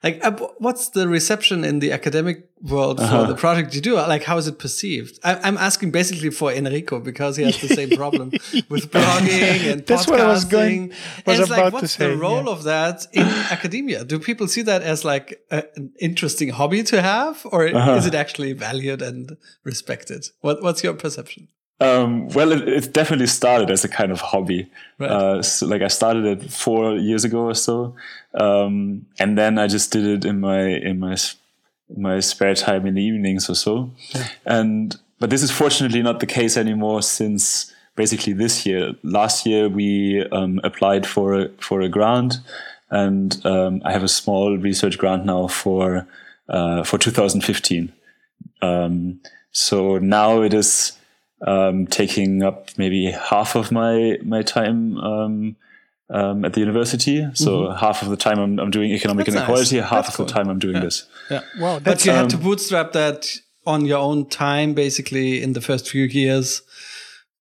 Like 0.06 0.24
uh, 0.24 0.30
what's 0.58 0.84
the 0.96 1.04
reception 1.18 1.58
in 1.70 1.76
the 1.84 1.90
academic 1.98 2.36
world 2.74 2.98
for 2.98 3.04
uh-huh. 3.04 3.26
the 3.32 3.38
project 3.44 3.74
you 3.74 3.82
do 3.90 3.94
like 4.14 4.24
how 4.30 4.36
is 4.42 4.46
it 4.52 4.58
perceived 4.58 5.14
I, 5.22 5.48
am 5.50 5.58
asking 5.68 5.90
basically 6.00 6.30
for 6.30 6.48
enrico 6.60 6.94
because 7.10 7.32
he 7.38 7.42
has 7.48 7.56
the 7.66 7.72
same 7.80 7.90
problem 8.02 8.26
with 8.72 8.84
blogging 8.90 9.60
and 9.70 9.78
That's 9.86 10.06
podcasting 10.06 10.10
what 10.10 10.20
I 10.20 10.28
was 10.36 10.44
going 10.58 10.80
was 11.26 11.38
and 11.40 11.48
about 11.48 11.64
like, 11.64 11.72
what's 11.74 11.94
to 11.94 12.00
say, 12.00 12.10
the 12.10 12.16
role 12.26 12.46
yeah. 12.46 12.54
of 12.54 12.60
that 12.72 13.06
in 13.12 13.26
academia 13.56 14.04
do 14.04 14.18
people 14.18 14.46
see 14.54 14.62
that 14.62 14.82
as 14.92 15.04
like 15.12 15.28
a, 15.50 15.64
an 15.76 15.92
interesting 16.08 16.48
hobby 16.58 16.82
to 16.92 17.02
have 17.02 17.34
or 17.52 17.60
uh-huh. 17.68 17.96
is 17.98 18.06
it 18.06 18.14
actually 18.14 18.52
valued 18.52 19.02
and 19.02 19.36
respected 19.64 20.22
what, 20.40 20.62
what's 20.62 20.82
your 20.84 20.94
perception 20.94 21.48
um, 21.80 22.28
well, 22.28 22.52
it, 22.52 22.66
it, 22.66 22.92
definitely 22.92 23.26
started 23.26 23.70
as 23.70 23.84
a 23.84 23.88
kind 23.88 24.10
of 24.10 24.20
hobby. 24.20 24.70
Right. 24.98 25.10
Uh, 25.10 25.42
so, 25.42 25.66
like 25.66 25.82
I 25.82 25.88
started 25.88 26.24
it 26.24 26.50
four 26.50 26.96
years 26.96 27.24
ago 27.24 27.40
or 27.40 27.54
so, 27.54 27.94
um, 28.34 29.04
and 29.18 29.36
then 29.36 29.58
I 29.58 29.66
just 29.66 29.92
did 29.92 30.04
it 30.06 30.24
in 30.24 30.40
my 30.40 30.60
in 30.60 30.98
my 30.98 31.16
in 31.94 32.02
my 32.02 32.20
spare 32.20 32.54
time 32.54 32.86
in 32.86 32.94
the 32.94 33.02
evenings 33.02 33.50
or 33.50 33.54
so. 33.54 33.90
Yeah. 34.14 34.28
And 34.46 34.96
but 35.18 35.28
this 35.28 35.42
is 35.42 35.50
fortunately 35.50 36.02
not 36.02 36.20
the 36.20 36.26
case 36.26 36.56
anymore 36.56 37.02
since 37.02 37.74
basically 37.94 38.32
this 38.32 38.64
year. 38.64 38.94
Last 39.02 39.44
year 39.44 39.68
we 39.68 40.26
um, 40.32 40.60
applied 40.64 41.06
for 41.06 41.34
a, 41.34 41.48
for 41.60 41.82
a 41.82 41.90
grant, 41.90 42.36
and 42.90 43.44
um, 43.44 43.82
I 43.84 43.92
have 43.92 44.02
a 44.02 44.08
small 44.08 44.56
research 44.56 44.96
grant 44.96 45.26
now 45.26 45.48
for 45.48 46.06
uh, 46.48 46.84
for 46.84 46.96
2015. 46.96 47.92
Um, 48.62 49.20
so 49.52 49.98
now 49.98 50.40
it 50.40 50.54
is 50.54 50.96
um, 51.42 51.86
taking 51.86 52.42
up 52.42 52.70
maybe 52.78 53.10
half 53.10 53.54
of 53.54 53.70
my 53.72 54.18
my 54.22 54.42
time 54.42 54.96
um, 54.98 55.56
um, 56.10 56.44
at 56.44 56.52
the 56.52 56.60
university. 56.60 57.26
So 57.34 57.62
mm-hmm. 57.62 57.78
half 57.78 58.02
of 58.02 58.08
the 58.08 58.16
time 58.16 58.38
I'm, 58.38 58.58
I'm 58.58 58.70
doing 58.70 58.92
economic 58.92 59.26
that's 59.26 59.36
inequality, 59.36 59.80
nice. 59.80 59.90
half 59.90 60.06
that's 60.06 60.08
of 60.10 60.16
cool. 60.16 60.26
the 60.26 60.32
time 60.32 60.48
I'm 60.48 60.58
doing 60.58 60.76
yeah. 60.76 60.80
this. 60.80 61.06
Yeah, 61.30 61.40
wow. 61.58 61.78
But 61.78 62.04
you 62.04 62.12
had 62.12 62.30
to 62.30 62.36
um, 62.36 62.42
bootstrap 62.42 62.92
that 62.92 63.26
on 63.66 63.84
your 63.84 63.98
own 63.98 64.28
time, 64.28 64.74
basically 64.74 65.42
in 65.42 65.52
the 65.52 65.60
first 65.60 65.88
few 65.88 66.04
years. 66.04 66.62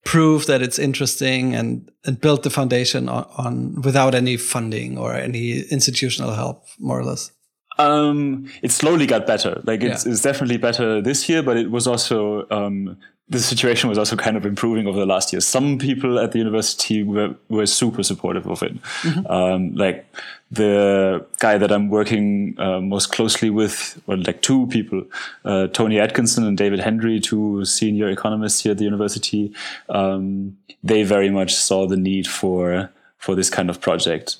Prove 0.03 0.45
that 0.45 0.61
it's 0.61 0.77
interesting 0.77 1.55
and, 1.55 1.89
and 2.05 2.21
build 2.21 2.43
the 2.43 2.51
foundation 2.51 3.09
on, 3.09 3.25
on 3.37 3.81
without 3.81 4.13
any 4.13 4.37
funding 4.37 4.99
or 4.99 5.15
any 5.15 5.61
institutional 5.71 6.35
help, 6.35 6.63
more 6.77 6.99
or 6.99 7.03
less. 7.03 7.31
Um, 7.77 8.49
it 8.61 8.71
slowly 8.71 9.05
got 9.05 9.27
better. 9.27 9.61
Like 9.65 9.83
it's, 9.83 10.05
yeah. 10.05 10.11
it's, 10.13 10.21
definitely 10.21 10.57
better 10.57 11.01
this 11.01 11.27
year, 11.27 11.43
but 11.43 11.57
it 11.57 11.71
was 11.71 11.87
also 11.87 12.47
um, 12.49 12.97
the 13.27 13.39
situation 13.39 13.89
was 13.89 13.97
also 13.97 14.15
kind 14.15 14.37
of 14.37 14.45
improving 14.45 14.87
over 14.87 14.99
the 14.99 15.05
last 15.05 15.33
years. 15.33 15.47
Some 15.47 15.79
people 15.79 16.19
at 16.19 16.31
the 16.31 16.37
university 16.37 17.01
were, 17.01 17.35
were 17.49 17.65
super 17.65 18.03
supportive 18.03 18.47
of 18.47 18.61
it. 18.61 18.79
Mm-hmm. 19.01 19.25
Um, 19.27 19.75
like 19.75 20.05
the 20.51 21.25
guy 21.39 21.57
that 21.57 21.71
I'm 21.71 21.89
working 21.89 22.55
uh, 22.59 22.81
most 22.81 23.11
closely 23.11 23.49
with, 23.49 23.99
well, 24.05 24.21
like 24.21 24.43
two 24.43 24.67
people, 24.67 25.03
uh, 25.43 25.67
Tony 25.67 25.99
Atkinson 25.99 26.45
and 26.45 26.55
David 26.55 26.79
Hendry, 26.79 27.19
two 27.19 27.65
senior 27.65 28.09
economists 28.09 28.61
here 28.61 28.73
at 28.73 28.77
the 28.77 28.83
university. 28.83 29.51
Um, 29.89 30.57
they 30.83 31.01
very 31.01 31.31
much 31.31 31.55
saw 31.55 31.87
the 31.87 31.97
need 31.97 32.27
for 32.27 32.91
for 33.17 33.33
this 33.33 33.49
kind 33.49 33.71
of 33.71 33.81
project. 33.81 34.37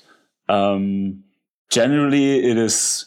Um, 0.48 1.24
generally, 1.70 2.48
it 2.48 2.56
is 2.56 3.06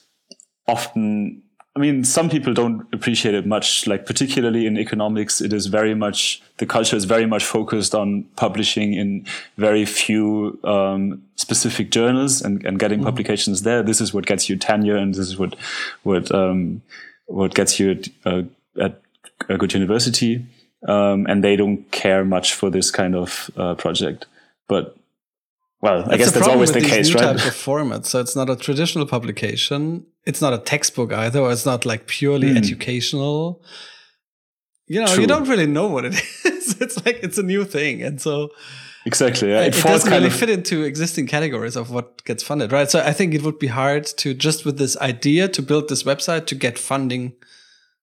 often 0.69 1.41
I 1.75 1.81
mean, 1.81 2.03
some 2.03 2.29
people 2.29 2.53
don't 2.53 2.85
appreciate 2.93 3.35
it 3.35 3.45
much. 3.45 3.87
Like 3.87 4.05
particularly 4.05 4.65
in 4.65 4.77
economics, 4.77 5.39
it 5.39 5.53
is 5.53 5.67
very 5.67 5.93
much 5.95 6.41
the 6.57 6.65
culture 6.65 6.97
is 6.97 7.05
very 7.05 7.25
much 7.25 7.45
focused 7.45 7.95
on 7.95 8.25
publishing 8.35 8.95
in 8.95 9.25
very 9.55 9.85
few 9.85 10.59
um, 10.65 11.23
specific 11.35 11.89
journals 11.89 12.41
and, 12.41 12.65
and 12.65 12.79
getting 12.79 12.99
mm 12.99 13.05
-hmm. 13.05 13.09
publications 13.09 13.61
there. 13.61 13.83
This 13.83 14.01
is 14.01 14.13
what 14.13 14.25
gets 14.25 14.49
you 14.49 14.57
tenure, 14.57 14.97
and 14.97 15.13
this 15.13 15.29
is 15.29 15.37
what 15.37 15.55
what 16.03 16.31
um, 16.31 16.81
what 17.25 17.55
gets 17.55 17.79
you 17.79 17.91
at, 17.91 18.09
uh, 18.25 18.43
at 18.85 18.93
a 19.47 19.55
good 19.57 19.73
university. 19.73 20.45
Um, 20.87 21.27
and 21.27 21.43
they 21.43 21.55
don't 21.57 21.91
care 21.91 22.23
much 22.25 22.53
for 22.53 22.71
this 22.71 22.91
kind 22.91 23.15
of 23.15 23.49
uh, 23.57 23.73
project. 23.75 24.27
But 24.67 24.95
well, 25.81 25.99
that's 25.99 26.13
I 26.13 26.17
guess 26.17 26.31
that's 26.31 26.47
always 26.47 26.73
the 26.73 26.81
case, 26.81 27.13
right? 27.13 27.37
Type 27.37 27.45
of 27.45 27.55
format. 27.55 28.05
So 28.05 28.19
it's 28.19 28.35
not 28.35 28.49
a 28.49 28.55
traditional 28.55 29.05
publication. 29.05 30.05
It's 30.25 30.41
not 30.41 30.53
a 30.53 30.57
textbook 30.57 31.13
either, 31.13 31.39
or 31.39 31.51
it's 31.51 31.65
not 31.65 31.85
like 31.85 32.07
purely 32.07 32.49
mm. 32.49 32.57
educational. 32.57 33.63
You 34.87 35.01
know, 35.01 35.07
True. 35.07 35.21
you 35.21 35.27
don't 35.27 35.47
really 35.47 35.67
know 35.67 35.87
what 35.87 36.03
it 36.03 36.15
is. 36.45 36.81
it's 36.81 37.05
like 37.05 37.19
it's 37.23 37.37
a 37.37 37.43
new 37.43 37.63
thing, 37.63 38.01
and 38.01 38.19
so 38.19 38.49
exactly, 39.05 39.51
yeah. 39.51 39.61
it, 39.61 39.77
it 39.77 39.83
doesn't 39.83 40.11
really 40.11 40.29
fit 40.29 40.49
into 40.49 40.83
existing 40.83 41.27
categories 41.27 41.77
of 41.77 41.91
what 41.91 42.25
gets 42.25 42.43
funded, 42.43 42.73
right? 42.73 42.91
So 42.91 42.99
I 42.99 43.13
think 43.13 43.33
it 43.33 43.43
would 43.43 43.59
be 43.59 43.67
hard 43.67 44.05
to 44.17 44.33
just 44.33 44.65
with 44.65 44.77
this 44.77 44.97
idea 44.97 45.47
to 45.47 45.61
build 45.61 45.87
this 45.87 46.03
website 46.03 46.45
to 46.47 46.55
get 46.55 46.77
funding. 46.77 47.35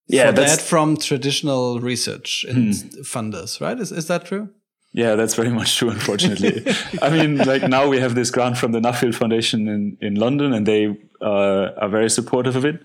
Yeah, 0.08 0.30
for 0.30 0.36
that 0.36 0.60
from 0.60 0.96
traditional 0.96 1.80
research 1.80 2.46
and 2.48 2.74
hmm. 2.74 3.00
funders, 3.00 3.60
right? 3.60 3.78
Is 3.78 3.92
is 3.92 4.06
that 4.06 4.24
true? 4.24 4.48
Yeah, 4.96 5.14
that's 5.14 5.34
very 5.34 5.50
much 5.50 5.76
true, 5.76 5.90
unfortunately. 5.90 6.64
I 7.02 7.10
mean, 7.10 7.36
like 7.36 7.68
now 7.68 7.86
we 7.86 8.00
have 8.00 8.14
this 8.14 8.30
grant 8.30 8.56
from 8.56 8.72
the 8.72 8.80
Nuffield 8.80 9.14
Foundation 9.14 9.68
in, 9.68 9.98
in 10.00 10.14
London, 10.14 10.54
and 10.54 10.64
they 10.64 10.96
uh, 11.20 11.72
are 11.76 11.90
very 11.90 12.08
supportive 12.08 12.56
of 12.56 12.64
it. 12.64 12.82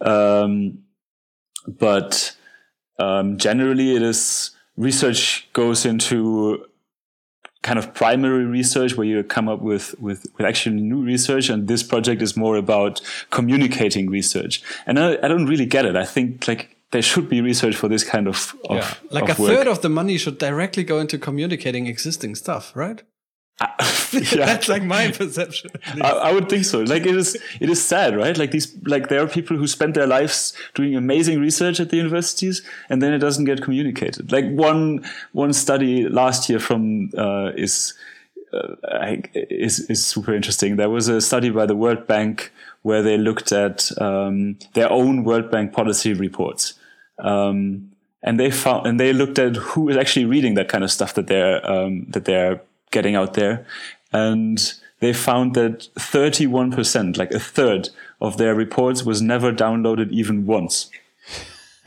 Um, 0.00 0.80
but 1.68 2.34
um, 2.98 3.38
generally, 3.38 3.94
it 3.94 4.02
is 4.02 4.50
research 4.76 5.48
goes 5.52 5.86
into 5.86 6.66
kind 7.62 7.78
of 7.78 7.94
primary 7.94 8.44
research 8.44 8.96
where 8.96 9.06
you 9.06 9.22
come 9.22 9.48
up 9.48 9.62
with, 9.62 9.94
with, 10.00 10.26
with 10.36 10.44
actually 10.44 10.80
new 10.80 11.04
research. 11.04 11.48
And 11.48 11.68
this 11.68 11.84
project 11.84 12.20
is 12.20 12.36
more 12.36 12.56
about 12.56 13.00
communicating 13.30 14.10
research. 14.10 14.60
And 14.86 14.98
I, 14.98 15.18
I 15.22 15.28
don't 15.28 15.46
really 15.46 15.66
get 15.66 15.86
it. 15.86 15.94
I 15.94 16.04
think 16.04 16.48
like 16.48 16.73
there 16.94 17.02
should 17.02 17.28
be 17.28 17.40
research 17.40 17.74
for 17.74 17.88
this 17.88 18.04
kind 18.04 18.28
of, 18.28 18.54
of 18.70 18.76
yeah. 18.76 18.94
like 19.10 19.28
of 19.28 19.36
a 19.40 19.42
work. 19.42 19.50
third 19.50 19.66
of 19.66 19.82
the 19.82 19.88
money 19.88 20.16
should 20.16 20.38
directly 20.38 20.84
go 20.84 21.00
into 21.00 21.18
communicating 21.18 21.88
existing 21.88 22.36
stuff, 22.36 22.70
right? 22.76 23.02
Uh, 23.60 23.66
yeah. 24.12 24.46
That's 24.46 24.68
like 24.68 24.84
my 24.84 25.10
perception. 25.10 25.72
I, 26.00 26.10
I, 26.10 26.32
would 26.32 26.48
think 26.48 26.64
so. 26.64 26.82
Like 26.82 27.04
it 27.04 27.16
is, 27.16 27.36
it 27.58 27.68
is 27.68 27.84
sad, 27.84 28.16
right? 28.16 28.38
Like 28.38 28.52
these, 28.52 28.76
like 28.86 29.08
there 29.08 29.20
are 29.20 29.26
people 29.26 29.56
who 29.56 29.66
spend 29.66 29.94
their 29.94 30.06
lives 30.06 30.56
doing 30.74 30.94
amazing 30.94 31.40
research 31.40 31.80
at 31.80 31.90
the 31.90 31.96
universities, 31.96 32.62
and 32.88 33.02
then 33.02 33.12
it 33.12 33.18
doesn't 33.18 33.44
get 33.44 33.60
communicated. 33.60 34.30
Like 34.30 34.46
one 34.50 35.04
one 35.32 35.52
study 35.52 36.08
last 36.08 36.48
year 36.48 36.60
from 36.60 37.10
uh, 37.18 37.50
is 37.56 37.92
uh, 38.52 39.16
is 39.34 39.80
is 39.90 40.06
super 40.06 40.32
interesting. 40.32 40.76
There 40.76 40.90
was 40.90 41.08
a 41.08 41.20
study 41.20 41.50
by 41.50 41.66
the 41.66 41.74
World 41.74 42.06
Bank 42.06 42.52
where 42.82 43.02
they 43.02 43.18
looked 43.18 43.50
at 43.50 43.90
um, 44.00 44.58
their 44.74 44.92
own 44.92 45.24
World 45.24 45.50
Bank 45.50 45.72
policy 45.72 46.12
reports 46.12 46.74
um, 47.18 47.90
and 48.22 48.40
they 48.40 48.50
found, 48.50 48.86
and 48.86 48.98
they 48.98 49.12
looked 49.12 49.38
at 49.38 49.56
who 49.56 49.88
is 49.88 49.96
actually 49.96 50.24
reading 50.24 50.54
that 50.54 50.68
kind 50.68 50.82
of 50.82 50.90
stuff 50.90 51.14
that 51.14 51.26
they're, 51.26 51.64
um, 51.70 52.06
that 52.08 52.24
they're 52.24 52.60
getting 52.90 53.14
out 53.14 53.34
there. 53.34 53.66
And 54.12 54.72
they 55.00 55.12
found 55.12 55.54
that 55.54 55.88
31%, 55.96 57.18
like 57.18 57.30
a 57.32 57.38
third 57.38 57.90
of 58.20 58.38
their 58.38 58.54
reports 58.54 59.04
was 59.04 59.20
never 59.20 59.52
downloaded 59.52 60.10
even 60.10 60.46
once. 60.46 60.90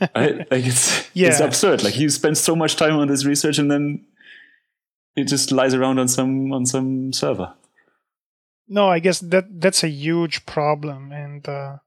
right? 0.14 0.48
Like 0.50 0.64
it's, 0.64 1.10
yeah. 1.14 1.28
it's 1.28 1.40
absurd. 1.40 1.82
Like 1.82 1.98
you 1.98 2.08
spend 2.08 2.38
so 2.38 2.54
much 2.54 2.76
time 2.76 2.96
on 2.96 3.08
this 3.08 3.24
research 3.24 3.58
and 3.58 3.70
then 3.70 4.04
it 5.16 5.24
just 5.24 5.50
lies 5.50 5.74
around 5.74 5.98
on 5.98 6.06
some, 6.06 6.52
on 6.52 6.66
some 6.66 7.12
server. 7.12 7.52
No, 8.68 8.88
I 8.88 9.00
guess 9.00 9.18
that 9.20 9.60
that's 9.60 9.82
a 9.82 9.88
huge 9.88 10.46
problem. 10.46 11.10
And, 11.10 11.48
uh, 11.48 11.78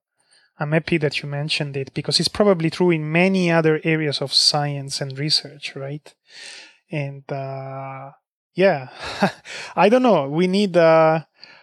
I'm 0.61 0.73
happy 0.73 0.97
that 0.97 1.21
you 1.21 1.27
mentioned 1.27 1.75
it 1.75 1.91
because 1.95 2.19
it's 2.19 2.29
probably 2.29 2.69
true 2.69 2.91
in 2.91 3.11
many 3.11 3.49
other 3.49 3.81
areas 3.83 4.21
of 4.21 4.31
science 4.31 5.01
and 5.01 5.17
research, 5.17 5.75
right? 5.75 6.13
And 6.91 7.23
uh, 7.31 8.11
yeah, 8.53 8.89
I 9.75 9.89
don't 9.89 10.03
know. 10.03 10.29
We 10.29 10.45
need 10.45 10.77
uh, 10.77 11.21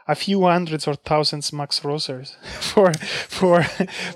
a 0.09 0.15
few 0.17 0.43
hundreds 0.43 0.89
or 0.89 0.97
thousands 0.97 1.53
Max 1.53 1.85
Rosers 1.85 2.37
for 2.61 2.93
for 3.29 3.63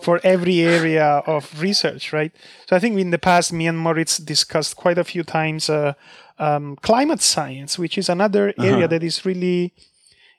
for 0.01 0.21
every 0.25 0.61
area 0.63 1.23
of 1.27 1.61
research, 1.61 2.13
right? 2.13 2.33
So 2.67 2.75
I 2.75 2.81
think 2.81 2.99
in 2.99 3.11
the 3.11 3.19
past, 3.19 3.53
me 3.53 3.69
and 3.69 3.79
Moritz 3.79 4.19
discussed 4.19 4.75
quite 4.75 4.99
a 4.99 5.05
few 5.05 5.23
times 5.23 5.71
uh, 5.71 5.93
um, 6.41 6.75
climate 6.83 7.23
science, 7.23 7.79
which 7.79 7.97
is 7.97 8.09
another 8.09 8.53
area 8.59 8.79
uh-huh. 8.79 8.87
that 8.89 9.05
is 9.05 9.25
really 9.25 9.75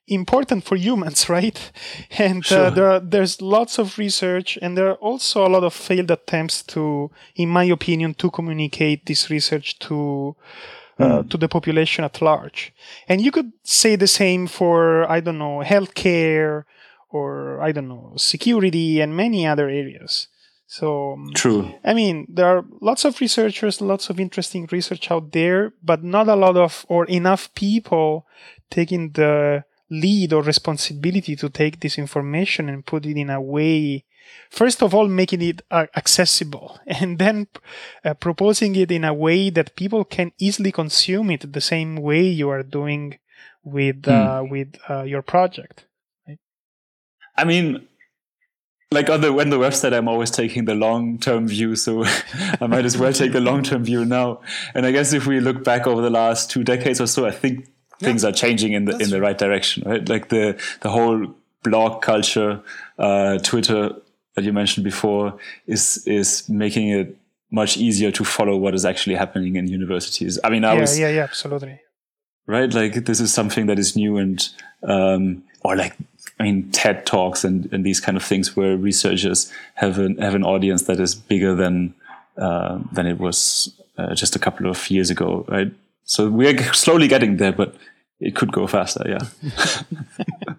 important 0.08 0.64
for 0.64 0.76
humans, 0.76 1.30
right? 1.38 1.72
And 2.18 2.44
uh, 2.44 2.48
sure. 2.48 2.66
uh, 2.66 2.70
there 2.70 2.88
are, 2.92 3.00
there's 3.00 3.42
lots 3.42 3.80
of 3.80 3.98
research, 3.98 4.58
and 4.62 4.78
there 4.78 4.90
are 4.90 4.96
also 4.96 5.46
a 5.46 5.50
lot 5.50 5.64
of 5.64 5.74
failed 5.74 6.12
attempts 6.12 6.64
to, 6.64 7.12
in 7.36 7.50
my 7.50 7.66
opinion, 7.66 8.14
to 8.16 8.30
communicate 8.32 9.06
this 9.06 9.30
research 9.30 9.80
to 9.80 10.36
uh, 11.00 11.24
mm. 11.24 11.30
to 11.30 11.38
the 11.38 11.48
population 11.48 12.04
at 12.04 12.22
large. 12.22 12.74
And 13.08 13.22
you 13.22 13.32
could 13.32 13.52
say 13.64 13.96
the 13.96 14.08
same 14.08 14.48
for 14.48 15.10
I 15.10 15.22
don't 15.22 15.40
know 15.40 15.64
healthcare 15.66 16.66
or 17.10 17.62
I 17.62 17.72
don't 17.72 17.88
know 17.88 18.14
security 18.18 19.02
and 19.02 19.16
many 19.16 19.48
other 19.48 19.70
areas. 19.70 20.28
So 20.68 21.14
um, 21.14 21.32
true. 21.36 21.74
I 21.84 21.94
mean, 21.94 22.26
there 22.30 22.46
are 22.46 22.66
lots 22.82 23.06
of 23.06 23.20
researchers, 23.22 23.82
lots 23.82 24.10
of 24.10 24.20
interesting 24.20 24.68
research 24.72 25.12
out 25.12 25.32
there, 25.32 25.74
but 25.84 26.04
not 26.04 26.28
a 26.28 26.36
lot 26.36 26.58
of 26.58 26.86
or 26.90 27.06
enough 27.06 27.54
people 27.54 28.26
taking 28.72 29.12
the 29.12 29.64
lead 29.94 30.34
or 30.34 30.42
responsibility 30.42 31.36
to 31.36 31.50
take 31.50 31.80
this 31.80 31.98
information 31.98 32.68
and 32.68 32.86
put 32.86 33.06
it 33.06 33.16
in 33.16 33.30
a 33.30 33.40
way 33.40 34.04
first 34.50 34.82
of 34.82 34.94
all 34.96 35.08
making 35.08 35.42
it 35.42 35.62
uh, 35.70 35.86
accessible 35.96 36.80
and 36.88 37.20
then 37.20 37.48
uh, 38.04 38.14
proposing 38.16 38.76
it 38.76 38.92
in 38.92 39.04
a 39.04 39.14
way 39.14 39.50
that 39.50 39.76
people 39.76 40.04
can 40.04 40.32
easily 40.40 40.72
consume 40.72 41.30
it 41.30 41.54
the 41.54 41.62
same 41.62 41.96
way 41.96 42.24
you 42.24 42.50
are 42.50 42.64
doing 42.64 43.20
with 43.64 44.08
uh, 44.08 44.42
hmm. 44.42 44.50
with 44.50 44.76
uh, 44.90 45.04
your 45.04 45.22
project 45.22 45.86
right? 46.28 46.40
i 47.38 47.44
mean 47.44 47.88
like 48.92 49.10
on 49.10 49.22
the 49.22 49.30
on 49.32 49.50
the 49.50 49.58
website 49.58 49.94
i'm 49.94 50.08
always 50.08 50.32
taking 50.32 50.66
the 50.66 50.76
long 50.76 51.20
term 51.20 51.48
view 51.48 51.76
so 51.76 52.04
i 52.62 52.68
might 52.68 52.86
as 52.86 52.98
well 52.98 53.14
take 53.14 53.36
a 53.36 53.40
long 53.40 53.64
term 53.64 53.84
view 53.84 54.06
now 54.06 54.42
and 54.74 54.86
i 54.86 54.92
guess 54.92 55.14
if 55.14 55.28
we 55.28 55.40
look 55.40 55.64
back 55.64 55.86
over 55.88 56.02
the 56.02 56.10
last 56.10 56.50
two 56.50 56.64
decades 56.64 57.00
or 57.00 57.08
so 57.08 57.26
i 57.26 57.32
think 57.32 57.68
things 58.04 58.26
are 58.26 58.32
changing 58.32 58.74
in 58.74 58.86
the 58.86 58.98
in 58.98 59.10
the 59.10 59.22
right 59.22 59.38
direction, 59.38 59.84
right? 59.86 60.08
Like 60.08 60.30
the 60.30 60.60
the 60.82 60.90
whole 60.90 61.34
blog 61.64 62.02
culture, 62.02 62.62
uh, 63.00 63.38
Twitter 63.40 63.96
that 64.36 64.44
you 64.44 64.54
mentioned 64.54 64.84
before 64.84 65.38
is 65.68 66.06
is 66.06 66.48
making 66.50 66.90
it 66.90 67.18
much 67.52 67.78
easier 67.78 68.12
to 68.12 68.24
follow 68.24 68.58
what 68.58 68.74
is 68.74 68.84
actually 68.84 69.16
happening 69.16 69.56
in 69.56 69.68
universities. 69.68 70.40
I 70.44 70.50
mean, 70.50 70.66
I 70.66 70.74
yeah, 70.74 70.82
was 70.82 71.00
yeah, 71.00 71.10
yeah, 71.10 71.24
absolutely. 71.24 71.80
Right, 72.46 72.74
like 72.74 73.06
this 73.06 73.22
is 73.22 73.34
something 73.34 73.68
that 73.68 73.80
is 73.80 73.96
new 73.96 74.18
and 74.18 74.50
um, 74.84 75.44
or 75.64 75.76
like 75.76 75.96
I 76.40 76.44
mean 76.44 76.72
TED 76.72 77.06
talks 77.06 77.44
and, 77.44 77.72
and 77.72 77.86
these 77.86 78.02
kind 78.02 78.18
of 78.18 78.24
things 78.24 78.56
where 78.56 78.76
researchers 78.76 79.52
have 79.76 79.98
an 79.98 80.18
have 80.18 80.36
an 80.36 80.44
audience 80.44 80.84
that 80.84 81.00
is 81.00 81.16
bigger 81.16 81.56
than 81.56 81.94
uh, 82.38 82.80
than 82.92 83.08
it 83.08 83.20
was 83.20 83.74
uh, 83.98 84.14
just 84.14 84.36
a 84.36 84.40
couple 84.40 84.70
of 84.70 84.90
years 84.90 85.10
ago, 85.10 85.46
right? 85.48 85.72
So 86.06 86.30
we're 86.30 86.58
slowly 86.74 87.08
getting 87.08 87.38
there, 87.38 87.54
but 87.54 87.76
it 88.24 88.36
could 88.36 88.52
go 88.52 88.68
faster. 88.68 89.04
Yeah. 89.06 89.26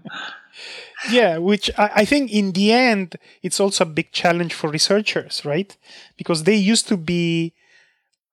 yeah, 1.11 1.39
which 1.39 1.71
I, 1.79 1.91
I, 1.97 2.05
think 2.05 2.31
in 2.31 2.53
the 2.53 2.73
end, 2.73 3.17
it's 3.43 3.59
also 3.59 3.85
a 3.85 3.89
big 3.89 4.13
challenge 4.13 4.53
for 4.53 4.71
researchers, 4.71 5.45
right? 5.45 5.77
Because 6.17 6.45
they 6.45 6.55
used 6.55 6.87
to 6.89 6.97
be 6.97 7.55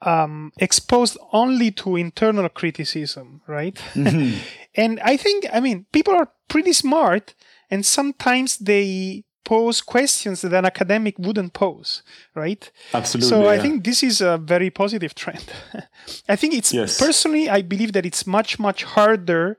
um, 0.01 0.51
exposed 0.57 1.17
only 1.31 1.71
to 1.71 1.95
internal 1.95 2.49
criticism, 2.49 3.41
right? 3.47 3.75
Mm-hmm. 3.93 4.37
and 4.75 4.99
I 4.99 5.17
think, 5.17 5.45
I 5.53 5.59
mean, 5.59 5.85
people 5.93 6.13
are 6.13 6.29
pretty 6.49 6.73
smart, 6.73 7.33
and 7.69 7.85
sometimes 7.85 8.57
they 8.57 9.23
pose 9.51 9.81
questions 9.81 10.39
that 10.41 10.53
an 10.53 10.65
academic 10.65 11.15
wouldn't 11.19 11.51
pose, 11.51 12.03
right? 12.35 12.71
Absolutely. 12.93 13.29
So 13.29 13.49
I 13.49 13.57
think 13.59 13.83
this 13.83 14.01
is 14.01 14.21
a 14.21 14.37
very 14.37 14.69
positive 14.69 15.13
trend. 15.13 15.45
I 16.33 16.37
think 16.37 16.53
it's 16.53 16.71
yes. 16.73 16.97
personally, 16.97 17.49
I 17.49 17.61
believe 17.61 17.91
that 17.91 18.05
it's 18.05 18.25
much, 18.25 18.59
much 18.67 18.85
harder 18.95 19.57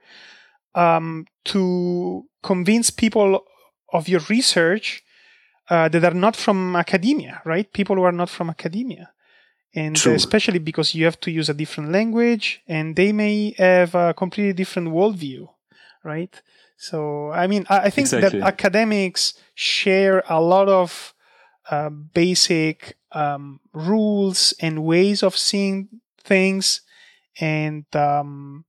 um, 0.75 1.27
to 1.53 2.25
convince 2.43 2.89
people 2.89 3.45
of 3.93 4.09
your 4.09 4.23
research 4.31 5.03
uh, 5.69 5.91
that 5.91 6.03
are 6.11 6.19
not 6.27 6.37
from 6.37 6.75
academia, 6.75 7.43
right? 7.45 7.71
People 7.71 7.97
who 7.97 8.05
are 8.11 8.19
not 8.23 8.31
from 8.31 8.49
academia. 8.49 9.11
And 9.75 9.95
True. 9.95 10.15
especially 10.15 10.59
because 10.71 10.95
you 10.95 11.05
have 11.05 11.21
to 11.21 11.31
use 11.31 11.51
a 11.51 11.55
different 11.63 11.93
language 11.93 12.63
and 12.67 12.97
they 12.97 13.13
may 13.13 13.55
have 13.59 13.95
a 13.95 14.15
completely 14.15 14.55
different 14.55 14.89
worldview 14.89 15.49
right? 16.05 16.43
So, 16.83 17.31
I 17.31 17.47
mean, 17.47 17.65
I, 17.71 17.79
I 17.79 17.91
think 17.91 18.07
Exactly. 18.07 18.41
that 18.41 18.45
academics 18.49 19.35
share 19.55 20.25
a 20.29 20.41
lot 20.41 20.69
of 20.69 21.15
uh, 21.71 21.91
basic 21.91 22.99
um, 23.13 23.61
rules 23.73 24.53
and 24.59 24.83
ways 24.83 25.23
of 25.23 25.37
seeing 25.37 26.01
things, 26.19 26.81
and 27.39 27.85
um, 27.95 28.65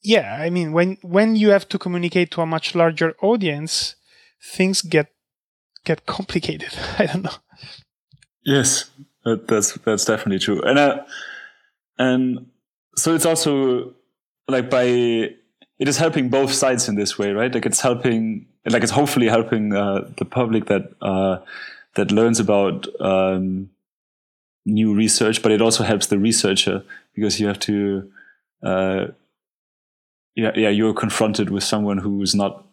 yeah, 0.00 0.38
I 0.40 0.48
mean, 0.48 0.72
when 0.72 0.96
when 1.02 1.36
you 1.36 1.50
have 1.50 1.68
to 1.68 1.78
communicate 1.78 2.30
to 2.30 2.40
a 2.40 2.46
much 2.46 2.74
larger 2.74 3.14
audience, 3.20 3.96
things 4.42 4.80
get 4.80 5.12
get 5.84 6.06
complicated. 6.06 6.72
I 6.98 7.04
don't 7.04 7.24
know. 7.24 7.40
Yes, 8.42 8.88
that's 9.26 9.74
that's 9.84 10.06
definitely 10.06 10.38
true. 10.38 10.62
And 10.62 10.78
uh, 10.78 11.04
and 11.98 12.46
so 12.96 13.14
it's 13.14 13.26
also 13.26 13.92
like 14.48 14.70
by 14.70 15.34
it 15.80 15.88
is 15.88 15.96
helping 15.96 16.28
both 16.28 16.52
sides 16.52 16.88
in 16.88 16.94
this 16.94 17.18
way, 17.18 17.32
right? 17.32 17.52
Like 17.52 17.64
it's 17.64 17.80
helping, 17.80 18.46
like 18.66 18.82
it's 18.82 18.92
hopefully 18.92 19.28
helping 19.28 19.74
uh, 19.74 20.10
the 20.18 20.26
public 20.26 20.66
that 20.66 20.92
uh, 21.00 21.38
that 21.94 22.12
learns 22.12 22.38
about 22.38 22.86
um, 23.00 23.70
new 24.66 24.94
research, 24.94 25.42
but 25.42 25.50
it 25.50 25.62
also 25.62 25.82
helps 25.82 26.06
the 26.08 26.18
researcher 26.18 26.84
because 27.14 27.40
you 27.40 27.46
have 27.46 27.58
to, 27.60 28.12
uh, 28.62 29.06
yeah, 30.36 30.52
yeah, 30.54 30.68
you're 30.68 30.92
confronted 30.92 31.48
with 31.48 31.64
someone 31.64 31.96
who's 31.96 32.34
not 32.34 32.66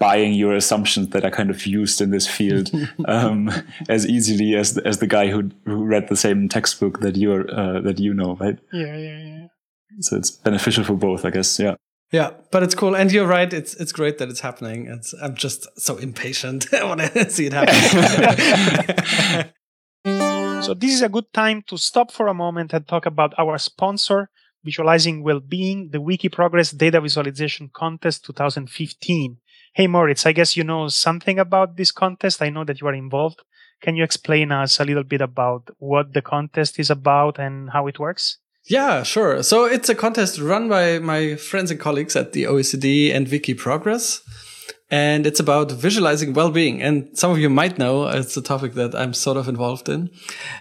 buying 0.00 0.32
your 0.32 0.54
assumptions 0.54 1.10
that 1.10 1.24
are 1.24 1.30
kind 1.30 1.50
of 1.50 1.64
used 1.64 2.00
in 2.00 2.10
this 2.10 2.26
field 2.26 2.72
um, 3.06 3.48
as 3.88 4.08
easily 4.08 4.56
as 4.56 4.76
as 4.78 4.98
the 4.98 5.06
guy 5.06 5.28
who 5.28 5.50
who 5.66 5.84
read 5.84 6.08
the 6.08 6.16
same 6.16 6.48
textbook 6.48 6.98
that 6.98 7.14
you're 7.16 7.48
uh, 7.48 7.80
that 7.80 8.00
you 8.00 8.12
know, 8.12 8.34
right? 8.40 8.58
Yeah, 8.72 8.96
yeah, 8.96 9.18
yeah. 9.18 9.46
So 10.00 10.16
it's 10.16 10.32
beneficial 10.32 10.82
for 10.82 10.94
both, 10.94 11.24
I 11.24 11.30
guess. 11.30 11.60
Yeah. 11.60 11.76
Yeah, 12.12 12.32
but 12.50 12.62
it's 12.62 12.74
cool, 12.74 12.94
and 12.94 13.10
you're 13.10 13.26
right. 13.26 13.50
It's 13.52 13.74
it's 13.74 13.90
great 13.90 14.18
that 14.18 14.28
it's 14.28 14.40
happening. 14.40 14.86
It's 14.86 15.14
I'm 15.14 15.34
just 15.34 15.66
so 15.80 15.96
impatient. 15.96 16.72
I 16.74 16.84
want 16.84 17.00
to 17.00 17.30
see 17.30 17.46
it 17.46 17.54
happen. 17.54 19.50
So 20.62 20.74
this 20.74 20.92
is 20.94 21.02
a 21.02 21.08
good 21.08 21.32
time 21.32 21.64
to 21.66 21.76
stop 21.76 22.12
for 22.12 22.28
a 22.28 22.34
moment 22.34 22.72
and 22.72 22.86
talk 22.86 23.04
about 23.04 23.34
our 23.36 23.58
sponsor, 23.58 24.30
Visualizing 24.62 25.24
Wellbeing, 25.24 25.90
the 25.90 25.98
Wikiprogress 25.98 26.76
Data 26.76 27.00
Visualization 27.00 27.68
Contest 27.74 28.24
2015. 28.26 29.38
Hey 29.74 29.86
Moritz, 29.88 30.24
I 30.24 30.30
guess 30.30 30.56
you 30.56 30.62
know 30.62 30.86
something 30.86 31.40
about 31.40 31.76
this 31.76 31.90
contest. 31.90 32.40
I 32.42 32.50
know 32.50 32.62
that 32.62 32.80
you 32.80 32.86
are 32.86 32.94
involved. 32.94 33.42
Can 33.80 33.96
you 33.96 34.04
explain 34.04 34.52
us 34.52 34.78
a 34.78 34.84
little 34.84 35.02
bit 35.02 35.20
about 35.20 35.68
what 35.78 36.12
the 36.12 36.22
contest 36.22 36.78
is 36.78 36.90
about 36.90 37.40
and 37.40 37.70
how 37.70 37.88
it 37.88 37.98
works? 37.98 38.38
Yeah, 38.66 39.02
sure. 39.02 39.42
So 39.42 39.64
it's 39.64 39.88
a 39.88 39.94
contest 39.94 40.38
run 40.38 40.68
by 40.68 40.98
my 40.98 41.34
friends 41.36 41.70
and 41.70 41.80
colleagues 41.80 42.14
at 42.14 42.32
the 42.32 42.44
OECD 42.44 43.14
and 43.14 43.26
Wikiprogress. 43.26 44.20
And 44.90 45.26
it's 45.26 45.40
about 45.40 45.72
visualizing 45.72 46.34
well-being. 46.34 46.82
And 46.82 47.16
some 47.18 47.30
of 47.30 47.38
you 47.38 47.48
might 47.48 47.78
know 47.78 48.06
it's 48.06 48.36
a 48.36 48.42
topic 48.42 48.74
that 48.74 48.94
I'm 48.94 49.14
sort 49.14 49.38
of 49.38 49.48
involved 49.48 49.88
in. 49.88 50.10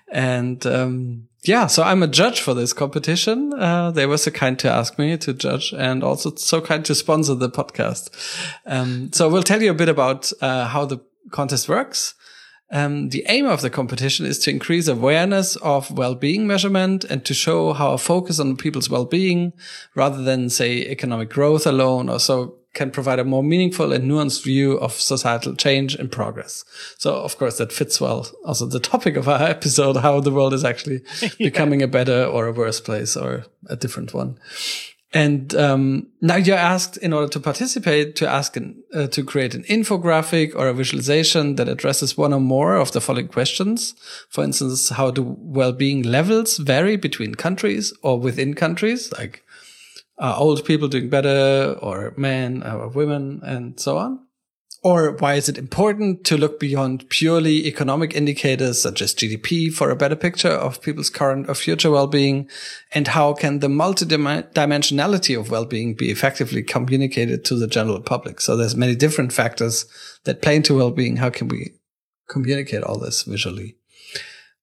And, 0.07 0.65
um, 0.65 1.27
yeah, 1.43 1.67
so 1.67 1.83
I'm 1.83 2.01
a 2.01 2.07
judge 2.07 2.39
for 2.39 2.53
this 2.53 2.71
competition. 2.71 3.53
Uh, 3.53 3.91
they 3.91 4.05
were 4.05 4.17
so 4.17 4.31
kind 4.31 4.57
to 4.59 4.71
ask 4.71 4.97
me 4.97 5.17
to 5.17 5.33
judge 5.33 5.73
and 5.77 6.03
also 6.03 6.33
so 6.35 6.61
kind 6.61 6.85
to 6.85 6.95
sponsor 6.95 7.35
the 7.35 7.49
podcast. 7.49 8.09
Um, 8.65 9.11
so 9.11 9.27
we'll 9.27 9.43
tell 9.43 9.61
you 9.61 9.71
a 9.71 9.75
bit 9.75 9.89
about, 9.89 10.31
uh, 10.41 10.67
how 10.67 10.85
the 10.85 10.99
contest 11.31 11.67
works. 11.67 12.15
Um, 12.71 13.09
the 13.09 13.25
aim 13.27 13.45
of 13.45 13.61
the 13.61 13.69
competition 13.69 14.25
is 14.25 14.39
to 14.39 14.49
increase 14.49 14.87
awareness 14.87 15.57
of 15.57 15.91
well-being 15.91 16.47
measurement 16.47 17.03
and 17.03 17.23
to 17.25 17.33
show 17.33 17.73
how 17.73 17.91
a 17.91 17.97
focus 17.97 18.39
on 18.39 18.55
people's 18.55 18.89
well-being 18.89 19.51
rather 19.93 20.21
than 20.23 20.49
say 20.49 20.85
economic 20.85 21.29
growth 21.29 21.67
alone 21.67 22.07
or 22.07 22.19
so 22.19 22.55
can 22.73 22.89
provide 22.89 23.19
a 23.19 23.25
more 23.25 23.43
meaningful 23.43 23.91
and 23.91 24.09
nuanced 24.09 24.43
view 24.43 24.79
of 24.79 24.93
societal 24.93 25.55
change 25.55 25.93
and 25.95 26.09
progress. 26.09 26.63
So 26.97 27.15
of 27.15 27.37
course 27.37 27.57
that 27.57 27.73
fits 27.73 27.99
well 27.99 28.29
also 28.45 28.65
the 28.65 28.79
topic 28.79 29.17
of 29.17 29.27
our 29.27 29.43
episode, 29.49 29.97
how 29.97 30.21
the 30.21 30.31
world 30.31 30.53
is 30.53 30.63
actually 30.63 31.01
becoming 31.37 31.81
a 31.81 31.87
better 31.87 32.23
or 32.23 32.47
a 32.47 32.53
worse 32.53 32.79
place 32.79 33.17
or 33.17 33.45
a 33.67 33.75
different 33.75 34.13
one. 34.13 34.39
And 35.13 35.53
um, 35.55 36.07
now 36.21 36.37
you're 36.37 36.55
asked, 36.55 36.95
in 36.97 37.11
order 37.11 37.27
to 37.27 37.39
participate, 37.39 38.15
to 38.15 38.29
ask 38.29 38.55
an, 38.55 38.81
uh, 38.93 39.07
to 39.07 39.23
create 39.23 39.53
an 39.53 39.63
infographic 39.63 40.55
or 40.55 40.69
a 40.69 40.73
visualization 40.73 41.55
that 41.55 41.67
addresses 41.67 42.17
one 42.17 42.33
or 42.33 42.39
more 42.39 42.77
of 42.77 42.93
the 42.93 43.01
following 43.01 43.27
questions. 43.27 43.93
For 44.29 44.41
instance, 44.41 44.87
how 44.89 45.11
do 45.11 45.35
well-being 45.37 46.03
levels 46.03 46.57
vary 46.57 46.95
between 46.95 47.35
countries 47.35 47.93
or 48.01 48.19
within 48.19 48.53
countries? 48.53 49.11
Like, 49.11 49.43
are 50.17 50.37
old 50.37 50.63
people 50.63 50.87
doing 50.87 51.09
better, 51.09 51.77
or 51.81 52.13
men 52.15 52.63
or 52.63 52.87
women, 52.87 53.41
and 53.43 53.79
so 53.79 53.97
on? 53.97 54.19
Or 54.83 55.11
why 55.11 55.35
is 55.35 55.47
it 55.47 55.59
important 55.59 56.23
to 56.23 56.37
look 56.37 56.59
beyond 56.59 57.07
purely 57.09 57.67
economic 57.67 58.15
indicators 58.15 58.81
such 58.81 58.99
as 59.03 59.13
GDP 59.13 59.71
for 59.71 59.91
a 59.91 59.95
better 59.95 60.15
picture 60.15 60.49
of 60.49 60.81
people's 60.81 61.11
current 61.11 61.47
or 61.47 61.53
future 61.53 61.91
well-being? 61.91 62.49
And 62.91 63.09
how 63.09 63.33
can 63.33 63.59
the 63.59 63.67
multidimensionality 63.67 65.39
of 65.39 65.51
well-being 65.51 65.93
be 65.93 66.09
effectively 66.09 66.63
communicated 66.63 67.45
to 67.45 67.55
the 67.55 67.67
general 67.67 68.01
public? 68.01 68.41
So 68.41 68.57
there's 68.57 68.75
many 68.75 68.95
different 68.95 69.33
factors 69.33 69.85
that 70.23 70.41
play 70.41 70.55
into 70.55 70.77
well-being. 70.77 71.17
How 71.17 71.29
can 71.29 71.47
we 71.47 71.73
communicate 72.27 72.81
all 72.81 72.97
this 72.97 73.21
visually? 73.21 73.75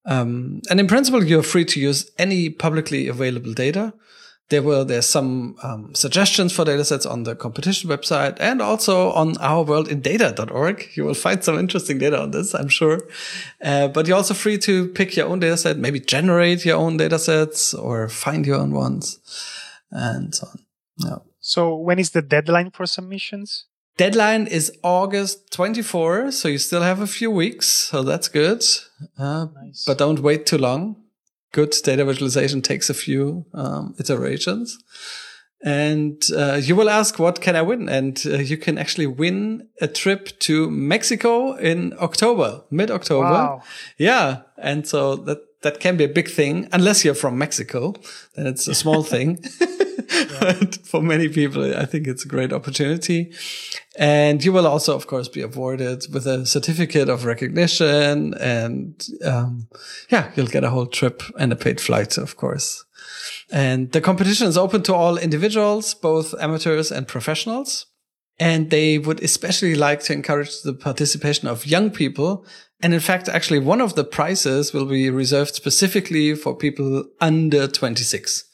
Um, 0.04 0.62
and 0.68 0.80
in 0.80 0.88
principle, 0.88 1.22
you're 1.22 1.44
free 1.44 1.66
to 1.66 1.80
use 1.80 2.10
any 2.18 2.50
publicly 2.50 3.06
available 3.06 3.52
data 3.52 3.94
there 4.50 4.62
were 4.62 4.82
there's 4.84 5.06
some 5.06 5.56
um, 5.62 5.94
suggestions 5.94 6.52
for 6.52 6.64
datasets 6.64 7.10
on 7.10 7.24
the 7.24 7.34
competition 7.36 7.90
website 7.90 8.36
and 8.40 8.62
also 8.62 9.10
on 9.12 9.36
our 9.38 9.64
ourworldindata.org. 9.64 10.88
You 10.94 11.04
will 11.04 11.14
find 11.14 11.44
some 11.44 11.58
interesting 11.58 11.98
data 11.98 12.20
on 12.20 12.30
this, 12.30 12.54
I'm 12.54 12.68
sure. 12.68 13.02
Uh, 13.62 13.88
but 13.88 14.06
you're 14.06 14.16
also 14.16 14.34
free 14.34 14.58
to 14.58 14.88
pick 14.88 15.16
your 15.16 15.26
own 15.28 15.40
dataset, 15.40 15.76
maybe 15.76 16.00
generate 16.00 16.64
your 16.64 16.76
own 16.76 16.98
datasets 16.98 17.78
or 17.78 18.08
find 18.08 18.46
your 18.46 18.56
own 18.56 18.72
ones, 18.72 19.18
and 19.90 20.34
so 20.34 20.46
on. 20.46 20.58
Yeah. 20.98 21.18
So 21.40 21.74
when 21.76 21.98
is 21.98 22.10
the 22.10 22.22
deadline 22.22 22.70
for 22.70 22.86
submissions? 22.86 23.66
Deadline 23.98 24.46
is 24.46 24.72
August 24.84 25.50
24, 25.52 26.30
so 26.30 26.46
you 26.46 26.58
still 26.58 26.82
have 26.82 27.00
a 27.00 27.06
few 27.06 27.32
weeks, 27.32 27.66
so 27.66 28.04
that's 28.04 28.28
good. 28.28 28.64
Uh, 29.18 29.46
Nice. 29.54 29.84
But 29.84 29.98
don't 29.98 30.20
wait 30.20 30.46
too 30.46 30.58
long. 30.58 30.96
Good 31.52 31.74
data 31.82 32.04
visualization 32.04 32.62
takes 32.62 32.90
a 32.90 32.94
few 32.94 33.46
um, 33.54 33.94
iterations. 33.98 34.78
And 35.64 36.22
uh, 36.36 36.60
you 36.62 36.76
will 36.76 36.88
ask, 36.88 37.18
what 37.18 37.40
can 37.40 37.56
I 37.56 37.62
win? 37.62 37.88
And 37.88 38.22
uh, 38.26 38.38
you 38.38 38.56
can 38.56 38.78
actually 38.78 39.08
win 39.08 39.68
a 39.80 39.88
trip 39.88 40.38
to 40.40 40.70
Mexico 40.70 41.54
in 41.54 41.94
October, 42.00 42.62
mid 42.70 42.90
October. 42.90 43.30
Wow. 43.30 43.62
Yeah. 43.96 44.42
And 44.56 44.86
so 44.86 45.16
that, 45.16 45.38
that 45.62 45.80
can 45.80 45.96
be 45.96 46.04
a 46.04 46.08
big 46.08 46.30
thing, 46.30 46.68
unless 46.72 47.04
you're 47.04 47.14
from 47.14 47.38
Mexico, 47.38 47.94
then 48.36 48.46
it's 48.46 48.68
a 48.68 48.74
small 48.74 49.02
thing. 49.02 49.44
But 50.40 50.76
for 50.86 51.02
many 51.02 51.28
people, 51.28 51.76
I 51.76 51.84
think 51.84 52.06
it's 52.06 52.24
a 52.24 52.28
great 52.28 52.52
opportunity. 52.52 53.32
And 53.98 54.44
you 54.44 54.52
will 54.52 54.66
also, 54.66 54.94
of 54.94 55.08
course, 55.08 55.26
be 55.26 55.42
awarded 55.42 56.06
with 56.12 56.24
a 56.24 56.46
certificate 56.46 57.08
of 57.08 57.24
recognition. 57.24 58.32
And 58.34 59.04
um, 59.24 59.66
yeah, 60.08 60.30
you'll 60.36 60.46
get 60.46 60.62
a 60.62 60.70
whole 60.70 60.86
trip 60.86 61.20
and 61.36 61.52
a 61.52 61.56
paid 61.56 61.80
flight, 61.80 62.16
of 62.16 62.36
course. 62.36 62.84
And 63.50 63.90
the 63.90 64.00
competition 64.00 64.46
is 64.46 64.56
open 64.56 64.84
to 64.84 64.94
all 64.94 65.18
individuals, 65.18 65.94
both 65.94 66.32
amateurs 66.40 66.92
and 66.92 67.08
professionals. 67.08 67.86
And 68.38 68.70
they 68.70 68.98
would 68.98 69.20
especially 69.20 69.74
like 69.74 70.00
to 70.04 70.12
encourage 70.12 70.62
the 70.62 70.74
participation 70.74 71.48
of 71.48 71.66
young 71.66 71.90
people. 71.90 72.46
And 72.80 72.94
in 72.94 73.00
fact, 73.00 73.28
actually, 73.28 73.58
one 73.58 73.80
of 73.80 73.96
the 73.96 74.04
prizes 74.04 74.72
will 74.72 74.86
be 74.86 75.10
reserved 75.10 75.56
specifically 75.56 76.36
for 76.36 76.54
people 76.54 77.04
under 77.20 77.66
26. 77.66 78.44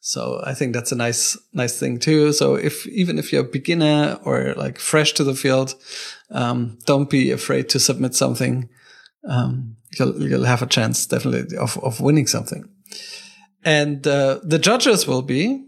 So 0.00 0.40
I 0.44 0.54
think 0.54 0.72
that's 0.72 0.92
a 0.92 0.96
nice, 0.96 1.36
nice 1.52 1.78
thing 1.78 1.98
too. 1.98 2.32
So 2.32 2.54
if, 2.54 2.86
even 2.86 3.18
if 3.18 3.32
you're 3.32 3.44
a 3.44 3.48
beginner 3.48 4.18
or 4.24 4.54
like 4.56 4.78
fresh 4.78 5.12
to 5.14 5.24
the 5.24 5.34
field, 5.34 5.74
um, 6.30 6.78
don't 6.86 7.10
be 7.10 7.30
afraid 7.30 7.68
to 7.70 7.78
submit 7.78 8.14
something. 8.14 8.68
Um, 9.28 9.76
you'll, 9.98 10.22
you'll 10.22 10.44
have 10.44 10.62
a 10.62 10.66
chance 10.66 11.04
definitely 11.04 11.56
of, 11.56 11.76
of 11.84 12.00
winning 12.00 12.26
something. 12.26 12.64
And, 13.62 14.06
uh, 14.06 14.40
the 14.42 14.58
judges 14.58 15.06
will 15.06 15.22
be 15.22 15.66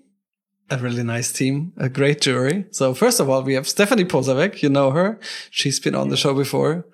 a 0.70 0.78
really 0.78 1.02
nice 1.02 1.30
team, 1.30 1.72
a 1.76 1.90
great 1.90 2.22
jury. 2.22 2.64
So 2.70 2.94
first 2.94 3.20
of 3.20 3.28
all, 3.28 3.42
we 3.42 3.54
have 3.54 3.68
Stephanie 3.68 4.06
Posavec. 4.06 4.62
You 4.62 4.70
know 4.70 4.90
her. 4.92 5.20
She's 5.50 5.78
been 5.78 5.94
on 5.94 6.08
the 6.08 6.16
show 6.16 6.32
before. 6.32 6.86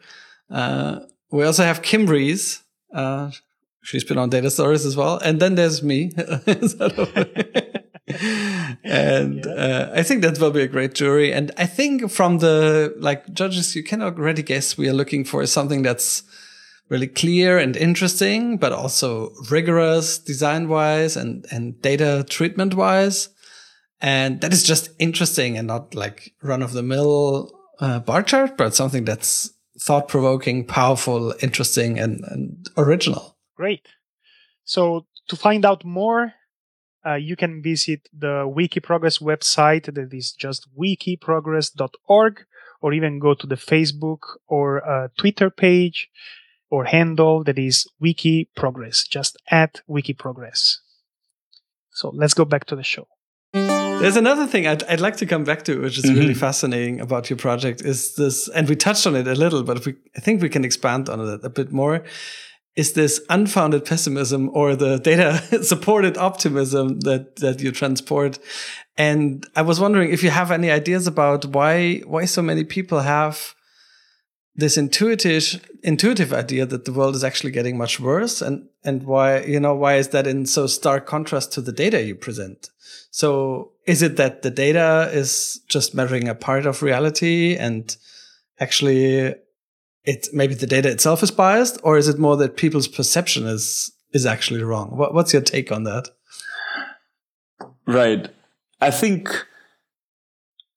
Uh, 0.51 1.01
we 1.31 1.45
also 1.45 1.63
have 1.63 1.83
Kim 1.83 2.07
Rees. 2.07 2.63
Uh, 2.93 3.31
she's 3.89 4.05
been 4.05 4.19
on 4.19 4.29
Data 4.29 4.51
Stories 4.51 4.85
as 4.85 4.97
well. 4.97 5.19
And 5.25 5.41
then 5.41 5.55
there's 5.55 5.83
me. 5.83 6.13
and 8.85 9.47
uh, 9.47 9.91
I 9.95 10.03
think 10.03 10.21
that 10.23 10.39
will 10.39 10.51
be 10.51 10.63
a 10.63 10.69
great 10.69 10.95
jury. 10.95 11.33
And 11.33 11.51
I 11.57 11.65
think 11.65 12.11
from 12.11 12.39
the 12.39 12.95
like 12.99 13.33
judges, 13.33 13.75
you 13.75 13.83
can 13.83 14.03
already 14.03 14.43
guess 14.43 14.77
we 14.77 14.91
are 14.91 14.93
looking 14.93 15.25
for 15.25 15.47
something 15.47 15.83
that's 15.83 16.23
really 16.91 17.07
clear 17.07 17.59
and 17.59 17.77
interesting, 17.77 18.59
but 18.59 18.73
also 18.73 19.33
rigorous 19.51 20.19
design 20.19 20.69
wise 20.69 21.17
and, 21.17 21.47
and 21.51 21.81
data 21.81 22.27
treatment 22.29 22.75
wise. 22.75 23.31
And 24.03 24.43
that 24.43 24.53
is 24.53 24.65
just 24.65 24.91
interesting 24.99 25.57
and 25.57 25.67
not 25.67 25.95
like 25.95 26.35
run 26.43 26.63
of 26.63 26.73
the 26.73 26.83
mill 26.83 27.51
uh, 27.81 28.01
bar 28.01 28.23
chart, 28.23 28.59
but 28.59 28.75
something 28.75 29.07
that's 29.07 29.51
thought 29.81 30.09
provoking, 30.09 30.67
powerful, 30.67 31.33
interesting, 31.41 31.99
and, 31.99 32.23
and 32.25 32.69
original. 32.77 33.38
Great. 33.59 33.89
So 34.65 35.07
to 35.27 35.35
find 35.35 35.65
out 35.65 35.85
more, 35.85 36.33
uh, 37.05 37.15
you 37.15 37.35
can 37.35 37.61
visit 37.61 38.09
the 38.17 38.47
Wikiprogress 38.47 39.21
website 39.21 39.93
that 39.93 40.15
is 40.15 40.31
just 40.31 40.69
wikiprogress.org, 40.79 42.45
or 42.81 42.93
even 42.93 43.19
go 43.19 43.35
to 43.35 43.47
the 43.49 43.57
Facebook 43.57 44.21
or 44.47 44.89
uh, 44.89 45.09
Twitter 45.19 45.51
page 45.51 46.09
or 46.71 46.85
handle 46.85 47.43
that 47.43 47.59
is 47.59 47.89
Wikiprogress, 48.01 49.09
just 49.09 49.37
at 49.51 49.81
Wikiprogress. 49.91 50.77
So 51.91 52.11
let's 52.11 52.35
go 52.35 52.45
back 52.45 52.67
to 52.67 52.77
the 52.77 52.85
show. 52.85 53.09
There's 53.53 54.17
another 54.17 54.47
thing 54.47 54.69
I'd, 54.69 54.85
I'd 54.85 55.01
like 55.01 55.17
to 55.17 55.27
come 55.27 55.43
back 55.43 55.65
to, 55.65 55.81
which 55.81 55.99
is 55.99 56.05
mm-hmm. 56.05 56.21
really 56.21 56.35
fascinating 56.35 57.01
about 57.01 57.29
your 57.29 57.37
project. 57.37 57.81
Is 57.81 58.15
this, 58.15 58.49
and 58.49 58.69
we 58.69 58.77
touched 58.77 59.09
on 59.09 59.17
it 59.17 59.27
a 59.27 59.35
little, 59.35 59.65
but 59.65 59.85
we, 59.85 59.97
I 60.17 60.21
think 60.21 60.41
we 60.41 60.49
can 60.49 60.65
expand 60.65 61.09
on 61.09 61.21
it 61.21 61.41
a 61.43 61.51
bit 61.51 61.73
more. 61.73 62.05
Is 62.79 62.93
this 62.93 63.21
unfounded 63.29 63.85
pessimism 63.85 64.51
or 64.55 64.77
the 64.77 64.99
data 64.99 65.63
supported 65.73 66.17
optimism 66.17 67.01
that 67.01 67.37
that 67.37 67.61
you 67.61 67.73
transport? 67.73 68.39
And 68.97 69.45
I 69.57 69.63
was 69.63 69.81
wondering 69.81 70.13
if 70.13 70.23
you 70.23 70.31
have 70.31 70.53
any 70.53 70.71
ideas 70.71 71.09
about 71.09 71.45
why 71.57 72.03
why 72.07 72.25
so 72.27 72.41
many 72.41 72.63
people 72.63 73.01
have 73.01 73.57
this 74.55 74.77
intuitive 74.77 75.65
intuitive 75.83 76.33
idea 76.33 76.67
that 76.67 76.85
the 76.85 76.93
world 76.93 77.15
is 77.15 77.25
actually 77.25 77.53
getting 77.53 77.77
much 77.77 77.99
worse 77.99 78.43
and 78.43 78.69
and 78.85 79.05
why 79.05 79.41
you 79.43 79.61
know 79.61 79.75
why 79.75 79.95
is 79.95 80.09
that 80.09 80.27
in 80.27 80.47
so 80.47 80.67
stark 80.67 81.07
contrast 81.07 81.53
to 81.53 81.61
the 81.61 81.73
data 81.73 82.03
you 82.03 82.15
present 82.15 82.71
so 83.11 83.73
is 83.87 84.03
it 84.03 84.17
that 84.17 84.43
the 84.43 84.51
data 84.51 85.09
is 85.13 85.61
just 85.69 85.95
measuring 85.95 86.29
a 86.29 86.35
part 86.35 86.67
of 86.67 86.83
reality 86.83 87.57
and 87.57 87.97
actually 88.59 89.35
it 90.09 90.29
maybe 90.33 90.55
the 90.55 90.67
data 90.67 90.89
itself 90.89 91.23
is 91.23 91.31
biased 91.31 91.79
or 91.83 91.99
is 91.99 92.09
it 92.09 92.19
more 92.19 92.35
that 92.39 92.57
people's 92.57 92.89
perception 92.89 93.47
is 93.47 93.93
is 94.13 94.25
actually 94.25 94.63
wrong? 94.63 94.97
What, 94.97 95.13
what's 95.13 95.35
your 95.35 95.43
take 95.43 95.71
on 95.71 95.85
that? 95.85 96.09
Right. 97.87 98.27
I 98.81 98.91
think 98.91 99.29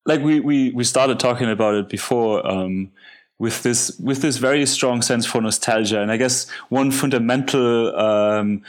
like 0.04 0.20
we 0.20 0.40
we 0.40 0.70
we 0.72 0.84
started 0.84 1.18
talking 1.18 1.48
about 1.48 1.74
it 1.74 1.88
before 1.88 2.46
um, 2.46 2.92
with 3.38 3.62
this 3.62 3.98
with 3.98 4.20
this 4.20 4.36
very 4.36 4.66
strong 4.66 5.00
sense 5.00 5.24
for 5.24 5.40
nostalgia. 5.40 6.02
And 6.02 6.12
I 6.12 6.18
guess 6.18 6.50
one 6.68 6.90
fundamental 6.90 7.96
um, 7.96 8.62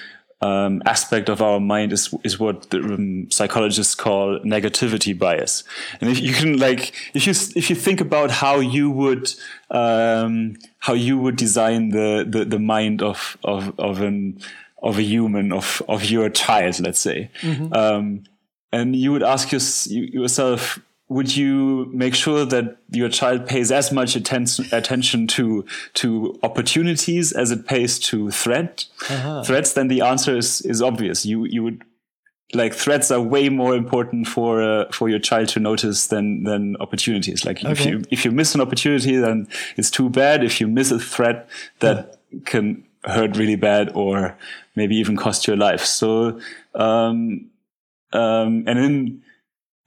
um, 0.44 0.82
aspect 0.86 1.30
of 1.30 1.42
our 1.42 1.60
mind 1.60 1.94
is 1.94 2.14
is 2.24 2.40
what 2.40 2.70
the 2.70 2.80
um, 2.80 3.32
psychologists 3.32 3.96
call 3.96 4.40
negativity 4.40 5.18
bias. 5.18 5.64
And 6.02 6.10
if 6.10 6.20
you 6.20 6.34
can 6.34 6.58
like 6.58 6.92
if 7.14 7.26
you 7.26 7.34
if 7.56 7.70
you 7.70 7.76
think 7.76 8.02
about 8.02 8.30
how 8.32 8.60
you 8.60 8.92
would 8.92 9.34
um, 9.72 10.58
how 10.80 10.94
you 10.94 11.18
would 11.18 11.38
design 11.38 11.90
the, 11.90 12.26
the 12.28 12.46
the 12.46 12.60
mind 12.60 13.02
of 13.02 13.38
of 13.44 13.74
of 13.80 14.02
an 14.02 14.40
of 14.82 14.98
a 14.98 15.04
human 15.04 15.54
of 15.54 15.82
of 15.88 16.04
your 16.06 16.30
child, 16.30 16.80
let's 16.82 17.00
say, 17.00 17.30
mm-hmm. 17.42 17.74
Um, 17.74 18.24
and 18.74 18.96
you 18.96 19.12
would 19.12 19.24
ask 19.24 19.52
your, 19.52 19.62
yourself 19.88 20.80
would 21.10 21.36
you 21.36 21.90
make 21.94 22.16
sure 22.16 22.46
that 22.46 22.78
your 22.90 23.10
child 23.10 23.46
pays 23.46 23.72
as 23.72 23.92
much 23.92 24.16
attention 24.16 24.66
attention 24.72 25.28
to 25.28 25.66
to 25.96 26.40
opportunities 26.44 27.32
as 27.32 27.52
it 27.52 27.68
pays 27.68 28.00
to 28.00 28.32
threat 28.32 28.86
uh-huh. 29.10 29.44
threats? 29.44 29.74
Then 29.74 29.88
the 29.90 30.02
answer 30.02 30.38
is 30.38 30.62
is 30.62 30.82
obvious. 30.82 31.26
You 31.26 31.46
you 31.46 31.64
would 31.64 31.84
like 32.54 32.74
threats 32.74 33.12
are 33.12 33.22
way 33.22 33.50
more 33.50 33.76
important 33.76 34.28
for 34.28 34.62
uh, 34.62 34.92
for 34.92 35.10
your 35.10 35.20
child 35.20 35.50
to 35.50 35.60
notice 35.60 36.08
than 36.08 36.44
than 36.44 36.78
opportunities. 36.78 37.46
Like 37.46 37.60
okay. 37.60 37.72
if 37.72 37.86
you 37.86 38.04
if 38.10 38.26
you 38.26 38.32
miss 38.32 38.56
an 38.56 38.62
opportunity, 38.62 39.18
then 39.18 39.48
it's 39.76 39.92
too 39.92 40.10
bad. 40.10 40.44
If 40.44 40.62
you 40.62 40.68
miss 40.68 40.92
a 40.92 41.00
threat, 41.00 41.50
that 41.80 42.20
yeah. 42.32 42.40
can 42.46 42.86
hurt 43.06 43.36
really 43.36 43.58
bad 43.58 43.92
or 43.94 44.38
maybe 44.76 44.96
even 44.96 45.18
cost 45.18 45.48
your 45.48 45.58
life. 45.58 45.84
So 45.84 46.40
um, 46.76 47.50
um, 48.14 48.64
and 48.68 48.80
in 48.80 49.24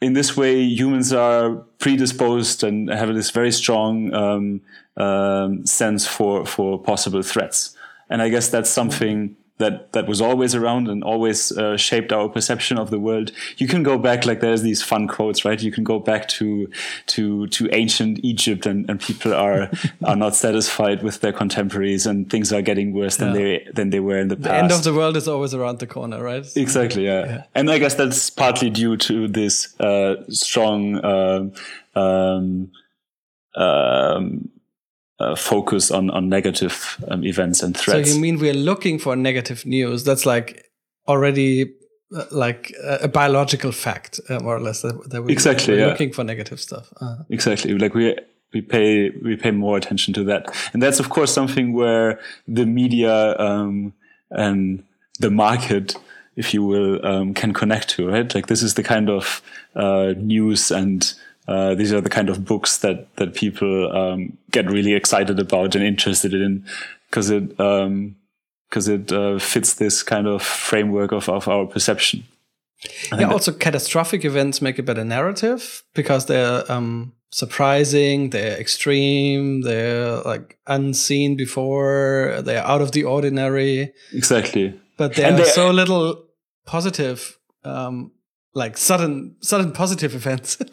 in 0.06 0.12
this 0.12 0.36
way, 0.36 0.62
humans 0.62 1.12
are 1.12 1.56
predisposed 1.78 2.62
and 2.62 2.88
have 2.88 3.12
this 3.12 3.30
very 3.30 3.50
strong 3.50 4.14
um, 4.14 4.60
um, 4.96 5.66
sense 5.66 6.06
for 6.06 6.46
for 6.46 6.80
possible 6.80 7.22
threats. 7.22 7.76
And 8.08 8.22
I 8.22 8.28
guess 8.28 8.48
that's 8.48 8.70
something 8.70 9.36
that 9.58 9.92
that 9.92 10.06
was 10.06 10.20
always 10.20 10.54
around 10.54 10.88
and 10.88 11.02
always 11.02 11.50
uh, 11.52 11.76
shaped 11.76 12.12
our 12.12 12.28
perception 12.28 12.78
of 12.78 12.90
the 12.90 13.00
world. 13.00 13.32
You 13.56 13.66
can 13.66 13.82
go 13.82 13.96
back 13.96 14.26
like 14.26 14.40
there's 14.40 14.62
these 14.62 14.82
fun 14.82 15.08
quotes, 15.08 15.44
right? 15.44 15.60
You 15.60 15.72
can 15.72 15.82
go 15.82 15.98
back 15.98 16.28
to 16.28 16.68
to 17.06 17.46
to 17.46 17.68
ancient 17.72 18.20
Egypt 18.22 18.66
and, 18.66 18.88
and 18.90 19.00
people 19.00 19.34
are 19.34 19.70
are 20.04 20.16
not 20.16 20.34
satisfied 20.34 21.02
with 21.02 21.20
their 21.20 21.32
contemporaries 21.32 22.06
and 22.06 22.28
things 22.28 22.52
are 22.52 22.62
getting 22.62 22.92
worse 22.92 23.16
than 23.16 23.28
yeah. 23.28 23.34
they 23.34 23.66
than 23.72 23.90
they 23.90 24.00
were 24.00 24.18
in 24.18 24.28
the, 24.28 24.36
past. 24.36 24.48
The 24.48 24.54
end 24.54 24.72
of 24.72 24.84
the 24.84 24.92
world 24.92 25.16
is 25.16 25.26
always 25.26 25.54
around 25.54 25.78
the 25.78 25.86
corner, 25.86 26.22
right? 26.22 26.46
Exactly, 26.56 27.06
yeah. 27.06 27.24
yeah. 27.24 27.44
And 27.54 27.70
I 27.70 27.78
guess 27.78 27.94
that's 27.94 28.28
partly 28.28 28.68
due 28.68 28.96
to 28.98 29.26
this 29.26 29.78
uh, 29.80 30.16
strong 30.28 31.02
um, 31.04 31.52
um, 31.94 32.70
um 33.56 34.50
uh, 35.18 35.34
focus 35.36 35.90
on 35.90 36.10
on 36.10 36.28
negative 36.28 37.02
um, 37.08 37.24
events 37.24 37.62
and 37.62 37.76
threats. 37.76 38.08
So 38.08 38.14
you 38.14 38.20
mean 38.20 38.38
we're 38.38 38.54
looking 38.54 38.98
for 38.98 39.16
negative 39.16 39.64
news? 39.66 40.04
That's 40.04 40.26
like 40.26 40.70
already 41.08 41.74
uh, 42.14 42.24
like 42.30 42.74
a 42.82 43.08
biological 43.08 43.72
fact, 43.72 44.20
uh, 44.28 44.40
more 44.40 44.56
or 44.56 44.60
less. 44.60 44.82
That, 44.82 45.10
that 45.10 45.22
we, 45.22 45.32
exactly, 45.32 45.74
we're 45.74 45.80
yeah. 45.80 45.86
looking 45.86 46.12
for 46.12 46.24
negative 46.24 46.60
stuff. 46.60 46.90
-huh. 47.00 47.24
Exactly, 47.28 47.78
like 47.78 47.96
we 47.98 48.14
we 48.52 48.62
pay 48.62 49.12
we 49.22 49.36
pay 49.36 49.52
more 49.52 49.76
attention 49.76 50.14
to 50.14 50.24
that, 50.24 50.70
and 50.72 50.82
that's 50.82 51.00
of 51.00 51.08
course 51.08 51.32
something 51.32 51.74
where 51.74 52.18
the 52.54 52.64
media 52.64 53.36
um, 53.38 53.92
and 54.30 54.82
the 55.20 55.30
market 55.30 55.96
if 56.36 56.52
you 56.52 56.62
will, 56.62 57.04
um, 57.04 57.34
can 57.34 57.52
connect 57.52 57.88
to, 57.88 58.08
right? 58.08 58.34
Like 58.34 58.46
this 58.46 58.62
is 58.62 58.74
the 58.74 58.82
kind 58.82 59.08
of 59.08 59.42
uh, 59.74 60.12
news 60.18 60.70
and 60.70 61.12
uh, 61.48 61.74
these 61.74 61.92
are 61.92 62.00
the 62.00 62.10
kind 62.10 62.28
of 62.28 62.44
books 62.44 62.78
that 62.78 63.14
that 63.16 63.34
people 63.34 63.94
um, 63.96 64.36
get 64.50 64.70
really 64.70 64.94
excited 64.94 65.38
about 65.38 65.74
and 65.74 65.84
interested 65.84 66.34
in 66.34 66.64
because 67.08 67.30
it 67.30 67.48
because 67.48 68.88
um, 68.88 68.94
it 68.94 69.12
uh, 69.12 69.38
fits 69.38 69.74
this 69.74 70.02
kind 70.02 70.26
of 70.26 70.42
framework 70.42 71.12
of, 71.12 71.28
of 71.28 71.48
our 71.48 71.66
perception. 71.66 72.24
yeah, 73.16 73.30
also 73.30 73.52
catastrophic 73.52 74.24
events 74.24 74.60
make 74.60 74.78
a 74.78 74.82
better 74.82 75.04
narrative 75.04 75.82
because 75.94 76.26
they're 76.26 76.70
um, 76.70 77.12
surprising, 77.30 78.30
they're 78.30 78.58
extreme, 78.58 79.62
they're 79.62 80.20
like 80.22 80.58
unseen 80.66 81.36
before, 81.36 82.40
they're 82.44 82.66
out 82.66 82.82
of 82.82 82.92
the 82.92 83.04
ordinary. 83.04 83.92
Exactly. 84.12 84.78
But 84.96 85.14
there 85.14 85.32
are 85.32 85.44
so 85.44 85.70
little 85.70 86.24
positive 86.64 87.38
um, 87.64 88.12
like 88.56 88.78
sudden 88.78 89.36
sudden 89.40 89.70
positive 89.70 90.14
events. 90.14 90.58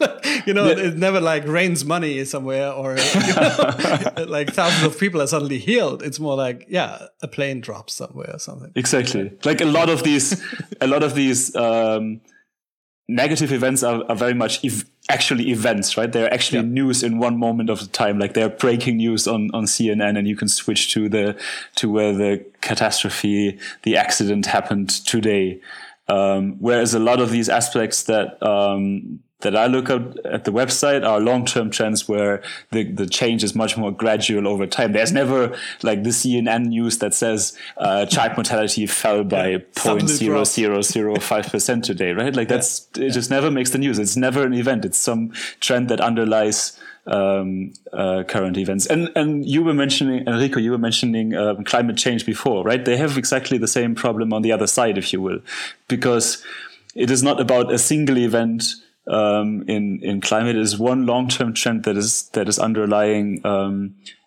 You 0.46 0.52
know 0.52 0.66
yeah. 0.66 0.88
it 0.88 0.96
never 0.98 1.22
like 1.22 1.46
rains 1.46 1.86
money 1.86 2.22
somewhere 2.26 2.70
or 2.70 2.98
you 2.98 3.34
know, 3.34 4.12
like 4.28 4.52
thousands 4.52 4.84
of 4.84 4.98
people 5.00 5.22
are 5.22 5.26
suddenly 5.26 5.58
healed. 5.58 6.02
It's 6.02 6.20
more 6.20 6.36
like 6.36 6.66
yeah 6.68 7.06
a 7.22 7.28
plane 7.28 7.62
drops 7.62 7.94
somewhere 7.94 8.30
or 8.34 8.38
something. 8.38 8.70
Exactly. 8.74 9.32
Like 9.44 9.62
a 9.62 9.64
lot 9.64 9.88
of 9.88 10.02
these 10.02 10.42
a 10.82 10.86
lot 10.86 11.02
of 11.02 11.14
these 11.14 11.56
um, 11.56 12.20
negative 13.08 13.52
events 13.52 13.82
are, 13.82 14.04
are 14.10 14.16
very 14.16 14.34
much 14.34 14.62
ev- 14.66 14.84
actually 15.08 15.50
events 15.50 15.96
right? 15.96 16.12
They're 16.12 16.32
actually 16.32 16.58
yeah. 16.58 16.74
news 16.74 17.02
in 17.02 17.18
one 17.18 17.38
moment 17.38 17.70
of 17.70 17.80
the 17.80 17.86
time. 17.86 18.18
Like 18.18 18.34
they're 18.34 18.50
breaking 18.50 18.98
news 18.98 19.26
on 19.26 19.50
on 19.54 19.64
cnn 19.64 20.18
and 20.18 20.28
you 20.28 20.36
can 20.36 20.48
switch 20.48 20.92
to 20.92 21.08
the 21.08 21.36
to 21.76 21.90
where 21.90 22.12
the 22.12 22.44
catastrophe 22.60 23.58
the 23.84 23.96
accident 23.96 24.44
happened 24.44 24.90
today 25.06 25.60
um, 26.08 26.56
whereas 26.58 26.94
a 26.94 26.98
lot 26.98 27.20
of 27.20 27.30
these 27.30 27.48
aspects 27.48 28.04
that 28.04 28.42
um, 28.42 29.20
that 29.44 29.54
I 29.54 29.66
look 29.66 29.90
at 29.90 30.26
at 30.26 30.44
the 30.44 30.50
website 30.50 31.06
are 31.06 31.20
long-term 31.20 31.70
trends 31.70 32.08
where 32.08 32.42
the, 32.72 32.84
the 32.84 33.06
change 33.06 33.44
is 33.44 33.54
much 33.54 33.76
more 33.76 33.92
gradual 33.92 34.48
over 34.48 34.66
time. 34.66 34.92
There's 34.92 35.12
never 35.12 35.56
like 35.82 36.02
the 36.02 36.10
CNN 36.10 36.66
news 36.66 36.98
that 36.98 37.14
says 37.14 37.56
uh, 37.76 38.06
child 38.06 38.36
mortality 38.36 38.86
fell 38.86 39.22
by 39.22 39.48
yeah, 39.48 39.58
0.0005% 39.74 41.82
today, 41.82 42.12
right? 42.12 42.34
Like 42.34 42.48
that's, 42.48 42.88
yeah. 42.96 43.04
it 43.04 43.10
just 43.10 43.30
never 43.30 43.50
makes 43.50 43.70
the 43.70 43.78
news. 43.78 43.98
It's 43.98 44.16
never 44.16 44.44
an 44.44 44.54
event. 44.54 44.84
It's 44.84 44.98
some 44.98 45.32
trend 45.60 45.88
that 45.90 46.00
underlies 46.00 46.78
um, 47.06 47.72
uh, 47.92 48.24
current 48.26 48.56
events. 48.56 48.86
And 48.86 49.10
and 49.14 49.44
you 49.46 49.62
were 49.62 49.74
mentioning 49.74 50.26
Enrico, 50.26 50.60
you 50.60 50.70
were 50.70 50.78
mentioning 50.78 51.34
uh, 51.34 51.54
climate 51.64 51.96
change 51.96 52.24
before, 52.26 52.64
right? 52.64 52.84
They 52.84 52.96
have 52.96 53.18
exactly 53.18 53.58
the 53.58 53.68
same 53.68 53.94
problem 53.94 54.32
on 54.32 54.42
the 54.42 54.52
other 54.52 54.66
side, 54.66 54.98
if 54.98 55.12
you 55.12 55.20
will, 55.20 55.40
because 55.88 56.44
it 56.94 57.10
is 57.10 57.22
not 57.22 57.40
about 57.40 57.72
a 57.72 57.78
single 57.78 58.18
event 58.18 58.64
um, 59.06 59.64
in 59.68 60.00
in 60.02 60.20
climate. 60.20 60.56
It 60.56 60.62
is 60.62 60.78
one 60.78 61.06
long 61.06 61.28
term 61.28 61.52
trend 61.54 61.84
that 61.84 61.96
is 61.96 62.28
that 62.30 62.48
is 62.48 62.58
underlying. 62.58 63.44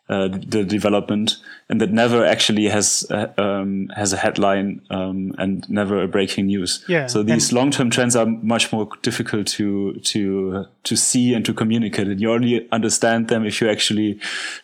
Uh, 0.10 0.30
the 0.30 0.64
development, 0.64 1.36
and 1.68 1.82
that 1.82 1.92
never 1.92 2.26
actually 2.26 2.70
has 2.70 3.06
uh, 3.12 3.28
um, 3.38 3.90
has 3.94 4.14
a 4.14 4.18
headline 4.18 4.82
um, 4.90 5.36
and 5.38 5.70
never 5.70 6.02
a 6.02 6.08
breaking 6.08 6.46
news. 6.46 6.82
Yeah, 6.88 7.08
So 7.08 7.24
these 7.24 7.52
long 7.52 7.72
term 7.72 7.90
trends 7.90 8.16
are 8.16 8.26
much 8.26 8.72
more 8.72 8.88
difficult 9.02 9.48
to 9.48 9.96
to 9.96 10.66
to 10.84 10.96
see 10.96 11.34
and 11.34 11.44
to 11.44 11.54
communicate, 11.54 12.08
and 12.08 12.22
you 12.22 12.32
only 12.32 12.70
understand 12.72 13.28
them 13.28 13.46
if 13.46 13.60
you 13.60 13.70
actually 13.70 14.18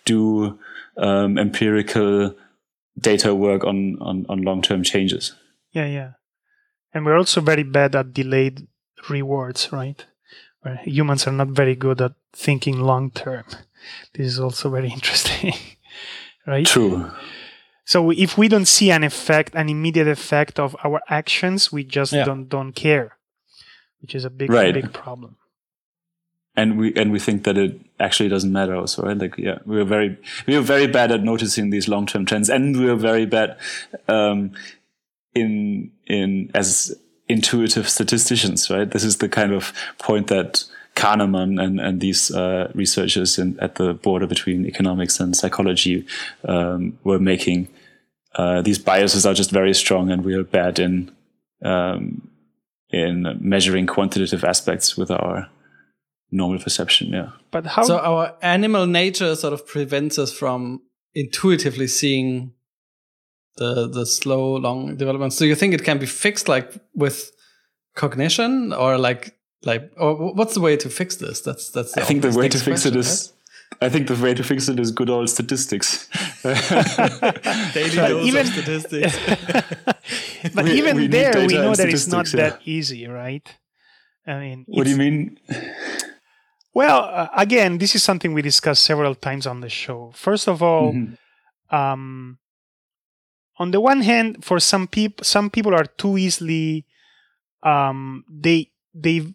do 0.05 0.57
um, 0.95 1.37
empirical 1.37 2.33
data 2.97 3.35
work 3.35 3.65
on 3.65 3.97
on, 3.99 4.25
on 4.29 4.43
long 4.43 4.61
term 4.61 4.81
changes. 4.81 5.33
Yeah, 5.73 5.87
yeah. 5.87 6.11
And 6.93 7.05
we're 7.05 7.17
also 7.17 7.41
very 7.41 7.63
bad 7.63 7.95
at 7.95 8.13
delayed 8.13 8.65
rewards, 9.09 9.73
right? 9.73 10.05
Where 10.61 10.79
humans 10.85 11.27
are 11.27 11.33
not 11.33 11.49
very 11.49 11.75
good 11.75 11.99
at 12.01 12.13
thinking 12.31 12.79
long 12.79 13.11
term. 13.11 13.43
This 14.13 14.27
is 14.27 14.39
also 14.39 14.69
very 14.69 14.89
interesting, 14.97 15.53
right? 16.47 16.65
True. 16.65 17.11
So 17.85 18.11
if 18.11 18.37
we 18.37 18.47
don't 18.47 18.67
see 18.67 18.91
an 18.91 19.03
effect, 19.03 19.55
an 19.55 19.67
immediate 19.69 20.07
effect 20.07 20.59
of 20.59 20.75
our 20.85 21.01
actions, 21.09 21.71
we 21.71 21.83
just 21.83 22.13
Yeah. 22.13 22.25
don't 22.25 22.47
don't 22.49 22.73
care, 22.73 23.17
which 24.01 24.15
is 24.15 24.25
a 24.25 24.29
big 24.29 24.49
Right. 24.49 24.73
big 24.73 24.93
problem. 24.93 25.35
and 26.55 26.77
we 26.77 26.93
and 26.95 27.11
we 27.11 27.19
think 27.19 27.43
that 27.45 27.57
it 27.57 27.79
actually 27.99 28.29
doesn't 28.29 28.51
matter 28.53 28.75
also 28.75 29.01
right 29.01 29.17
like 29.17 29.35
yeah 29.39 29.57
we 29.65 29.79
are 29.81 29.89
very 29.89 30.09
we 30.45 30.55
are 30.55 30.61
very 30.61 30.85
bad 30.85 31.11
at 31.11 31.23
noticing 31.23 31.71
these 31.71 31.87
long 31.89 32.05
term 32.05 32.25
trends 32.25 32.47
and 32.49 32.77
we 32.77 32.87
are 32.87 32.95
very 33.11 33.25
bad 33.25 33.57
um 34.07 34.51
in 35.33 35.89
in 36.05 36.51
as 36.53 36.93
intuitive 37.27 37.89
statisticians 37.89 38.69
right 38.69 38.91
this 38.91 39.03
is 39.03 39.17
the 39.17 39.27
kind 39.29 39.51
of 39.51 39.73
point 39.97 40.27
that 40.27 40.63
Kahneman 40.95 41.61
and 41.61 41.79
and 41.79 41.99
these 41.99 42.31
uh, 42.31 42.71
researchers 42.75 43.39
in, 43.39 43.59
at 43.59 43.75
the 43.75 43.93
border 43.93 44.27
between 44.27 44.65
economics 44.65 45.19
and 45.19 45.35
psychology 45.35 46.05
um, 46.47 46.97
were 47.03 47.19
making 47.19 47.67
uh, 48.35 48.61
these 48.61 48.79
biases 48.79 49.25
are 49.25 49.33
just 49.33 49.51
very 49.51 49.73
strong 49.73 50.11
and 50.11 50.23
we 50.23 50.33
are 50.33 50.43
bad 50.43 50.79
in 50.79 51.11
um, 51.63 52.27
in 52.89 53.37
measuring 53.39 53.87
quantitative 53.87 54.43
aspects 54.43 54.97
with 54.97 55.09
our 55.09 55.49
normal 56.31 56.59
perception. 56.59 57.09
Yeah. 57.09 57.29
But 57.51 57.65
how? 57.65 57.83
So 57.83 57.99
our 57.99 58.35
animal 58.41 58.85
nature 58.85 59.35
sort 59.35 59.53
of 59.53 59.65
prevents 59.67 60.19
us 60.19 60.31
from 60.31 60.81
intuitively 61.13 61.87
seeing 61.87 62.53
the 63.57 63.87
the 63.87 64.05
slow 64.05 64.55
long 64.57 64.95
developments. 64.95 65.37
Do 65.37 65.47
you 65.47 65.55
think 65.55 65.73
it 65.73 65.83
can 65.83 65.99
be 65.99 66.05
fixed 66.05 66.47
like 66.47 66.73
with 66.93 67.31
cognition 67.95 68.73
or 68.73 68.97
like 68.97 69.35
like 69.65 69.91
or 69.97 70.33
what's 70.33 70.53
the 70.53 70.59
way 70.61 70.75
to 70.77 70.89
fix 70.89 71.15
this? 71.17 71.41
That's 71.41 71.69
that's. 71.69 71.95
I 71.97 72.01
think 72.03 72.21
the 72.21 72.31
way 72.31 72.49
to 72.49 72.57
fix 72.57 72.85
it 72.85 72.93
question, 72.93 72.99
is. 72.99 73.33
I 73.81 73.89
think 73.89 74.07
the 74.07 74.15
way 74.15 74.33
to 74.35 74.43
fix 74.43 74.69
it 74.69 74.79
is 74.79 74.91
good 74.91 75.09
old 75.09 75.29
statistics. 75.29 76.07
daily 76.43 77.95
But 77.95 78.07
dose 78.09 78.25
even- 78.27 78.41
of 78.41 78.47
statistics. 78.53 79.17
but 80.53 80.65
we- 80.65 80.73
even 80.73 80.97
we 80.97 81.07
there, 81.07 81.33
we 81.47 81.53
know 81.55 81.73
that 81.75 81.89
it's 81.89 82.07
not 82.07 82.31
yeah. 82.33 82.49
that 82.49 82.61
easy, 82.65 83.07
right? 83.07 83.47
I 84.27 84.39
mean, 84.39 84.65
what 84.67 84.83
do 84.85 84.89
you 84.91 84.97
mean? 84.97 85.39
Well, 86.73 87.03
uh, 87.03 87.27
again, 87.35 87.77
this 87.77 87.93
is 87.95 88.03
something 88.03 88.33
we 88.33 88.41
discussed 88.41 88.83
several 88.83 89.15
times 89.15 89.45
on 89.45 89.61
the 89.61 89.69
show. 89.69 90.11
First 90.15 90.47
of 90.47 90.61
all, 90.63 90.93
Mhm. 90.93 91.17
um, 91.71 92.37
on 93.59 93.71
the 93.71 93.79
one 93.81 94.01
hand, 94.01 94.43
for 94.45 94.59
some 94.59 94.87
people, 94.87 95.23
some 95.23 95.49
people 95.49 95.73
are 95.75 95.85
too 95.85 96.17
easily, 96.17 96.85
um, 97.63 98.23
they 98.29 98.71
they 98.93 99.33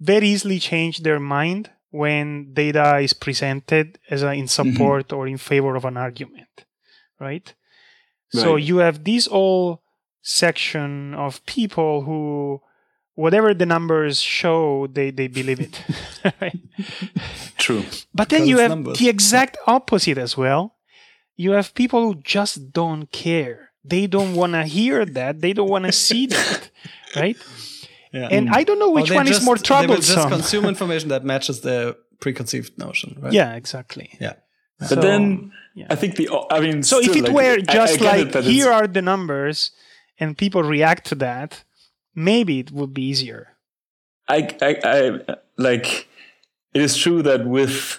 very 0.00 0.28
easily 0.28 0.58
change 0.58 0.98
their 0.98 1.20
mind 1.20 1.70
when 1.90 2.52
data 2.52 2.98
is 2.98 3.12
presented 3.12 3.98
as 4.10 4.22
a, 4.22 4.32
in 4.32 4.44
mm-hmm. 4.44 4.46
support 4.46 5.12
or 5.12 5.26
in 5.26 5.38
favor 5.38 5.74
of 5.74 5.84
an 5.84 5.96
argument, 5.96 6.64
right? 7.18 7.54
So 8.30 8.56
you 8.56 8.78
have 8.78 9.04
this 9.04 9.26
whole 9.26 9.82
section 10.22 11.14
of 11.14 11.44
people 11.46 12.02
who 12.02 12.60
whatever 13.14 13.54
the 13.54 13.66
numbers 13.66 14.20
show 14.20 14.86
they, 14.92 15.10
they 15.10 15.26
believe 15.26 15.58
it 15.58 15.82
right? 16.40 16.58
True. 17.56 17.82
but 18.14 18.28
then 18.28 18.40
Because 18.40 18.48
you 18.48 18.58
have 18.58 18.70
numbers. 18.70 18.98
the 18.98 19.08
exact 19.08 19.56
opposite 19.66 20.18
as 20.18 20.36
well 20.36 20.76
you 21.34 21.52
have 21.52 21.74
people 21.74 22.02
who 22.02 22.20
just 22.20 22.72
don't 22.72 23.10
care 23.10 23.70
they 23.82 24.06
don't 24.06 24.34
want 24.34 24.52
to 24.52 24.64
hear 24.64 25.06
that 25.06 25.40
they 25.40 25.52
don't 25.52 25.70
want 25.70 25.86
to 25.86 25.92
see 25.92 26.26
that 26.26 26.70
right 27.16 27.36
Yeah. 28.12 28.28
and 28.30 28.48
i 28.50 28.62
don't 28.64 28.78
know 28.78 28.90
which 28.90 29.08
they 29.10 29.16
one 29.16 29.26
is 29.26 29.36
just- 29.36 29.44
more 29.44 29.56
They 29.56 29.86
will 29.86 29.96
just 29.96 30.12
troublesome 30.12 30.30
consume 30.30 30.64
information 30.74 31.08
that 31.10 31.24
matches 31.24 31.60
their 31.60 31.94
preconceived 32.20 32.76
notion, 32.78 33.16
right? 33.22 33.32
yeah 33.32 33.54
exactly 33.54 34.08
Yeah. 34.20 34.34
But 34.80 34.88
So- 34.88 34.94
then 35.00 35.52
yeah. 35.74 35.86
I 35.90 35.96
think 35.96 36.16
the. 36.16 36.28
I 36.50 36.58
mean, 36.60 36.82
so 36.82 36.98
if 37.00 37.14
it 37.14 37.24
like, 37.24 37.32
were 37.32 37.56
I- 37.58 37.64
I 37.68 37.74
just 37.80 37.94
it 38.00 38.34
like 38.34 38.44
here 38.44 38.70
are 38.72 38.86
the 38.88 39.02
numbers 39.02 39.70
and 40.20 40.36
people 40.36 40.62
react 40.62 41.06
to 41.10 41.14
that 41.16 41.64
maybe 42.14 42.58
it 42.60 42.70
would 42.72 42.92
be 42.94 43.02
easier 43.02 43.56
I, 44.28 44.38
I, 44.60 44.72
I 44.96 45.36
like 45.56 46.08
it 46.74 46.82
is 46.82 46.96
true 46.96 47.22
that 47.22 47.46
with 47.46 47.98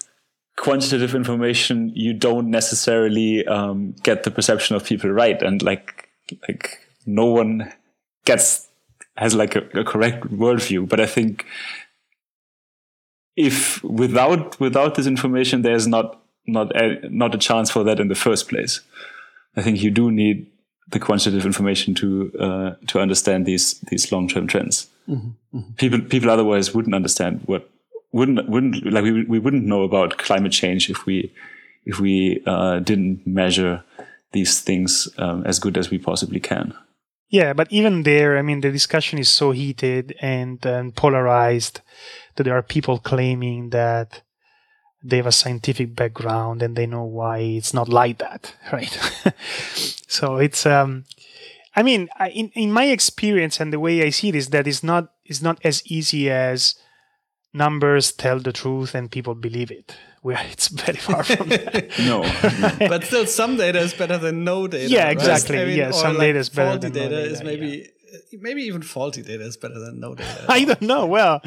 quantitative 0.57 1.15
information 1.15 1.91
you 1.95 2.13
don't 2.13 2.49
necessarily 2.49 3.45
um, 3.47 3.93
get 4.03 4.23
the 4.23 4.31
perception 4.31 4.75
of 4.75 4.83
people 4.85 5.09
right 5.09 5.41
and 5.41 5.61
like 5.61 6.09
like 6.47 6.79
no 7.05 7.25
one 7.25 7.71
gets 8.25 8.67
has 9.19 9.35
like 9.35 9.55
a, 9.55 9.63
a 9.79 9.83
correct 9.83 10.23
worldview 10.43 10.87
but 10.87 10.99
i 10.99 11.05
think 11.05 11.45
if 13.35 13.81
without 13.83 14.59
without 14.59 14.95
this 14.95 15.07
information 15.07 15.61
there's 15.61 15.87
not 15.87 16.19
not 16.45 16.75
a, 16.75 16.99
not 17.09 17.35
a 17.35 17.37
chance 17.37 17.69
for 17.69 17.83
that 17.83 17.99
in 17.99 18.07
the 18.07 18.15
first 18.15 18.49
place. 18.49 18.81
I 19.55 19.61
think 19.61 19.81
you 19.81 19.91
do 19.91 20.11
need 20.11 20.47
the 20.89 20.99
quantitative 20.99 21.45
information 21.45 21.93
to 21.95 22.31
uh, 22.39 22.71
to 22.87 22.99
understand 22.99 23.45
these 23.45 23.79
these 23.89 24.11
long 24.11 24.27
term 24.27 24.47
trends 24.47 24.87
people 25.77 25.99
people 26.01 26.29
otherwise 26.29 26.73
wouldn't 26.73 26.95
understand 26.95 27.41
what 27.45 27.69
wouldn't 28.11 28.47
wouldn't 28.49 28.91
like 28.91 29.03
we 29.03 29.23
we 29.23 29.39
wouldn't 29.39 29.65
know 29.65 29.83
about 29.83 30.17
climate 30.17 30.51
change 30.51 30.89
if 30.89 31.05
we 31.05 31.31
if 31.85 31.99
we 31.99 32.41
uh, 32.45 32.79
didn't 32.79 33.25
measure 33.25 33.83
these 34.31 34.61
things 34.61 35.07
um, 35.17 35.43
as 35.45 35.59
good 35.59 35.77
as 35.77 35.89
we 35.89 35.97
possibly 35.97 36.39
can. 36.39 36.73
Yeah, 37.29 37.53
but 37.53 37.67
even 37.71 38.03
there, 38.03 38.37
I 38.37 38.41
mean, 38.41 38.61
the 38.61 38.71
discussion 38.71 39.19
is 39.19 39.29
so 39.29 39.51
heated 39.51 40.15
and, 40.19 40.63
and 40.65 40.95
polarized 40.95 41.81
that 42.35 42.43
there 42.43 42.57
are 42.57 42.63
people 42.63 42.97
claiming 42.97 43.69
that 43.69 44.21
they 45.03 45.17
have 45.17 45.27
a 45.27 45.31
scientific 45.31 45.95
background 45.95 46.61
and 46.61 46.75
they 46.75 46.85
know 46.87 47.03
why 47.03 47.39
it's 47.39 47.73
not 47.73 47.87
like 47.87 48.17
that, 48.17 48.55
right? 48.73 48.91
so 50.07 50.37
it's, 50.37 50.65
um, 50.65 51.05
I 51.75 51.83
mean, 51.83 52.09
I, 52.17 52.29
in 52.29 52.49
in 52.55 52.71
my 52.71 52.85
experience 52.85 53.59
and 53.59 53.71
the 53.71 53.79
way 53.79 54.03
I 54.03 54.09
see 54.09 54.29
it 54.29 54.35
is 54.35 54.49
that 54.49 54.67
it's 54.67 54.83
not 54.83 55.13
it's 55.23 55.41
not 55.41 55.59
as 55.63 55.83
easy 55.85 56.29
as 56.29 56.75
numbers 57.53 58.11
tell 58.11 58.39
the 58.39 58.51
truth 58.51 58.95
and 58.95 59.11
people 59.11 59.35
believe 59.35 59.71
it. 59.71 59.95
Where 60.21 60.39
it's 60.51 60.67
very 60.67 60.97
far 60.97 61.23
from 61.23 61.49
that. 61.49 61.89
No, 61.99 62.21
but 62.89 63.03
still, 63.05 63.25
some 63.25 63.57
data 63.57 63.79
is 63.79 63.93
better 63.93 64.17
than 64.17 64.43
no 64.43 64.67
data. 64.67 64.89
Yeah, 64.89 65.03
right? 65.05 65.11
exactly. 65.13 65.75
Yeah, 65.75 65.89
or 65.89 65.93
some 65.93 66.17
data 66.17 66.39
is 66.39 66.49
better 66.49 66.71
faulty 66.71 66.89
than 66.89 66.93
no 67.03 67.09
data. 67.09 67.21
data, 67.23 67.33
Is 67.35 67.43
maybe 67.43 67.89
uh, 68.13 68.17
maybe 68.41 68.63
even 68.63 68.81
faulty 68.81 69.21
data 69.21 69.43
is 69.43 69.57
better 69.57 69.79
than 69.79 69.99
no 69.99 70.15
data. 70.15 70.45
I 70.49 70.65
don't 70.65 70.81
know. 70.81 71.05
Well, 71.05 71.41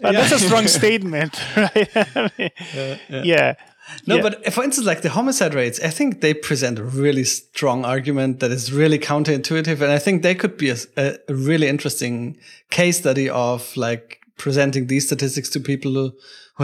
but 0.00 0.12
that's 0.12 0.32
a 0.32 0.38
strong 0.38 0.66
statement, 0.68 1.40
right? 1.56 1.88
I 1.96 2.30
mean, 2.38 2.50
yeah. 3.24 3.54
No, 4.06 4.16
Yeah. 4.16 4.22
but 4.22 4.52
for 4.52 4.62
instance, 4.62 4.86
like 4.86 5.00
the 5.00 5.08
homicide 5.08 5.54
rates, 5.54 5.80
I 5.80 5.88
think 5.88 6.20
they 6.20 6.34
present 6.34 6.78
a 6.78 6.84
really 6.84 7.24
strong 7.24 7.86
argument 7.86 8.40
that 8.40 8.50
is 8.50 8.70
really 8.70 8.98
counterintuitive, 8.98 9.80
and 9.80 9.90
I 9.90 9.98
think 9.98 10.22
they 10.22 10.34
could 10.34 10.58
be 10.58 10.68
a, 10.70 10.76
a 10.98 11.34
really 11.34 11.68
interesting 11.68 12.36
case 12.70 12.98
study 12.98 13.30
of 13.30 13.74
like 13.78 14.20
presenting 14.38 14.86
these 14.86 15.06
statistics 15.06 15.48
to 15.50 15.60
people 15.60 15.92
who, 15.92 16.12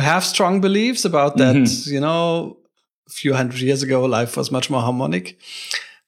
have 0.01 0.25
strong 0.25 0.61
beliefs 0.61 1.05
about 1.05 1.37
that. 1.37 1.55
You 1.87 2.01
know, 2.01 2.57
a 3.07 3.11
few 3.11 3.35
hundred 3.35 3.61
years 3.61 3.83
ago, 3.83 4.05
life 4.05 4.37
was 4.37 4.51
much 4.51 4.69
more 4.69 4.81
harmonic, 4.81 5.39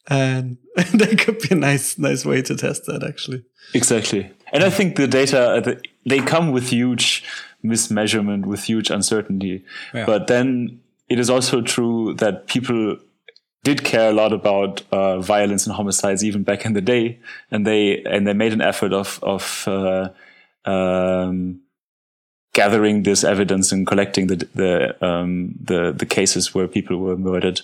and 0.08 0.56
that 0.74 1.18
could 1.18 1.38
be 1.38 1.48
a 1.52 1.54
nice, 1.54 1.96
nice 1.96 2.24
way 2.24 2.42
to 2.42 2.56
test 2.56 2.86
that. 2.86 3.04
Actually, 3.04 3.44
exactly. 3.74 4.30
And 4.52 4.64
I 4.64 4.70
think 4.70 4.96
the 4.96 5.06
data 5.06 5.40
uh, 5.40 5.74
they 6.04 6.20
come 6.20 6.52
with 6.52 6.70
huge 6.70 7.22
mismeasurement, 7.64 8.46
with 8.46 8.64
huge 8.64 8.90
uncertainty. 8.90 9.64
Yeah. 9.94 10.06
But 10.06 10.26
then 10.26 10.80
it 11.08 11.18
is 11.18 11.30
also 11.30 11.60
true 11.60 12.14
that 12.14 12.46
people 12.46 12.96
did 13.62 13.82
care 13.82 14.10
a 14.10 14.12
lot 14.12 14.32
about 14.32 14.82
uh, 14.92 15.18
violence 15.18 15.66
and 15.66 15.74
homicides 15.74 16.24
even 16.24 16.44
back 16.44 16.64
in 16.64 16.72
the 16.72 16.80
day, 16.80 17.18
and 17.50 17.66
they 17.66 18.02
and 18.04 18.26
they 18.26 18.32
made 18.32 18.52
an 18.52 18.60
effort 18.60 18.92
of 18.92 19.18
of 19.22 19.64
uh, 19.66 20.08
um, 20.66 21.60
gathering 22.52 23.02
this 23.02 23.24
evidence 23.24 23.72
and 23.72 23.86
collecting 23.86 24.26
the 24.26 24.48
the 24.54 25.06
um, 25.06 25.54
the 25.60 25.92
the 25.92 26.06
cases 26.06 26.54
where 26.54 26.68
people 26.68 26.98
were 26.98 27.16
murdered. 27.16 27.60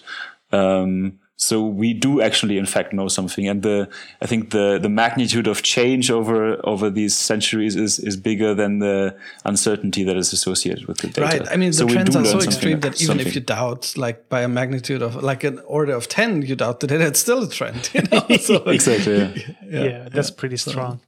Um, 0.53 1.19
so 1.43 1.67
we 1.67 1.93
do 1.93 2.21
actually 2.21 2.57
in 2.57 2.67
fact 2.67 2.93
know 2.93 3.09
something 3.09 3.49
and 3.49 3.63
the 3.63 3.89
i 4.21 4.27
think 4.27 4.51
the 4.51 4.79
the 4.81 4.89
magnitude 4.89 5.49
of 5.49 5.63
change 5.63 6.11
over 6.11 6.61
over 6.65 6.89
these 6.89 7.17
centuries 7.17 7.75
is 7.75 7.99
is 7.99 8.17
bigger 8.17 8.55
than 8.55 8.79
the 8.79 9.17
uncertainty 9.45 10.05
that 10.05 10.17
is 10.17 10.33
associated 10.33 10.87
with 10.87 10.99
the 10.99 11.09
data 11.09 11.23
Right. 11.23 11.49
I 11.51 11.57
mean, 11.57 11.71
the 11.71 11.79
So 11.79 11.87
we 11.87 11.95
trends 11.95 12.15
are 12.15 12.25
so 12.25 12.41
extreme 12.41 12.81
that 12.81 13.03
even 13.03 13.19
if 13.21 13.35
you 13.35 13.41
doubt, 13.41 13.95
like 13.97 14.29
by 14.29 14.43
a 14.43 14.49
magnitude 14.49 15.03
of 15.03 15.23
like 15.23 15.43
an 15.45 15.59
order 15.67 15.95
of 15.95 16.09
10, 16.09 16.43
you 16.43 16.57
doubt 16.57 16.81
the 16.81 16.87
data, 16.87 17.07
it's 17.07 17.21
still 17.21 17.43
a 17.43 17.49
trend. 17.49 17.91
You 17.95 18.03
know? 18.03 18.37
so, 18.37 18.57
exactly 18.79 19.17
yeah. 19.67 19.85
Yeah, 19.85 20.09
that's 20.11 20.31
pretty 20.31 20.57
strong. 20.57 21.01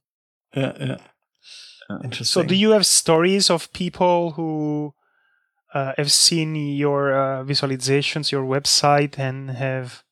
yeah, 0.56 0.72
yeah. 0.80 0.96
Interesting. 1.90 2.42
So, 2.42 2.42
do 2.42 2.54
you 2.54 2.70
have 2.70 2.84
stories 2.86 3.50
of 3.50 3.72
people 3.72 4.32
who 4.32 4.94
uh, 5.74 5.92
have 5.98 6.10
seen 6.10 6.54
your 6.56 7.12
uh, 7.12 7.44
visualizations, 7.44 8.30
your 8.32 8.44
website, 8.44 9.18
and 9.18 9.50
have 9.50 10.02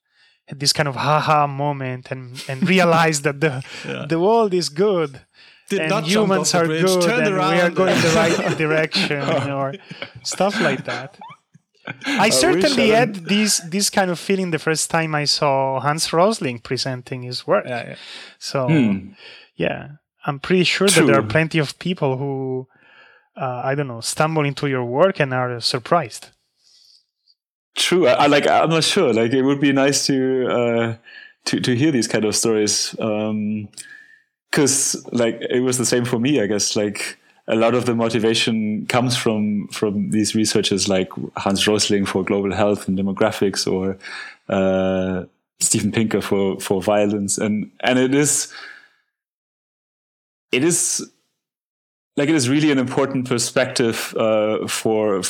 had 0.48 0.58
this 0.60 0.72
kind 0.72 0.88
of 0.88 0.96
haha 0.96 1.46
moment 1.46 2.10
and, 2.10 2.42
and 2.48 2.68
realized 2.76 3.22
that 3.24 3.40
the 3.40 3.62
Yeah. 3.86 4.06
the 4.08 4.18
world 4.18 4.52
is 4.54 4.68
good 4.68 5.20
Did 5.70 5.80
and 5.92 6.06
humans 6.06 6.54
are 6.54 6.66
bridge, 6.66 6.82
good 6.84 7.04
and 7.26 7.34
we 7.36 7.60
are 7.60 7.70
going 7.70 7.98
the 8.00 8.12
right 8.14 8.58
direction 8.64 9.22
or 9.50 9.74
stuff 10.24 10.60
like 10.60 10.84
that. 10.84 11.16
I 12.06 12.26
wish 12.28 12.34
certainly 12.34 12.92
I 12.94 12.98
had 12.98 13.14
this 13.26 13.60
this 13.70 13.90
kind 13.90 14.10
of 14.10 14.18
feeling 14.18 14.50
the 14.52 14.58
first 14.58 14.90
time 14.90 15.14
I 15.14 15.26
saw 15.26 15.80
Hans 15.80 16.12
Rosling 16.12 16.58
presenting 16.60 17.22
his 17.22 17.46
work. 17.46 17.64
Yeah, 17.66 17.84
yeah. 17.88 17.96
So 18.38 18.66
Hmm. 18.68 18.98
yeah, 19.56 19.88
I'm 20.24 20.38
pretty 20.38 20.64
sure 20.64 20.88
that 20.88 21.06
there 21.06 21.18
are 21.18 21.22
plenty 21.22 21.58
of 21.58 21.78
people 21.78 22.16
who, 22.16 22.68
uh, 23.36 23.62
I 23.64 23.74
don't 23.74 23.88
know, 23.88 24.00
stumble 24.00 24.44
into 24.44 24.68
your 24.68 24.84
work 24.84 25.20
and 25.20 25.34
are 25.34 25.60
surprised. 25.60 26.28
True. 27.74 28.06
I, 28.06 28.12
I 28.12 28.26
like. 28.26 28.46
I'm 28.46 28.70
not 28.70 28.84
sure. 28.84 29.12
Like, 29.12 29.32
it 29.32 29.42
would 29.42 29.60
be 29.60 29.72
nice 29.72 30.06
to 30.06 30.46
uh, 30.48 30.96
to 31.46 31.60
to 31.60 31.74
hear 31.74 31.90
these 31.90 32.06
kind 32.06 32.24
of 32.24 32.36
stories. 32.36 32.94
Because 34.50 35.06
like 35.12 35.40
it 35.40 35.60
was 35.60 35.78
the 35.78 35.86
same 35.86 36.04
for 36.04 36.18
me. 36.18 36.40
I 36.40 36.46
guess 36.46 36.76
like 36.76 37.18
a 37.48 37.56
lot 37.56 37.74
of 37.74 37.86
the 37.86 37.94
motivation 37.94 38.86
comes 38.86 39.16
from 39.16 39.68
from 39.68 40.10
these 40.10 40.34
researchers 40.34 40.88
like 40.88 41.10
Hans 41.36 41.66
Rosling 41.66 42.06
for 42.06 42.22
global 42.22 42.54
health 42.54 42.86
and 42.86 42.98
demographics, 42.98 43.66
or 43.66 43.98
uh, 44.48 45.24
Steven 45.58 45.90
Pinker 45.92 46.20
for 46.20 46.60
for 46.60 46.82
violence, 46.82 47.38
and 47.38 47.70
and 47.80 47.98
it 47.98 48.14
is 48.14 48.52
it 50.52 50.62
is 50.62 51.10
like 52.16 52.28
it 52.28 52.34
is 52.34 52.48
really 52.48 52.70
an 52.70 52.78
important 52.78 53.28
perspective 53.28 54.14
uh, 54.16 54.66
for 54.68 55.22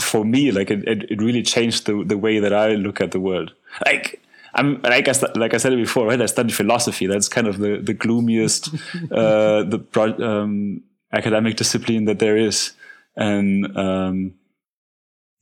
for 0.00 0.24
me, 0.24 0.50
like 0.50 0.70
it, 0.70 0.86
it, 0.88 1.10
it 1.10 1.22
really 1.22 1.42
changed 1.42 1.86
the, 1.86 2.02
the 2.04 2.18
way 2.18 2.38
that 2.40 2.52
I 2.52 2.74
look 2.74 3.00
at 3.00 3.12
the 3.12 3.20
world. 3.20 3.52
Like 3.84 4.20
I'm 4.54 4.80
like 4.82 5.08
I, 5.08 5.12
like 5.34 5.54
I 5.54 5.56
said 5.56 5.72
it 5.72 5.76
before, 5.76 6.06
right? 6.06 6.20
I 6.20 6.26
studied 6.26 6.54
philosophy. 6.54 7.06
That's 7.06 7.28
kind 7.28 7.46
of 7.46 7.58
the 7.58 7.78
the 7.78 7.94
gloomiest 7.94 8.68
uh, 9.10 9.64
the 9.64 9.80
um, 10.20 10.82
academic 11.12 11.56
discipline 11.56 12.04
that 12.06 12.20
there 12.20 12.36
is, 12.36 12.72
and 13.16 13.76
um, 13.76 14.34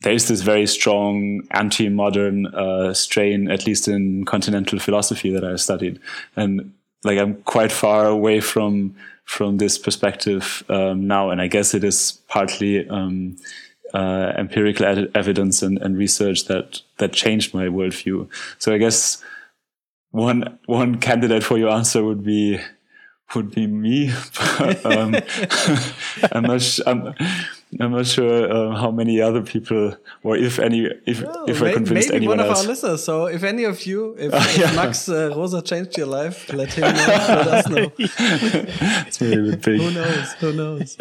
there 0.01 0.13
is 0.13 0.29
this 0.29 0.41
very 0.41 0.67
strong 0.67 1.43
anti-modern 1.53 2.47
uh, 2.47 2.93
strain, 2.95 3.51
at 3.51 3.67
least 3.67 3.87
in 3.87 4.25
continental 4.25 4.79
philosophy 4.79 5.31
that 5.31 5.45
I 5.45 5.57
studied, 5.57 6.01
and 6.37 6.73
like 7.05 7.19
I'm 7.19 7.43
quite 7.43 7.73
far 7.73 8.07
away 8.07 8.41
from 8.41 8.95
from 9.25 9.59
this 9.59 9.79
perspective 9.79 10.63
um, 10.69 11.07
now, 11.07 11.31
and 11.31 11.41
I 11.41 11.47
guess 11.49 11.75
it 11.75 11.85
is 11.85 12.21
partly. 12.29 12.89
Um, 12.89 13.37
uh, 13.95 14.33
empirical 14.39 14.87
evidence 15.15 15.61
and, 15.61 15.77
and 15.83 15.99
research 15.99 16.47
that 16.47 16.81
that 16.97 17.13
changed 17.13 17.53
my 17.53 17.67
worldview. 17.67 18.27
So 18.59 18.73
I 18.73 18.79
guess 18.79 19.23
one 20.13 20.59
one 20.67 20.99
candidate 20.99 21.43
for 21.43 21.59
your 21.59 21.71
answer 21.71 22.03
would 22.03 22.25
be 22.25 22.59
would 23.35 23.51
be 23.51 23.67
me. 23.67 24.13
Um, 24.85 25.15
I'm 26.33 26.45
not 26.45 26.79
I'm, 26.87 27.15
I'm 27.81 27.93
not 27.93 28.07
sure 28.07 28.51
uh, 28.53 28.77
how 28.77 28.91
many 28.91 29.21
other 29.21 29.41
people 29.43 29.97
or 30.23 30.37
if 30.37 30.59
any 30.59 30.91
if 31.07 31.23
Well, 31.23 31.45
if 31.49 31.61
may- 31.63 31.71
I 31.71 31.73
convinced 31.73 32.09
maybe 32.11 32.17
anyone 32.17 32.39
one 32.39 32.47
of 32.47 32.57
our 32.57 32.65
listeners. 32.65 33.03
So 33.03 33.27
if 33.27 33.43
any 33.43 33.65
of 33.65 33.87
you, 33.87 34.15
if, 34.19 34.33
yeah. 34.59 34.69
if 34.69 34.77
Max 34.77 35.09
uh, 35.09 35.31
Roser 35.35 35.65
changed 35.65 35.97
your 35.97 36.07
life, 36.07 36.53
let 36.53 36.73
him 36.73 36.83
know. 36.83 36.89
let 36.91 37.49
us 37.49 37.69
know. 37.69 37.93
it's 37.99 39.21
maybe 39.21 39.49
a 39.49 39.51
bit 39.53 39.63
big. 39.63 39.81
Who 39.81 39.91
knows? 39.91 40.33
Who 40.35 40.53
knows? 40.53 40.97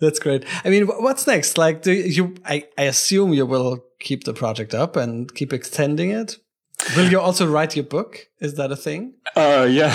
That's 0.00 0.20
great. 0.20 0.44
I 0.64 0.68
mean, 0.70 0.86
what's 0.86 1.26
next? 1.26 1.58
Like, 1.58 1.82
do 1.82 1.92
you? 1.92 2.36
I, 2.44 2.66
I 2.76 2.82
assume 2.84 3.32
you 3.32 3.46
will 3.46 3.84
keep 3.98 4.24
the 4.24 4.32
project 4.32 4.72
up 4.74 4.94
and 4.94 5.32
keep 5.34 5.52
extending 5.52 6.10
it. 6.10 6.36
Will 6.96 7.10
you 7.10 7.20
also 7.20 7.46
write 7.46 7.76
your 7.76 7.84
book? 7.84 8.28
Is 8.40 8.54
that 8.54 8.70
a 8.72 8.76
thing? 8.76 9.14
Uh, 9.36 9.66
yeah, 9.70 9.94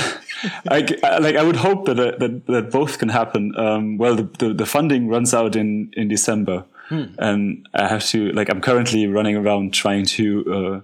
I, 0.70 0.86
I- 1.04 1.18
like 1.20 1.36
I 1.36 1.44
would 1.44 1.56
hope 1.56 1.86
that 1.86 2.00
uh, 2.00 2.18
that 2.18 2.46
that 2.48 2.72
both 2.72 3.00
can 3.00 3.10
happen. 3.10 3.54
Um, 3.58 3.98
well, 3.98 4.16
the, 4.16 4.24
the 4.40 4.54
the 4.54 4.66
funding 4.66 5.08
runs 5.08 5.34
out 5.34 5.56
in 5.56 5.92
in 5.96 6.08
December, 6.10 6.66
and 7.18 7.68
I 7.74 7.88
have 7.88 8.06
to 8.08 8.32
like 8.34 8.50
I'm 8.50 8.62
currently 8.62 9.08
running 9.08 9.36
around 9.38 9.74
trying 9.74 10.06
to 10.18 10.54
uh, 10.54 10.82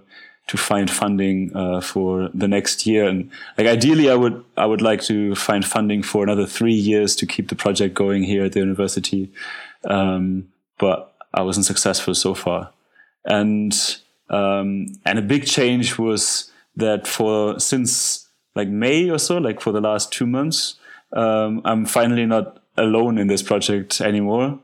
to 0.48 0.56
find 0.56 0.90
funding 0.90 1.54
uh, 1.54 1.80
for 1.80 2.28
the 2.34 2.48
next 2.48 2.86
year, 2.86 3.06
and 3.06 3.30
like 3.58 3.66
ideally 3.68 4.10
I 4.10 4.14
would 4.14 4.42
I 4.56 4.66
would 4.66 4.82
like 4.82 5.02
to 5.02 5.34
find 5.36 5.64
funding 5.64 6.02
for 6.02 6.22
another 6.24 6.46
three 6.46 6.74
years 6.74 7.14
to 7.16 7.26
keep 7.26 7.48
the 7.50 7.56
project 7.56 7.94
going 7.94 8.24
here 8.24 8.44
at 8.44 8.52
the 8.52 8.60
university, 8.60 9.30
um, 9.84 10.48
but 10.78 11.14
I 11.34 11.42
wasn't 11.42 11.66
successful 11.66 12.14
so 12.14 12.34
far, 12.34 12.70
and 13.24 13.72
um, 14.30 14.86
and 15.04 15.18
a 15.18 15.22
big 15.22 15.46
change 15.46 15.98
was 15.98 16.50
that 16.76 17.06
for 17.06 17.58
since 17.58 18.28
like 18.54 18.68
May 18.68 19.10
or 19.10 19.18
so, 19.18 19.38
like 19.38 19.60
for 19.60 19.72
the 19.72 19.80
last 19.80 20.12
two 20.12 20.26
months, 20.26 20.76
um, 21.12 21.60
I'm 21.64 21.84
finally 21.84 22.26
not 22.26 22.62
alone 22.76 23.18
in 23.18 23.26
this 23.26 23.42
project 23.42 24.00
anymore. 24.00 24.58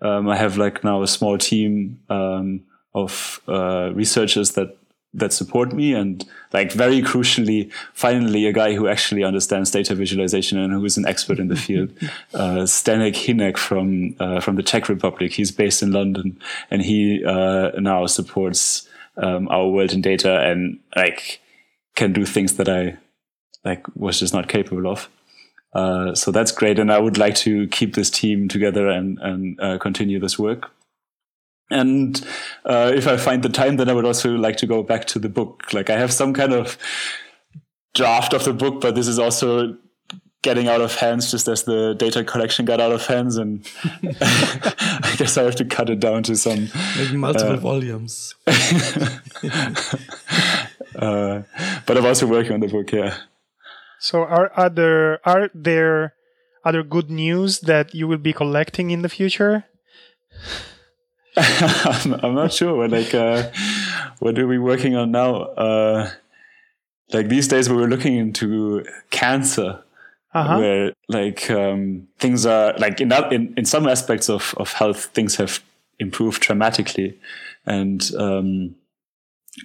Um, 0.00 0.28
I 0.28 0.36
have 0.36 0.56
like 0.56 0.82
now 0.82 1.02
a 1.02 1.06
small 1.06 1.38
team 1.38 2.00
um, 2.08 2.62
of 2.94 3.40
uh, 3.48 3.92
researchers 3.94 4.52
that 4.52 4.76
that 5.14 5.32
support 5.32 5.74
me, 5.74 5.92
and 5.92 6.24
like 6.52 6.72
very 6.72 7.02
crucially, 7.02 7.70
finally 7.92 8.46
a 8.46 8.52
guy 8.52 8.74
who 8.74 8.88
actually 8.88 9.22
understands 9.22 9.70
data 9.70 9.94
visualization 9.94 10.58
and 10.58 10.72
who 10.72 10.84
is 10.84 10.96
an 10.96 11.06
expert 11.06 11.38
in 11.38 11.48
the 11.48 11.56
field, 11.56 11.90
uh, 12.34 12.64
Zdeněk 12.64 13.14
Hynek 13.14 13.58
from 13.58 14.16
uh, 14.18 14.40
from 14.40 14.56
the 14.56 14.62
Czech 14.62 14.88
Republic. 14.88 15.32
He's 15.32 15.52
based 15.52 15.82
in 15.82 15.92
London, 15.92 16.40
and 16.70 16.82
he 16.82 17.22
uh, 17.24 17.70
now 17.78 18.06
supports 18.06 18.88
um, 19.16 19.48
our 19.48 19.68
world 19.68 19.92
in 19.92 20.00
data 20.00 20.40
and 20.40 20.80
like 20.96 21.40
can 21.94 22.12
do 22.12 22.24
things 22.24 22.56
that 22.56 22.68
I 22.68 22.96
like 23.64 23.84
was 23.94 24.18
just 24.18 24.34
not 24.34 24.48
capable 24.48 24.86
of. 24.86 25.08
Uh, 25.74 26.14
so 26.14 26.30
that's 26.30 26.52
great, 26.52 26.78
and 26.78 26.92
I 26.92 26.98
would 26.98 27.16
like 27.16 27.34
to 27.36 27.66
keep 27.68 27.94
this 27.94 28.10
team 28.10 28.48
together 28.48 28.88
and 28.88 29.18
and 29.20 29.60
uh, 29.60 29.78
continue 29.78 30.18
this 30.18 30.38
work. 30.38 30.70
And 31.70 32.20
uh, 32.66 32.92
if 32.94 33.06
I 33.06 33.16
find 33.16 33.42
the 33.42 33.48
time, 33.48 33.76
then 33.76 33.88
I 33.88 33.94
would 33.94 34.04
also 34.04 34.34
like 34.34 34.58
to 34.58 34.66
go 34.66 34.82
back 34.82 35.06
to 35.06 35.18
the 35.18 35.30
book. 35.30 35.72
Like 35.72 35.88
I 35.88 35.98
have 35.98 36.12
some 36.12 36.34
kind 36.34 36.52
of 36.52 36.76
draft 37.94 38.34
of 38.34 38.44
the 38.44 38.52
book, 38.52 38.82
but 38.82 38.94
this 38.94 39.08
is 39.08 39.18
also 39.18 39.76
getting 40.42 40.68
out 40.68 40.80
of 40.80 40.94
hands 40.94 41.30
just 41.30 41.48
as 41.48 41.62
the 41.64 41.94
data 41.94 42.24
collection 42.24 42.64
got 42.64 42.80
out 42.80 42.92
of 42.92 43.06
hands 43.06 43.36
and 43.36 43.66
I 44.02 45.14
guess 45.16 45.38
I 45.38 45.44
have 45.44 45.54
to 45.56 45.64
cut 45.64 45.88
it 45.88 46.00
down 46.00 46.24
to 46.24 46.36
some 46.36 46.68
Maybe 46.96 47.16
multiple 47.16 47.56
volumes. 47.56 48.34
uh, 48.46 48.56
but 51.86 51.96
I'm 51.96 52.06
also 52.06 52.26
working 52.26 52.52
on 52.52 52.60
the 52.60 52.68
book, 52.68 52.92
yeah. 52.92 53.16
So 53.98 54.24
are 54.24 54.50
other 54.56 55.20
are 55.24 55.48
there 55.54 56.14
other 56.64 56.82
good 56.82 57.10
news 57.10 57.60
that 57.60 57.94
you 57.94 58.08
will 58.08 58.18
be 58.18 58.32
collecting 58.32 58.90
in 58.90 59.02
the 59.02 59.08
future? 59.08 59.64
I'm, 61.36 62.14
I'm 62.14 62.34
not 62.34 62.52
sure. 62.52 62.88
Like, 62.88 63.14
uh, 63.14 63.50
what 64.18 64.38
are 64.38 64.46
we 64.46 64.58
working 64.58 64.96
on 64.96 65.12
now? 65.12 65.34
Uh, 65.56 66.10
like 67.12 67.28
these 67.28 67.48
days, 67.48 67.68
we 67.68 67.76
were 67.76 67.88
looking 67.88 68.16
into 68.16 68.84
cancer, 69.10 69.82
Uh-huh. 70.34 70.58
where 70.58 70.92
like 71.08 71.50
um, 71.50 72.08
things 72.18 72.46
are 72.46 72.72
like 72.78 73.02
in, 73.02 73.08
that, 73.08 73.32
in 73.32 73.52
in 73.56 73.66
some 73.66 73.86
aspects 73.86 74.30
of 74.30 74.54
of 74.56 74.72
health, 74.72 75.06
things 75.06 75.36
have 75.36 75.62
improved 75.98 76.40
dramatically, 76.40 77.18
and 77.66 78.10
um, 78.16 78.74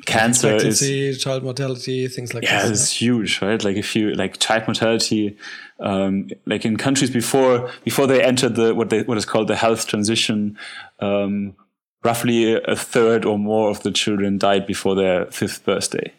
cancer 0.06 0.56
is 0.56 1.24
child 1.24 1.44
mortality, 1.44 2.08
things 2.08 2.34
like 2.34 2.44
yeah, 2.44 2.68
this. 2.68 2.82
it's 2.82 2.92
huge, 2.92 3.42
right? 3.42 3.64
Like 3.64 3.78
if 3.78 3.96
you 3.96 4.14
like 4.14 4.40
child 4.40 4.68
mortality, 4.68 5.38
um, 5.80 6.30
like 6.46 6.66
in 6.66 6.78
countries 6.78 7.10
before 7.10 7.72
before 7.84 8.08
they 8.08 8.22
entered 8.22 8.56
the 8.56 8.76
what 8.76 8.90
they 8.90 9.04
what 9.04 9.18
is 9.18 9.26
called 9.26 9.48
the 9.48 9.56
health 9.56 9.88
transition, 9.88 10.58
um, 11.00 11.56
roughly 12.04 12.56
a 12.56 12.76
third 12.76 13.24
or 13.26 13.40
more 13.40 13.70
of 13.70 13.84
the 13.84 13.92
children 13.92 14.38
died 14.38 14.68
before 14.68 14.96
their 14.96 15.26
fifth 15.28 15.64
birthday. 15.64 16.12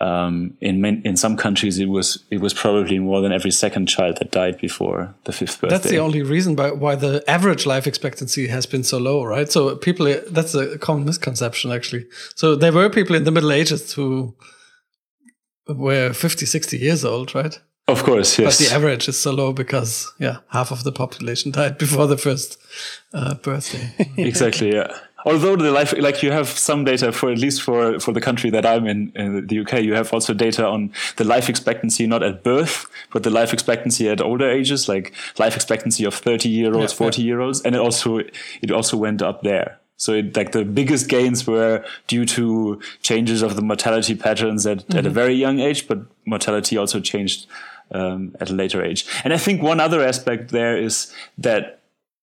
Um, 0.00 0.56
in 0.62 0.82
in 1.04 1.14
some 1.18 1.36
countries 1.36 1.78
it 1.78 1.90
was 1.90 2.24
it 2.30 2.40
was 2.40 2.54
probably 2.54 2.98
more 2.98 3.20
than 3.20 3.32
every 3.32 3.50
second 3.50 3.84
child 3.84 4.16
that 4.16 4.30
died 4.30 4.58
before 4.58 5.14
the 5.24 5.32
fifth 5.32 5.60
birthday. 5.60 5.76
That's 5.76 5.90
the 5.90 5.98
only 5.98 6.22
reason 6.22 6.54
by, 6.54 6.70
why 6.72 6.94
the 6.94 7.22
average 7.28 7.66
life 7.66 7.86
expectancy 7.86 8.46
has 8.46 8.64
been 8.64 8.82
so 8.82 8.96
low, 8.96 9.22
right? 9.22 9.52
So 9.52 9.76
people 9.76 10.06
that's 10.30 10.54
a 10.54 10.78
common 10.78 11.04
misconception 11.04 11.70
actually. 11.70 12.06
So 12.34 12.56
there 12.56 12.72
were 12.72 12.88
people 12.88 13.14
in 13.14 13.24
the 13.24 13.30
Middle 13.30 13.52
Ages 13.52 13.92
who 13.92 14.34
were 15.68 16.14
50, 16.14 16.46
60 16.46 16.78
years 16.78 17.04
old, 17.04 17.34
right? 17.34 17.60
Of 17.86 18.02
course, 18.02 18.38
yes. 18.38 18.58
But 18.58 18.68
the 18.68 18.74
average 18.74 19.06
is 19.06 19.18
so 19.18 19.32
low 19.32 19.52
because 19.52 20.10
yeah, 20.18 20.38
half 20.48 20.70
of 20.70 20.82
the 20.82 20.92
population 20.92 21.50
died 21.50 21.76
before 21.76 22.06
the 22.06 22.16
first 22.16 22.56
uh, 23.12 23.34
birthday. 23.34 23.92
exactly. 24.16 24.72
Yeah 24.72 24.96
although 25.24 25.56
the 25.56 25.70
life 25.70 25.94
like 25.98 26.22
you 26.22 26.32
have 26.32 26.48
some 26.48 26.84
data 26.84 27.12
for 27.12 27.30
at 27.30 27.38
least 27.38 27.62
for 27.62 27.98
for 28.00 28.12
the 28.12 28.20
country 28.20 28.50
that 28.50 28.64
i'm 28.64 28.86
in, 28.86 29.12
in 29.14 29.46
the 29.46 29.60
uk 29.60 29.72
you 29.72 29.94
have 29.94 30.12
also 30.12 30.32
data 30.32 30.66
on 30.66 30.92
the 31.16 31.24
life 31.24 31.48
expectancy 31.48 32.06
not 32.06 32.22
at 32.22 32.42
birth 32.42 32.86
but 33.12 33.22
the 33.22 33.30
life 33.30 33.52
expectancy 33.52 34.08
at 34.08 34.20
older 34.20 34.48
ages 34.48 34.88
like 34.88 35.12
life 35.38 35.56
expectancy 35.56 36.04
of 36.04 36.14
30 36.14 36.48
year 36.48 36.74
olds 36.74 36.92
yeah, 36.92 36.98
40 36.98 37.20
yeah. 37.20 37.26
year 37.26 37.40
olds 37.40 37.60
and 37.62 37.74
it 37.74 37.80
also 37.80 38.18
it 38.62 38.70
also 38.70 38.96
went 38.96 39.22
up 39.22 39.42
there 39.42 39.78
so 39.96 40.14
it, 40.14 40.34
like 40.34 40.52
the 40.52 40.64
biggest 40.64 41.08
gains 41.08 41.46
were 41.46 41.84
due 42.06 42.24
to 42.24 42.80
changes 43.02 43.42
of 43.42 43.56
the 43.56 43.62
mortality 43.62 44.14
patterns 44.14 44.66
at, 44.66 44.78
mm-hmm. 44.78 44.96
at 44.96 45.04
a 45.04 45.08
mm-hmm. 45.08 45.14
very 45.14 45.34
young 45.34 45.60
age 45.60 45.86
but 45.88 45.98
mortality 46.24 46.76
also 46.76 47.00
changed 47.00 47.46
um, 47.92 48.34
at 48.40 48.50
a 48.50 48.54
later 48.54 48.82
age 48.82 49.06
and 49.24 49.32
i 49.32 49.36
think 49.36 49.62
one 49.62 49.80
other 49.80 50.02
aspect 50.02 50.50
there 50.50 50.76
is 50.76 51.12
that 51.36 51.79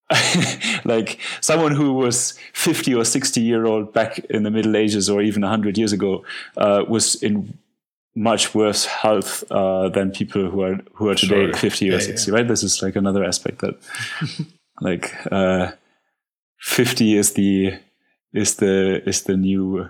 like 0.85 1.19
someone 1.41 1.75
who 1.75 1.93
was 1.93 2.37
50 2.53 2.95
or 2.95 3.03
60 3.03 3.41
year 3.41 3.65
old 3.65 3.93
back 3.93 4.19
in 4.29 4.43
the 4.43 4.51
middle 4.51 4.77
ages 4.77 5.09
or 5.09 5.21
even 5.21 5.41
100 5.41 5.77
years 5.77 5.91
ago 5.91 6.23
uh, 6.55 6.85
was 6.87 7.21
in 7.21 7.57
much 8.15 8.55
worse 8.55 8.85
health 8.85 9.43
uh, 9.51 9.89
than 9.89 10.11
people 10.11 10.49
who 10.49 10.61
are 10.61 10.79
who 10.93 11.09
are 11.09 11.15
today 11.15 11.45
sure. 11.47 11.53
50 11.53 11.89
or 11.91 11.99
60 11.99 12.31
yeah. 12.31 12.37
right 12.37 12.47
this 12.47 12.63
is 12.63 12.81
like 12.81 12.95
another 12.95 13.23
aspect 13.23 13.59
that 13.59 13.75
like 14.81 15.13
uh, 15.31 15.71
50 16.59 17.17
is 17.17 17.33
the 17.33 17.73
is 18.33 18.55
the 18.55 19.07
is 19.07 19.23
the 19.23 19.35
new 19.37 19.89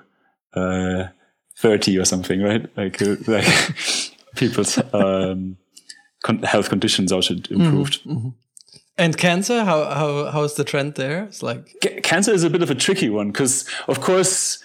uh, 0.54 1.08
30 1.58 2.00
or 2.00 2.06
something 2.06 2.42
right 2.42 2.70
like 2.76 3.02
uh, 3.02 3.16
like 3.28 3.48
people's 4.36 4.78
um, 4.94 5.58
con- 6.24 6.44
health 6.44 6.70
conditions 6.70 7.12
also 7.12 7.36
improved 7.36 8.02
mm-hmm. 8.02 8.12
Mm-hmm. 8.12 8.30
And 8.98 9.16
cancer, 9.16 9.64
how 9.64 9.86
how 9.86 10.32
how 10.32 10.44
is 10.44 10.56
the 10.56 10.64
trend 10.64 10.96
there? 10.96 11.26
It's 11.26 11.44
like 11.44 11.76
C- 11.84 12.02
cancer 12.02 12.32
is 12.32 12.44
a 12.44 12.50
bit 12.50 12.64
of 12.64 12.72
a 12.72 12.76
tricky 12.76 13.10
one 13.10 13.32
because, 13.32 13.70
of 13.88 14.02
course, 14.02 14.64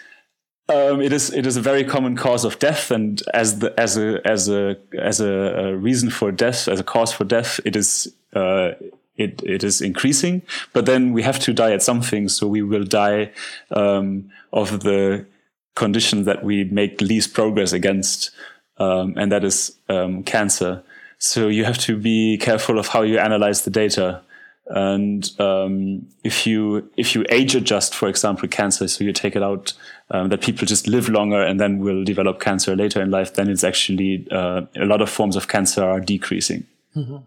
um, 0.71 1.03
it 1.03 1.13
is 1.13 1.31
it 1.33 1.47
is 1.47 1.57
a 1.57 1.61
very 1.61 1.85
common 1.85 2.17
cause 2.17 2.45
of 2.45 2.59
death, 2.59 2.91
and 2.91 3.23
as 3.35 3.59
the 3.59 3.79
as 3.79 3.99
a 3.99 4.21
as 4.25 4.49
a 4.49 4.77
as 4.99 5.21
a, 5.21 5.29
a 5.29 5.77
reason 5.77 6.09
for 6.09 6.33
death, 6.33 6.67
as 6.67 6.81
a 6.81 6.85
cause 6.85 7.13
for 7.13 7.25
death, 7.25 7.61
it 7.67 7.77
is 7.77 8.15
uh, 8.35 8.71
it 9.17 9.43
it 9.43 9.63
is 9.63 9.83
increasing. 9.83 10.43
But 10.73 10.87
then 10.87 11.13
we 11.13 11.23
have 11.23 11.39
to 11.41 11.53
die 11.53 11.73
at 11.73 11.83
something, 11.83 12.29
so 12.29 12.47
we 12.47 12.63
will 12.63 12.85
die 12.85 13.33
um, 13.71 14.31
of 14.53 14.81
the 14.81 15.27
condition 15.75 16.25
that 16.25 16.43
we 16.43 16.65
make 16.65 17.01
least 17.03 17.35
progress 17.35 17.73
against, 17.73 18.31
um, 18.79 19.15
and 19.19 19.31
that 19.31 19.45
is 19.45 19.77
um, 19.91 20.23
cancer. 20.23 20.83
So 21.23 21.47
you 21.47 21.65
have 21.65 21.79
to 21.79 21.97
be 21.97 22.37
careful 22.37 22.81
of 22.81 22.89
how 22.89 23.03
you 23.03 23.17
analyze 23.17 23.63
the 23.63 23.71
data. 23.71 24.23
And 24.67 25.31
um, 25.39 26.09
if 26.25 26.49
you 26.49 26.91
if 26.97 27.15
you 27.15 27.25
age 27.31 27.55
adjust, 27.55 27.95
for 27.95 28.09
example, 28.09 28.49
cancer, 28.49 28.89
so 28.89 29.05
you 29.05 29.13
take 29.13 29.37
it 29.37 29.43
out 29.43 29.73
um, 30.11 30.31
that 30.31 30.41
people 30.41 30.67
just 30.67 30.89
live 30.89 31.09
longer 31.09 31.41
and 31.41 31.61
then 31.61 31.79
will 31.79 32.03
develop 32.03 32.41
cancer 32.41 32.75
later 32.75 33.01
in 33.01 33.13
life, 33.13 33.35
then 33.35 33.49
it's 33.49 33.63
actually 33.63 34.27
uh, 34.33 34.63
a 34.75 34.85
lot 34.85 35.01
of 35.01 35.09
forms 35.09 35.37
of 35.37 35.47
cancer 35.47 35.85
are 35.85 36.01
decreasing. 36.01 36.67
Mm-hmm. 36.97 37.19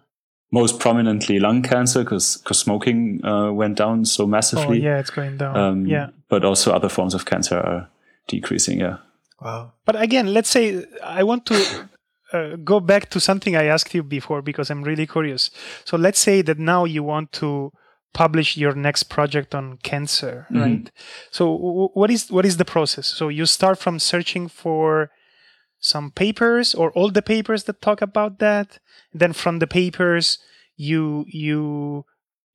Most 0.52 0.82
prominently 0.82 1.40
lung 1.40 1.62
cancer 1.62 2.04
because 2.04 2.44
smoking 2.52 3.24
uh, 3.24 3.54
went 3.54 3.78
down 3.78 4.04
so 4.04 4.28
massively. 4.28 4.82
Oh, 4.82 4.90
yeah, 4.90 5.00
it's 5.00 5.10
going 5.10 5.38
down. 5.38 5.56
Um, 5.56 5.86
yeah, 5.86 6.10
but 6.28 6.44
also 6.44 6.74
other 6.74 6.90
forms 6.90 7.14
of 7.14 7.24
cancer 7.24 7.58
are 7.58 7.88
decreasing. 8.28 8.82
Yeah. 8.82 8.98
Wow. 9.42 9.72
But 9.86 9.96
again, 10.02 10.34
let's 10.34 10.50
say 10.50 10.86
I 11.02 11.24
want 11.24 11.46
to 11.46 11.90
uh, 12.36 12.56
go 12.58 12.80
back 12.80 13.10
to 13.12 13.20
something 13.20 13.56
I 13.56 13.66
asked 13.66 13.94
you 13.94 14.04
before 14.04 14.42
because 14.42 14.70
I'm 14.70 14.84
really 14.84 15.08
curious. 15.08 15.50
So 15.86 15.98
let's 15.98 16.20
say 16.20 16.42
that 16.44 16.60
now 16.60 16.86
you 16.86 17.04
want 17.04 17.32
to 17.34 17.72
publish 18.14 18.58
your 18.58 18.74
next 18.74 19.04
project 19.04 19.54
on 19.54 19.78
cancer, 19.84 20.48
mm-hmm. 20.50 20.62
right? 20.62 20.92
So 21.32 21.46
w- 21.58 21.90
what 21.94 22.10
is 22.12 22.32
what 22.32 22.46
is 22.46 22.58
the 22.58 22.66
process? 22.66 23.08
So 23.08 23.30
you 23.30 23.46
start 23.46 23.78
from 23.78 24.00
searching 24.00 24.48
for 24.48 25.12
some 25.80 26.12
papers 26.12 26.74
or 26.74 26.92
all 26.92 27.12
the 27.12 27.22
papers 27.22 27.66
that 27.66 27.82
talk 27.82 28.02
about 28.02 28.40
that. 28.40 28.80
Then 29.14 29.34
from 29.34 29.60
the 29.60 29.68
papers 29.68 30.40
you 30.76 31.26
you 31.28 32.06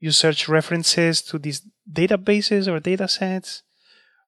you 0.01 0.11
search 0.11 0.49
references 0.49 1.23
to 1.23 1.39
these 1.39 1.63
databases 1.91 2.69
or 2.69 2.81
data 2.81 3.09
sets 3.09 3.63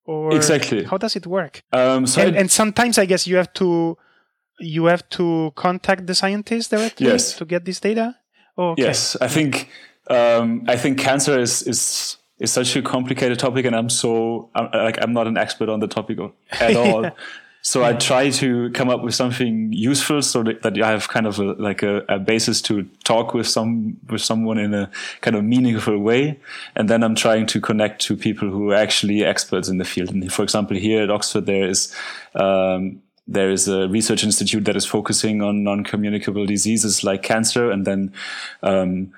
or 0.05 0.35
exactly 0.35 0.85
how 0.85 0.97
does 0.99 1.17
it 1.17 1.27
work 1.27 1.63
um, 1.73 2.07
so 2.07 2.23
and, 2.23 2.37
and 2.37 2.51
sometimes 2.51 2.99
i 2.99 3.05
guess 3.05 3.27
you 3.27 3.37
have 3.37 3.53
to 3.53 3.97
you 4.63 4.87
have 4.87 5.09
to 5.11 5.53
contact 5.57 6.07
the 6.07 6.15
scientists 6.15 6.69
directly 6.69 7.09
yes. 7.09 7.37
to 7.37 7.45
get 7.45 7.65
this 7.65 7.81
data. 7.81 8.17
Oh, 8.57 8.71
okay. 8.71 8.83
Yes, 8.83 9.17
I 9.21 9.29
think 9.29 9.69
um, 10.09 10.65
I 10.69 10.77
think 10.77 10.99
cancer 10.99 11.39
is 11.39 11.63
is 11.63 12.17
is 12.39 12.53
such 12.53 12.77
a 12.77 12.83
complicated 12.83 13.39
topic, 13.39 13.65
and 13.65 13.75
I'm 13.75 13.89
so 13.89 14.51
I'm, 14.55 14.71
like 14.73 14.99
I'm 15.03 15.13
not 15.13 15.27
an 15.27 15.37
expert 15.37 15.69
on 15.69 15.81
the 15.81 15.89
topic 15.89 16.19
at 16.51 16.77
all. 16.77 17.11
So 17.65 17.81
yeah. 17.81 17.89
I 17.89 17.93
try 17.93 18.29
to 18.29 18.71
come 18.71 18.91
up 18.91 19.05
with 19.05 19.15
something 19.15 19.73
useful 19.73 20.21
so 20.21 20.43
that, 20.43 20.63
that 20.63 20.83
I 20.83 20.91
have 20.91 21.09
kind 21.09 21.29
of 21.29 21.39
a, 21.39 21.53
like 21.53 21.85
a, 21.85 22.05
a, 22.09 22.19
basis 22.19 22.61
to 22.63 22.83
talk 23.05 23.35
with 23.35 23.47
some 23.47 23.97
with 24.11 24.21
someone 24.21 24.59
in 24.59 24.75
a 24.75 24.91
kind 25.21 25.37
of 25.37 25.45
meaningful 25.45 25.97
way, 25.99 26.41
and 26.75 26.91
then 26.91 27.05
I'm 27.05 27.15
trying 27.15 27.47
to 27.47 27.61
connect 27.61 28.03
to 28.03 28.17
people 28.17 28.51
who 28.51 28.73
are 28.73 28.75
actually 28.75 29.25
experts 29.25 29.69
in 29.69 29.79
the 29.79 29.85
field. 29.85 30.11
And 30.11 30.31
for 30.33 30.43
example, 30.43 30.77
here 30.77 31.05
at 31.05 31.11
Oxford, 31.11 31.47
there 31.47 31.69
is 31.69 31.95
um, 32.35 33.01
there 33.27 33.51
is 33.51 33.69
a 33.69 33.89
research 33.89 34.25
institute 34.25 34.65
that 34.65 34.77
is 34.77 34.85
focusing 34.85 35.43
on 35.43 35.63
non-communicable 35.63 36.47
diseases 36.47 37.05
like 37.05 37.23
cancer, 37.23 37.71
and 37.71 37.87
then 37.87 38.13
um, 38.63 39.13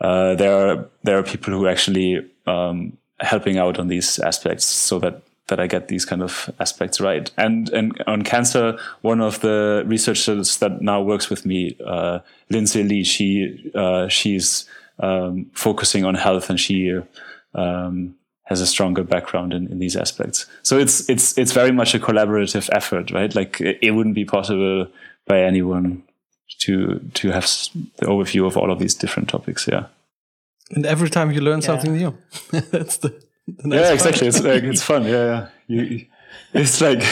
uh, 0.00 0.34
there 0.34 0.54
are 0.54 0.88
there 1.02 1.18
are 1.18 1.22
people 1.22 1.52
who 1.52 1.64
are 1.64 1.70
actually 1.70 2.18
um, 2.46 2.96
helping 3.20 3.58
out 3.58 3.78
on 3.78 3.88
these 3.88 4.18
aspects, 4.18 4.64
so 4.64 4.98
that 4.98 5.22
that 5.46 5.60
I 5.60 5.66
get 5.66 5.88
these 5.88 6.04
kind 6.04 6.22
of 6.22 6.50
aspects 6.58 7.00
right. 7.00 7.30
And 7.36 7.68
and 7.70 8.02
on 8.06 8.22
cancer, 8.22 8.78
one 9.02 9.20
of 9.20 9.40
the 9.40 9.84
researchers 9.86 10.58
that 10.58 10.80
now 10.80 11.02
works 11.02 11.28
with 11.28 11.44
me, 11.44 11.76
uh, 11.86 12.20
Lindsay 12.48 12.82
Lee, 12.82 13.04
she 13.04 13.70
uh, 13.74 14.08
she's 14.08 14.64
um, 14.98 15.50
focusing 15.54 16.04
on 16.04 16.14
health, 16.14 16.50
and 16.50 16.58
she 16.58 16.98
um, 17.54 18.14
has 18.50 18.60
a 18.60 18.66
stronger 18.66 19.04
background 19.04 19.54
in, 19.54 19.68
in 19.68 19.78
these 19.78 19.96
aspects. 19.96 20.46
So 20.62 20.76
it's 20.76 21.08
it's 21.08 21.38
it's 21.38 21.52
very 21.52 21.70
much 21.72 21.94
a 21.94 22.00
collaborative 22.00 22.68
effort, 22.72 23.12
right? 23.12 23.34
Like 23.34 23.60
it, 23.60 23.78
it 23.80 23.90
wouldn't 23.92 24.16
be 24.16 24.24
possible 24.24 24.88
by 25.26 25.40
anyone 25.40 26.02
to 26.58 26.98
to 27.14 27.30
have 27.30 27.44
the 27.98 28.06
overview 28.06 28.46
of 28.46 28.56
all 28.56 28.72
of 28.72 28.80
these 28.80 28.94
different 28.94 29.28
topics. 29.28 29.68
Yeah. 29.68 29.86
And 30.72 30.84
every 30.84 31.08
time 31.08 31.30
you 31.30 31.40
learn 31.40 31.60
yeah. 31.60 31.66
something 31.66 31.96
new, 31.96 32.18
that's 32.50 32.98
the, 32.98 33.08
the 33.46 33.68
nice 33.68 33.80
yeah, 33.80 33.92
exactly. 33.92 34.26
it's 34.26 34.42
like 34.42 34.64
it's 34.64 34.82
fun. 34.90 35.04
Yeah, 35.04 35.48
yeah. 35.68 35.76
You, 35.78 36.06
it's 36.52 36.80
like 36.80 37.02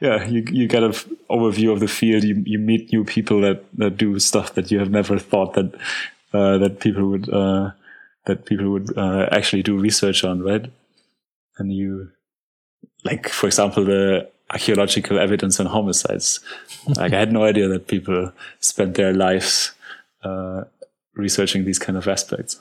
yeah, 0.00 0.24
you 0.26 0.44
you 0.50 0.66
get 0.66 0.82
an 0.82 0.92
overview 1.30 1.72
of 1.72 1.78
the 1.78 1.88
field. 1.88 2.24
You 2.24 2.42
you 2.44 2.58
meet 2.58 2.92
new 2.92 3.04
people 3.04 3.40
that 3.42 3.64
that 3.78 3.96
do 3.96 4.18
stuff 4.18 4.54
that 4.54 4.72
you 4.72 4.80
have 4.80 4.90
never 4.90 5.16
thought 5.18 5.54
that 5.54 5.74
uh, 6.32 6.58
that 6.58 6.80
people 6.80 7.08
would. 7.10 7.28
Uh, 7.32 7.70
that 8.26 8.44
people 8.44 8.70
would 8.70 8.96
uh, 8.96 9.28
actually 9.32 9.62
do 9.62 9.78
research 9.78 10.24
on, 10.24 10.42
right? 10.42 10.70
And 11.58 11.72
you, 11.72 12.10
like, 13.04 13.28
for 13.28 13.46
example, 13.46 13.84
the 13.84 14.28
archaeological 14.50 15.18
evidence 15.18 15.58
on 15.58 15.66
homicides. 15.66 16.40
like, 16.96 17.12
I 17.12 17.18
had 17.18 17.32
no 17.32 17.44
idea 17.44 17.68
that 17.68 17.88
people 17.88 18.32
spent 18.60 18.94
their 18.94 19.14
lives 19.14 19.72
uh, 20.22 20.64
researching 21.14 21.64
these 21.64 21.78
kind 21.78 21.96
of 21.96 22.06
aspects. 22.06 22.60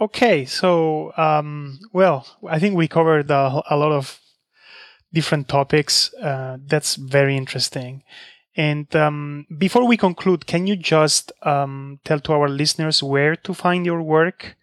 Okay, 0.00 0.44
so 0.44 1.12
um, 1.16 1.78
well, 1.92 2.26
I 2.48 2.58
think 2.58 2.74
we 2.74 2.88
covered 2.88 3.30
a, 3.30 3.62
a 3.70 3.76
lot 3.76 3.92
of 3.92 4.20
different 5.12 5.48
topics. 5.48 6.12
Uh, 6.14 6.58
that's 6.66 6.96
very 6.96 7.36
interesting. 7.36 8.02
And 8.56 8.94
um, 8.94 9.46
before 9.56 9.86
we 9.86 9.96
conclude, 9.96 10.46
can 10.46 10.66
you 10.66 10.76
just 10.76 11.32
um, 11.42 12.00
tell 12.04 12.20
to 12.20 12.32
our 12.32 12.48
listeners 12.48 13.02
where 13.02 13.36
to 13.36 13.54
find 13.54 13.86
your 13.86 14.02
work? 14.02 14.56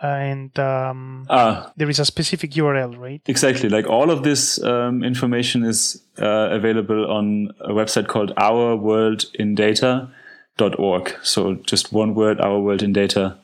And 0.00 0.56
um, 0.58 1.26
ah. 1.28 1.70
there 1.76 1.90
is 1.90 1.98
a 1.98 2.04
specific 2.04 2.52
URL, 2.52 2.96
right? 2.96 3.20
Exactly. 3.26 3.68
Like 3.68 3.86
all 3.86 4.10
of 4.10 4.22
this 4.22 4.62
um, 4.62 5.02
information 5.02 5.64
is 5.64 6.00
uh, 6.20 6.50
available 6.50 7.10
on 7.10 7.50
a 7.60 7.70
website 7.70 8.06
called 8.06 8.32
ourworldindata.org. 8.36 11.16
So 11.22 11.54
just 11.54 11.92
one 11.92 12.14
word, 12.14 12.40
our 12.40 12.60
world 12.60 12.82
in 12.82 12.92
data. 12.92 13.38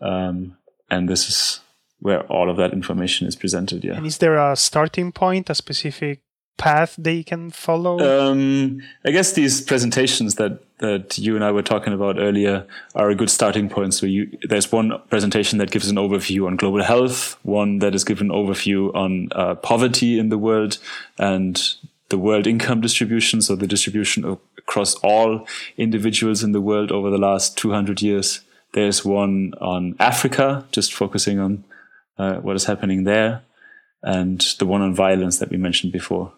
Um, 0.00 0.56
and 0.90 1.08
this 1.08 1.28
is 1.28 1.60
where 2.00 2.22
all 2.26 2.48
of 2.48 2.56
that 2.58 2.72
information 2.72 3.26
is 3.26 3.34
presented. 3.34 3.82
Yeah. 3.84 3.94
And 3.94 4.06
is 4.06 4.18
there 4.18 4.36
a 4.36 4.54
starting 4.54 5.10
point, 5.10 5.50
a 5.50 5.54
specific 5.54 6.22
path 6.58 6.94
they 6.98 7.22
can 7.22 7.50
follow? 7.50 7.98
Um, 7.98 8.82
I 9.04 9.10
guess 9.10 9.32
these 9.32 9.60
presentations 9.60 10.34
that 10.34 10.60
that 10.78 11.18
you 11.18 11.34
and 11.34 11.44
I 11.44 11.50
were 11.50 11.62
talking 11.62 11.92
about 11.92 12.18
earlier 12.18 12.64
are 12.94 13.10
a 13.10 13.14
good 13.14 13.30
starting 13.30 13.68
point. 13.68 13.94
So 13.94 14.06
you, 14.06 14.38
there's 14.48 14.70
one 14.70 14.92
presentation 15.10 15.58
that 15.58 15.72
gives 15.72 15.88
an 15.88 15.96
overview 15.96 16.46
on 16.46 16.56
global 16.56 16.84
health, 16.84 17.36
one 17.42 17.80
that 17.80 17.94
is 17.94 18.04
given 18.04 18.30
an 18.30 18.36
overview 18.36 18.94
on 18.94 19.28
uh, 19.32 19.56
poverty 19.56 20.18
in 20.18 20.28
the 20.28 20.38
world 20.38 20.78
and 21.18 21.60
the 22.10 22.18
world 22.18 22.46
income 22.46 22.80
distribution, 22.80 23.42
so 23.42 23.56
the 23.56 23.66
distribution 23.66 24.38
across 24.56 24.94
all 24.96 25.46
individuals 25.76 26.42
in 26.42 26.52
the 26.52 26.60
world 26.60 26.92
over 26.92 27.10
the 27.10 27.18
last 27.18 27.58
200 27.58 28.00
years. 28.00 28.40
There's 28.72 29.04
one 29.04 29.54
on 29.60 29.96
Africa, 29.98 30.64
just 30.72 30.94
focusing 30.94 31.38
on 31.38 31.64
uh, 32.18 32.36
what 32.36 32.56
is 32.56 32.64
happening 32.64 33.04
there, 33.04 33.42
and 34.02 34.40
the 34.58 34.66
one 34.66 34.82
on 34.82 34.94
violence 34.94 35.38
that 35.38 35.50
we 35.50 35.56
mentioned 35.56 35.92
before. 35.92 36.32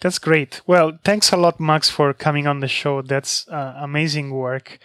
That's 0.00 0.18
great. 0.18 0.60
Well, 0.66 0.98
thanks 1.04 1.32
a 1.32 1.36
lot, 1.36 1.58
Max, 1.58 1.90
for 1.90 2.12
coming 2.12 2.46
on 2.46 2.60
the 2.60 2.68
show. 2.68 3.02
That's 3.02 3.48
uh, 3.48 3.74
amazing 3.78 4.30
work. 4.30 4.78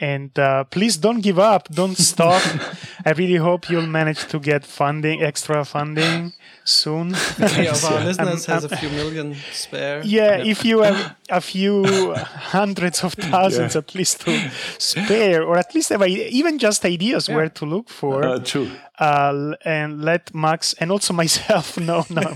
And 0.00 0.36
uh, 0.36 0.64
please 0.64 0.96
don't 0.96 1.20
give 1.20 1.38
up. 1.38 1.68
Don't 1.68 1.96
stop. 1.96 2.42
I 3.06 3.12
really 3.12 3.36
hope 3.36 3.70
you'll 3.70 3.86
manage 3.86 4.26
to 4.28 4.40
get 4.40 4.64
funding, 4.64 5.22
extra 5.22 5.64
funding 5.64 6.32
soon. 6.64 7.14
Any 7.38 7.68
of 7.68 7.84
our 7.84 8.00
listeners 8.04 8.48
um, 8.48 8.54
has 8.54 8.64
a 8.64 8.76
few 8.76 8.88
million 8.90 9.36
spare. 9.52 10.02
Yeah, 10.04 10.38
if 10.38 10.64
you 10.64 10.80
have 10.82 11.16
a 11.30 11.40
few 11.40 12.14
hundreds 12.16 13.04
of 13.04 13.12
thousands 13.14 13.74
yeah. 13.74 13.78
at 13.78 13.94
least 13.94 14.22
to 14.22 14.50
spare, 14.78 15.44
or 15.44 15.56
at 15.56 15.72
least 15.72 15.90
have 15.90 16.06
even 16.06 16.58
just 16.58 16.84
ideas 16.84 17.28
yeah. 17.28 17.36
where 17.36 17.48
to 17.50 17.64
look 17.64 17.88
for. 17.88 18.24
Uh, 18.24 18.38
true. 18.40 18.70
Uh, 19.02 19.56
and 19.64 20.04
let 20.04 20.32
Max 20.32 20.74
and 20.74 20.92
also 20.92 21.12
myself 21.22 21.76
know. 21.76 22.04
No, 22.08 22.20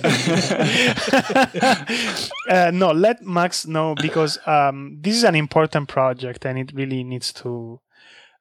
uh, 2.50 2.70
no, 2.72 2.90
let 2.90 3.22
Max 3.22 3.66
know 3.66 3.94
because 3.94 4.38
um, 4.46 4.98
this 5.00 5.14
is 5.14 5.22
an 5.24 5.36
important 5.36 5.88
project 5.88 6.44
and 6.44 6.58
it 6.58 6.72
really 6.74 7.04
needs 7.04 7.32
to 7.34 7.80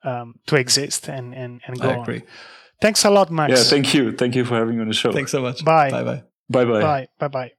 um, 0.03 0.39
to 0.47 0.55
exist 0.55 1.07
and 1.07 1.35
and, 1.35 1.61
and 1.67 1.79
go 1.79 1.89
I 1.89 2.01
agree. 2.01 2.21
On. 2.21 2.27
Thanks 2.81 3.05
a 3.05 3.09
lot, 3.11 3.29
Max. 3.29 3.51
Yeah, 3.51 3.63
thank 3.63 3.93
you. 3.93 4.11
Thank 4.11 4.35
you 4.35 4.43
for 4.43 4.55
having 4.55 4.75
me 4.75 4.81
on 4.81 4.87
the 4.87 4.93
show. 4.93 5.11
Thanks 5.11 5.31
so 5.31 5.41
much. 5.41 5.63
Bye. 5.63 5.91
Bye 5.91 6.03
bye. 6.03 6.23
Bye 6.49 6.65
bye. 6.65 7.07
Bye 7.19 7.27
bye 7.27 7.51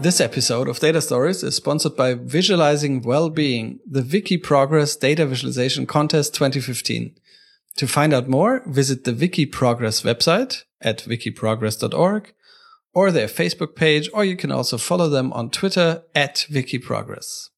This 0.00 0.20
episode 0.20 0.68
of 0.68 0.78
Data 0.78 1.02
Stories 1.02 1.42
is 1.42 1.56
sponsored 1.56 1.96
by 1.96 2.14
Visualizing 2.14 3.02
Well-Being, 3.02 3.80
the 3.84 4.02
Wikiprogress 4.02 4.98
Data 4.98 5.26
Visualization 5.26 5.86
Contest 5.86 6.34
2015. 6.34 7.16
To 7.78 7.86
find 7.88 8.14
out 8.14 8.28
more, 8.28 8.62
visit 8.64 9.02
the 9.02 9.10
Wikiprogress 9.12 10.04
website 10.04 10.62
at 10.80 10.98
wikiprogress.org 10.98 12.32
or 12.94 13.10
their 13.10 13.26
Facebook 13.26 13.74
page, 13.74 14.08
or 14.14 14.24
you 14.24 14.36
can 14.36 14.52
also 14.52 14.78
follow 14.78 15.08
them 15.08 15.32
on 15.32 15.50
Twitter 15.50 16.04
at 16.14 16.46
Wikiprogress. 16.48 17.48